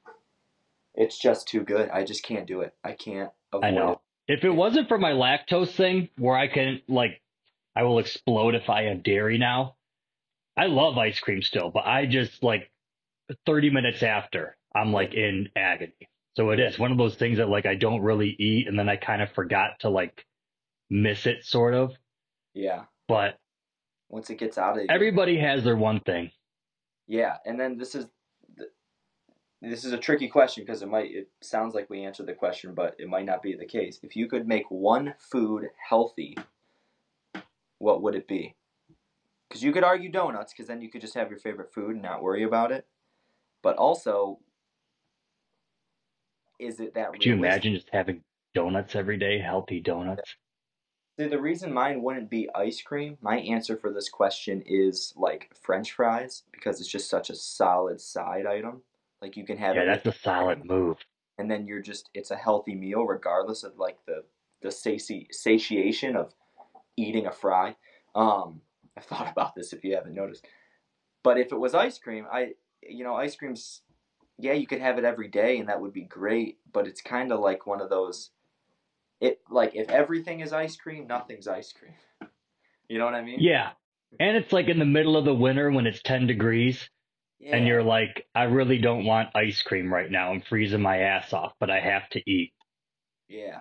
it's 0.94 1.18
just 1.18 1.46
too 1.48 1.62
good. 1.62 1.88
I 1.90 2.04
just 2.04 2.24
can't 2.24 2.46
do 2.46 2.60
it. 2.60 2.74
I 2.84 2.92
can't 2.92 3.30
avoid 3.52 3.66
I 3.66 3.70
know. 3.70 4.00
it. 4.26 4.38
If 4.38 4.44
it 4.44 4.50
wasn't 4.50 4.88
for 4.88 4.98
my 4.98 5.12
lactose 5.12 5.70
thing, 5.70 6.08
where 6.18 6.36
I 6.36 6.48
can 6.48 6.82
like, 6.88 7.22
I 7.74 7.84
will 7.84 7.98
explode 8.00 8.54
if 8.54 8.68
I 8.68 8.82
have 8.84 9.02
dairy 9.02 9.38
now. 9.38 9.76
I 10.56 10.66
love 10.66 10.98
ice 10.98 11.20
cream 11.20 11.40
still, 11.40 11.70
but 11.70 11.86
I 11.86 12.06
just 12.06 12.42
like 12.42 12.70
30 13.46 13.70
minutes 13.70 14.02
after, 14.02 14.56
I'm 14.74 14.92
like 14.92 15.14
in 15.14 15.48
agony. 15.54 16.08
So 16.38 16.50
it 16.50 16.60
is 16.60 16.78
one 16.78 16.92
of 16.92 16.98
those 16.98 17.16
things 17.16 17.38
that 17.38 17.48
like 17.48 17.66
I 17.66 17.74
don't 17.74 18.00
really 18.00 18.36
eat, 18.38 18.68
and 18.68 18.78
then 18.78 18.88
I 18.88 18.94
kind 18.94 19.22
of 19.22 19.32
forgot 19.32 19.80
to 19.80 19.88
like 19.88 20.24
miss 20.88 21.26
it, 21.26 21.44
sort 21.44 21.74
of. 21.74 21.94
Yeah. 22.54 22.84
But 23.08 23.40
Once 24.08 24.30
it 24.30 24.38
gets 24.38 24.56
out 24.56 24.76
of 24.76 24.82
you. 24.82 24.86
everybody 24.88 25.36
has 25.36 25.64
their 25.64 25.76
one 25.76 25.98
thing. 25.98 26.30
Yeah, 27.08 27.38
and 27.44 27.58
then 27.58 27.76
this 27.76 27.96
is 27.96 28.06
this 29.60 29.84
is 29.84 29.92
a 29.92 29.98
tricky 29.98 30.28
question 30.28 30.62
because 30.64 30.80
it 30.80 30.88
might 30.88 31.10
it 31.10 31.28
sounds 31.40 31.74
like 31.74 31.90
we 31.90 32.04
answered 32.04 32.26
the 32.26 32.34
question, 32.34 32.72
but 32.72 32.94
it 33.00 33.08
might 33.08 33.26
not 33.26 33.42
be 33.42 33.56
the 33.56 33.66
case. 33.66 33.98
If 34.04 34.14
you 34.14 34.28
could 34.28 34.46
make 34.46 34.70
one 34.70 35.14
food 35.18 35.70
healthy, 35.88 36.38
what 37.78 38.00
would 38.00 38.14
it 38.14 38.28
be? 38.28 38.54
Because 39.48 39.64
you 39.64 39.72
could 39.72 39.82
argue 39.82 40.08
donuts, 40.08 40.52
because 40.52 40.68
then 40.68 40.82
you 40.82 40.88
could 40.88 41.00
just 41.00 41.14
have 41.14 41.30
your 41.30 41.40
favorite 41.40 41.74
food 41.74 41.94
and 41.94 42.02
not 42.02 42.22
worry 42.22 42.44
about 42.44 42.70
it. 42.70 42.86
But 43.60 43.76
also, 43.76 44.38
is 46.58 46.80
it 46.80 46.94
that? 46.94 47.12
Could 47.12 47.24
you 47.24 47.34
imagine 47.34 47.74
just 47.74 47.88
having 47.92 48.22
donuts 48.54 48.94
every 48.94 49.16
day, 49.16 49.38
healthy 49.38 49.80
donuts? 49.80 50.36
See, 51.18 51.26
the 51.26 51.40
reason 51.40 51.72
mine 51.72 52.02
wouldn't 52.02 52.30
be 52.30 52.48
ice 52.54 52.80
cream, 52.80 53.18
my 53.20 53.38
answer 53.38 53.76
for 53.76 53.92
this 53.92 54.08
question 54.08 54.62
is 54.66 55.12
like 55.16 55.50
French 55.60 55.92
fries 55.92 56.44
because 56.52 56.80
it's 56.80 56.88
just 56.90 57.10
such 57.10 57.28
a 57.30 57.34
solid 57.34 58.00
side 58.00 58.46
item. 58.46 58.82
Like 59.20 59.36
you 59.36 59.44
can 59.44 59.58
have 59.58 59.74
Yeah, 59.74 59.84
that's 59.84 60.06
a 60.06 60.12
solid 60.20 60.64
move. 60.64 60.96
and 61.38 61.50
then 61.50 61.66
you're 61.66 61.82
just 61.82 62.08
it's 62.14 62.30
a 62.30 62.36
healthy 62.36 62.74
meal 62.74 63.04
regardless 63.04 63.64
of 63.64 63.76
like 63.78 63.98
the 64.06 64.24
the 64.62 64.70
sati- 64.70 65.28
satiation 65.32 66.14
of 66.16 66.34
eating 66.96 67.26
a 67.26 67.32
fry. 67.32 67.76
Um, 68.14 68.60
I've 68.96 69.04
thought 69.10 69.30
about 69.30 69.54
this 69.56 69.72
if 69.72 69.82
you 69.84 69.94
haven't 69.96 70.14
noticed. 70.14 70.46
But 71.24 71.38
if 71.38 71.50
it 71.52 71.58
was 71.58 71.74
ice 71.74 71.98
cream, 71.98 72.26
I 72.32 72.52
you 72.82 73.02
know 73.02 73.14
ice 73.16 73.34
cream's 73.34 73.82
yeah 74.38 74.52
you 74.52 74.66
could 74.66 74.80
have 74.80 74.98
it 74.98 75.04
every 75.04 75.28
day 75.28 75.58
and 75.58 75.68
that 75.68 75.80
would 75.80 75.92
be 75.92 76.02
great. 76.02 76.58
But 76.72 76.86
it's 76.86 77.00
kind 77.00 77.32
of 77.32 77.40
like 77.40 77.66
one 77.66 77.80
of 77.80 77.90
those. 77.90 78.30
It 79.20 79.40
like 79.50 79.74
if 79.74 79.88
everything 79.90 80.40
is 80.40 80.52
ice 80.52 80.76
cream, 80.76 81.06
nothing's 81.06 81.48
ice 81.48 81.72
cream. 81.72 81.94
You 82.88 82.98
know 82.98 83.04
what 83.04 83.14
I 83.14 83.22
mean? 83.22 83.38
Yeah. 83.40 83.70
And 84.20 84.36
it's 84.36 84.52
like 84.52 84.68
in 84.68 84.78
the 84.78 84.84
middle 84.86 85.16
of 85.16 85.24
the 85.24 85.34
winter 85.34 85.70
when 85.70 85.86
it's 85.86 86.00
10 86.02 86.26
degrees 86.26 86.88
Yeah. 87.40 87.56
and 87.56 87.66
you're 87.66 87.82
like, 87.82 88.26
I 88.34 88.44
really 88.44 88.78
don't 88.78 89.04
want 89.04 89.36
ice 89.36 89.60
cream 89.60 89.92
right 89.92 90.10
now. 90.10 90.32
I'm 90.32 90.40
freezing 90.40 90.80
my 90.80 90.98
ass 91.00 91.32
off, 91.34 91.52
but 91.60 91.68
I 91.70 91.80
have 91.80 92.08
to 92.10 92.30
eat. 92.30 92.52
Yeah, 93.28 93.60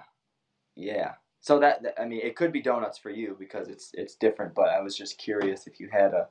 yeah. 0.76 1.16
So 1.42 1.60
that, 1.60 1.84
that- 1.84 2.00
I 2.00 2.06
mean, 2.06 2.22
it 2.24 2.36
could 2.38 2.54
be 2.54 2.62
donuts 2.62 2.98
for 2.98 3.10
you 3.10 3.36
because 3.38 3.68
it's 3.68 3.92
it's 3.94 4.16
different. 4.16 4.56
But 4.56 4.70
I 4.70 4.80
was 4.80 4.96
just 4.96 5.18
curious 5.18 5.68
if 5.68 5.80
you 5.80 5.90
had 5.92 6.13
a 6.13 6.30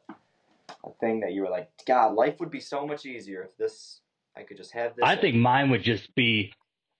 a 0.84 0.90
thing 1.00 1.20
that 1.20 1.32
you 1.32 1.42
were 1.42 1.50
like, 1.50 1.68
God, 1.86 2.14
life 2.14 2.40
would 2.40 2.50
be 2.50 2.60
so 2.60 2.86
much 2.86 3.04
easier 3.04 3.42
if 3.42 3.56
this 3.58 4.00
I 4.38 4.42
could 4.42 4.58
just 4.58 4.72
have 4.72 4.94
this. 4.94 5.02
I 5.02 5.16
think 5.16 5.34
mine 5.34 5.70
would 5.70 5.82
just 5.82 6.14
be 6.14 6.52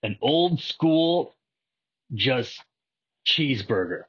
an 0.03 0.16
old 0.22 0.59
school, 0.59 1.35
just 2.14 2.59
cheeseburger. 3.27 4.05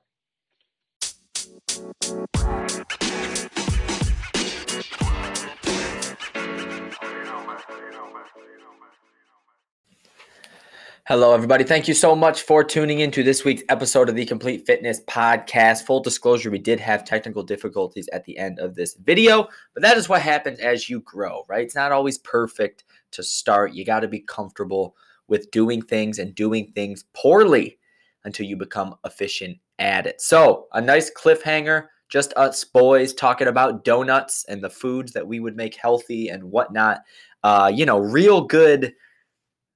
Hello, 11.06 11.34
everybody. 11.34 11.64
Thank 11.64 11.88
you 11.88 11.94
so 11.94 12.16
much 12.16 12.42
for 12.42 12.66
tuning 12.66 13.00
into 13.00 13.24
this 13.24 13.46
week's 13.46 13.64
episode 13.70 14.10
of 14.10 14.16
the 14.16 14.26
Complete 14.26 14.66
Fitness 14.66 15.02
Podcast. 15.06 15.84
Full 15.84 16.02
disclosure, 16.02 16.52
we 16.52 16.60
did 16.60 16.82
have 16.82 17.06
technical 17.06 17.44
difficulties 17.44 18.10
at 18.12 18.26
the 18.26 18.38
end 18.38 18.60
of 18.60 18.76
this 18.76 18.94
video, 18.96 19.48
but 19.74 19.84
that 19.84 19.96
is 19.96 20.10
what 20.10 20.22
happens 20.22 20.60
as 20.60 20.90
you 20.90 21.00
grow, 21.02 21.46
right? 21.48 21.64
It's 21.64 21.76
not 21.76 21.94
always 21.94 22.18
perfect 22.18 22.84
to 23.12 23.24
start. 23.24 23.74
You 23.74 23.86
got 23.86 24.02
to 24.02 24.08
be 24.08 24.20
comfortable 24.20 24.96
with 25.28 25.52
doing 25.52 25.82
things 25.82 26.20
and 26.20 26.36
doing 26.36 26.72
things 26.74 27.06
poorly 27.14 27.78
until 28.24 28.46
you 28.46 28.56
become 28.56 28.96
efficient 29.06 29.58
at 29.80 30.06
it. 30.08 30.22
So, 30.22 30.68
a 30.74 30.82
nice 30.82 31.12
cliffhanger, 31.12 31.88
just 32.10 32.34
us 32.36 32.64
boys 32.64 33.14
talking 33.14 33.48
about 33.48 33.84
donuts 33.84 34.46
and 34.48 34.64
the 34.64 34.70
foods 34.70 35.12
that 35.14 35.28
we 35.28 35.40
would 35.40 35.56
make 35.56 35.76
healthy 35.76 36.30
and 36.30 36.44
whatnot. 36.44 37.02
Uh, 37.44 37.72
you 37.74 37.86
know, 37.86 38.00
real 38.00 38.42
good 38.42 38.94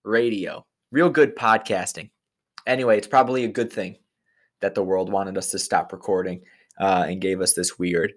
radio 0.03 0.65
real 0.91 1.09
good 1.09 1.35
podcasting. 1.35 2.09
Anyway, 2.67 2.97
it's 2.97 3.07
probably 3.07 3.45
a 3.45 3.49
good 3.49 3.71
thing 3.71 3.97
that 4.59 4.75
the 4.75 4.83
world 4.83 5.11
wanted 5.11 5.37
us 5.37 5.49
to 5.51 5.59
stop 5.59 5.91
recording 5.91 6.41
uh, 6.79 7.05
and 7.07 7.21
gave 7.21 7.41
us 7.41 7.53
this 7.53 7.79
weird 7.79 8.13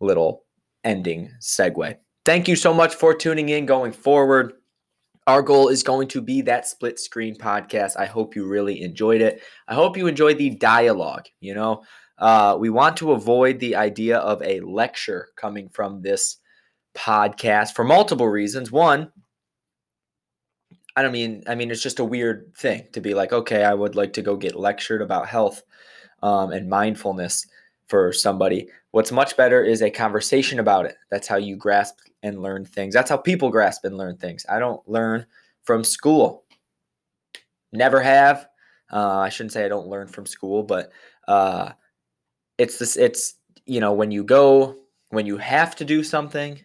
little 0.00 0.44
ending 0.82 1.30
segue. 1.40 1.96
Thank 2.26 2.48
you 2.48 2.56
so 2.56 2.74
much 2.74 2.96
for 2.96 3.14
tuning 3.14 3.50
in 3.50 3.66
going 3.66 3.92
forward. 3.92 4.54
Our 5.28 5.42
goal 5.42 5.68
is 5.68 5.84
going 5.84 6.08
to 6.08 6.20
be 6.20 6.40
that 6.42 6.66
split 6.66 6.98
screen 6.98 7.36
podcast. 7.36 7.96
I 7.96 8.06
hope 8.06 8.34
you 8.34 8.48
really 8.48 8.82
enjoyed 8.82 9.20
it. 9.20 9.42
I 9.68 9.74
hope 9.74 9.96
you 9.96 10.08
enjoyed 10.08 10.36
the 10.36 10.50
dialogue. 10.50 11.26
You 11.38 11.54
know, 11.54 11.84
uh, 12.18 12.56
we 12.58 12.68
want 12.68 12.96
to 12.96 13.12
avoid 13.12 13.60
the 13.60 13.76
idea 13.76 14.18
of 14.18 14.42
a 14.42 14.58
lecture 14.58 15.28
coming 15.36 15.68
from 15.68 16.02
this 16.02 16.38
podcast 16.96 17.76
for 17.76 17.84
multiple 17.84 18.28
reasons. 18.28 18.72
One, 18.72 19.12
I 20.96 21.02
don't 21.02 21.12
mean 21.12 21.44
I 21.46 21.54
mean 21.54 21.70
it's 21.70 21.80
just 21.82 22.00
a 22.00 22.04
weird 22.04 22.56
thing 22.56 22.88
to 22.92 23.00
be 23.00 23.14
like, 23.14 23.32
okay, 23.32 23.62
I 23.62 23.74
would 23.74 23.94
like 23.94 24.14
to 24.14 24.22
go 24.22 24.34
get 24.34 24.56
lectured 24.56 25.00
about 25.00 25.28
health 25.28 25.62
um, 26.24 26.50
and 26.50 26.68
mindfulness 26.68 27.46
for 27.86 28.12
somebody. 28.12 28.68
What's 28.90 29.12
much 29.12 29.36
better 29.36 29.62
is 29.62 29.80
a 29.80 29.90
conversation 29.90 30.58
about 30.58 30.86
it. 30.86 30.96
That's 31.08 31.28
how 31.28 31.36
you 31.36 31.54
grasp 31.54 32.00
and 32.22 32.42
learn 32.42 32.64
things. 32.64 32.94
That's 32.94 33.10
how 33.10 33.16
people 33.16 33.50
grasp 33.50 33.84
and 33.84 33.96
learn 33.96 34.16
things. 34.16 34.44
I 34.48 34.58
don't 34.58 34.86
learn 34.88 35.26
from 35.64 35.84
school. 35.84 36.44
Never 37.72 38.00
have. 38.00 38.48
Uh, 38.92 39.18
I 39.18 39.28
shouldn't 39.28 39.52
say 39.52 39.64
I 39.64 39.68
don't 39.68 39.88
learn 39.88 40.08
from 40.08 40.26
school, 40.26 40.62
but 40.62 40.92
uh, 41.28 41.72
it's 42.58 42.78
this. 42.78 42.96
It's 42.96 43.34
you 43.66 43.80
know 43.80 43.92
when 43.92 44.10
you 44.10 44.24
go 44.24 44.76
when 45.10 45.26
you 45.26 45.36
have 45.36 45.76
to 45.76 45.84
do 45.84 46.02
something, 46.02 46.60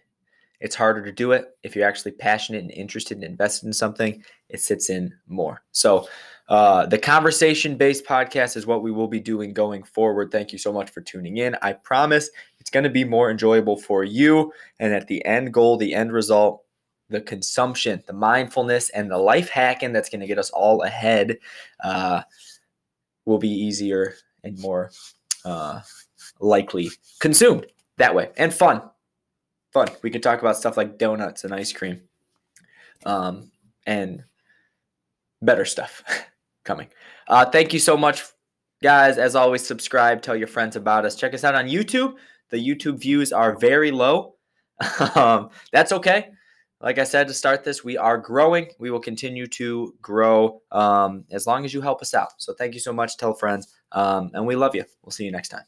it's 0.60 0.76
harder 0.76 1.04
to 1.04 1.12
do 1.12 1.32
it. 1.32 1.56
If 1.62 1.74
you're 1.74 1.88
actually 1.88 2.12
passionate 2.12 2.62
and 2.62 2.70
interested 2.70 3.16
and 3.16 3.24
invested 3.24 3.66
in 3.66 3.72
something, 3.72 4.22
it 4.48 4.60
sits 4.60 4.90
in 4.90 5.12
more. 5.26 5.62
So 5.72 6.08
uh, 6.48 6.86
the 6.86 6.98
conversation 6.98 7.76
based 7.76 8.04
podcast 8.04 8.56
is 8.56 8.66
what 8.66 8.82
we 8.82 8.92
will 8.92 9.08
be 9.08 9.20
doing 9.20 9.52
going 9.52 9.82
forward. 9.82 10.30
Thank 10.30 10.52
you 10.52 10.58
so 10.58 10.72
much 10.72 10.90
for 10.90 11.00
tuning 11.00 11.38
in. 11.38 11.56
I 11.62 11.72
promise 11.72 12.30
it's 12.62 12.70
going 12.70 12.84
to 12.84 12.90
be 12.90 13.02
more 13.02 13.28
enjoyable 13.28 13.76
for 13.76 14.04
you. 14.04 14.52
And 14.78 14.94
at 14.94 15.08
the 15.08 15.24
end 15.24 15.52
goal, 15.52 15.76
the 15.76 15.94
end 15.94 16.12
result, 16.12 16.62
the 17.10 17.20
consumption, 17.20 18.04
the 18.06 18.12
mindfulness, 18.12 18.88
and 18.90 19.10
the 19.10 19.18
life 19.18 19.48
hacking 19.48 19.92
that's 19.92 20.08
going 20.08 20.20
to 20.20 20.28
get 20.28 20.38
us 20.38 20.50
all 20.50 20.82
ahead 20.82 21.38
uh, 21.82 22.22
will 23.24 23.38
be 23.38 23.48
easier 23.48 24.14
and 24.44 24.56
more 24.60 24.92
uh, 25.44 25.80
likely 26.38 26.88
consumed 27.18 27.66
that 27.96 28.14
way 28.14 28.30
and 28.36 28.54
fun. 28.54 28.80
Fun. 29.72 29.88
We 30.02 30.10
could 30.10 30.22
talk 30.22 30.40
about 30.40 30.56
stuff 30.56 30.76
like 30.76 30.98
donuts 30.98 31.42
and 31.42 31.52
ice 31.52 31.72
cream 31.72 32.02
um, 33.04 33.50
and 33.86 34.22
better 35.40 35.64
stuff 35.64 36.04
coming. 36.64 36.86
Uh, 37.26 37.44
thank 37.44 37.72
you 37.72 37.80
so 37.80 37.96
much, 37.96 38.22
guys. 38.84 39.18
As 39.18 39.34
always, 39.34 39.66
subscribe, 39.66 40.22
tell 40.22 40.36
your 40.36 40.46
friends 40.46 40.76
about 40.76 41.04
us. 41.04 41.16
Check 41.16 41.34
us 41.34 41.42
out 41.42 41.56
on 41.56 41.66
YouTube. 41.66 42.14
The 42.52 42.58
YouTube 42.58 43.00
views 43.00 43.32
are 43.32 43.56
very 43.56 43.90
low. 43.90 44.36
um, 45.16 45.48
that's 45.72 45.90
okay. 45.90 46.28
Like 46.82 46.98
I 46.98 47.04
said 47.04 47.28
to 47.28 47.34
start 47.34 47.64
this, 47.64 47.82
we 47.82 47.96
are 47.96 48.18
growing. 48.18 48.68
We 48.78 48.90
will 48.90 49.00
continue 49.00 49.46
to 49.46 49.94
grow 50.02 50.60
um, 50.70 51.24
as 51.30 51.46
long 51.46 51.64
as 51.64 51.72
you 51.72 51.80
help 51.80 52.02
us 52.02 52.12
out. 52.12 52.32
So 52.36 52.52
thank 52.52 52.74
you 52.74 52.80
so 52.80 52.92
much. 52.92 53.16
Tell 53.16 53.32
friends. 53.32 53.72
Um, 53.92 54.30
and 54.34 54.46
we 54.46 54.54
love 54.54 54.74
you. 54.74 54.84
We'll 55.02 55.12
see 55.12 55.24
you 55.24 55.32
next 55.32 55.48
time. 55.48 55.62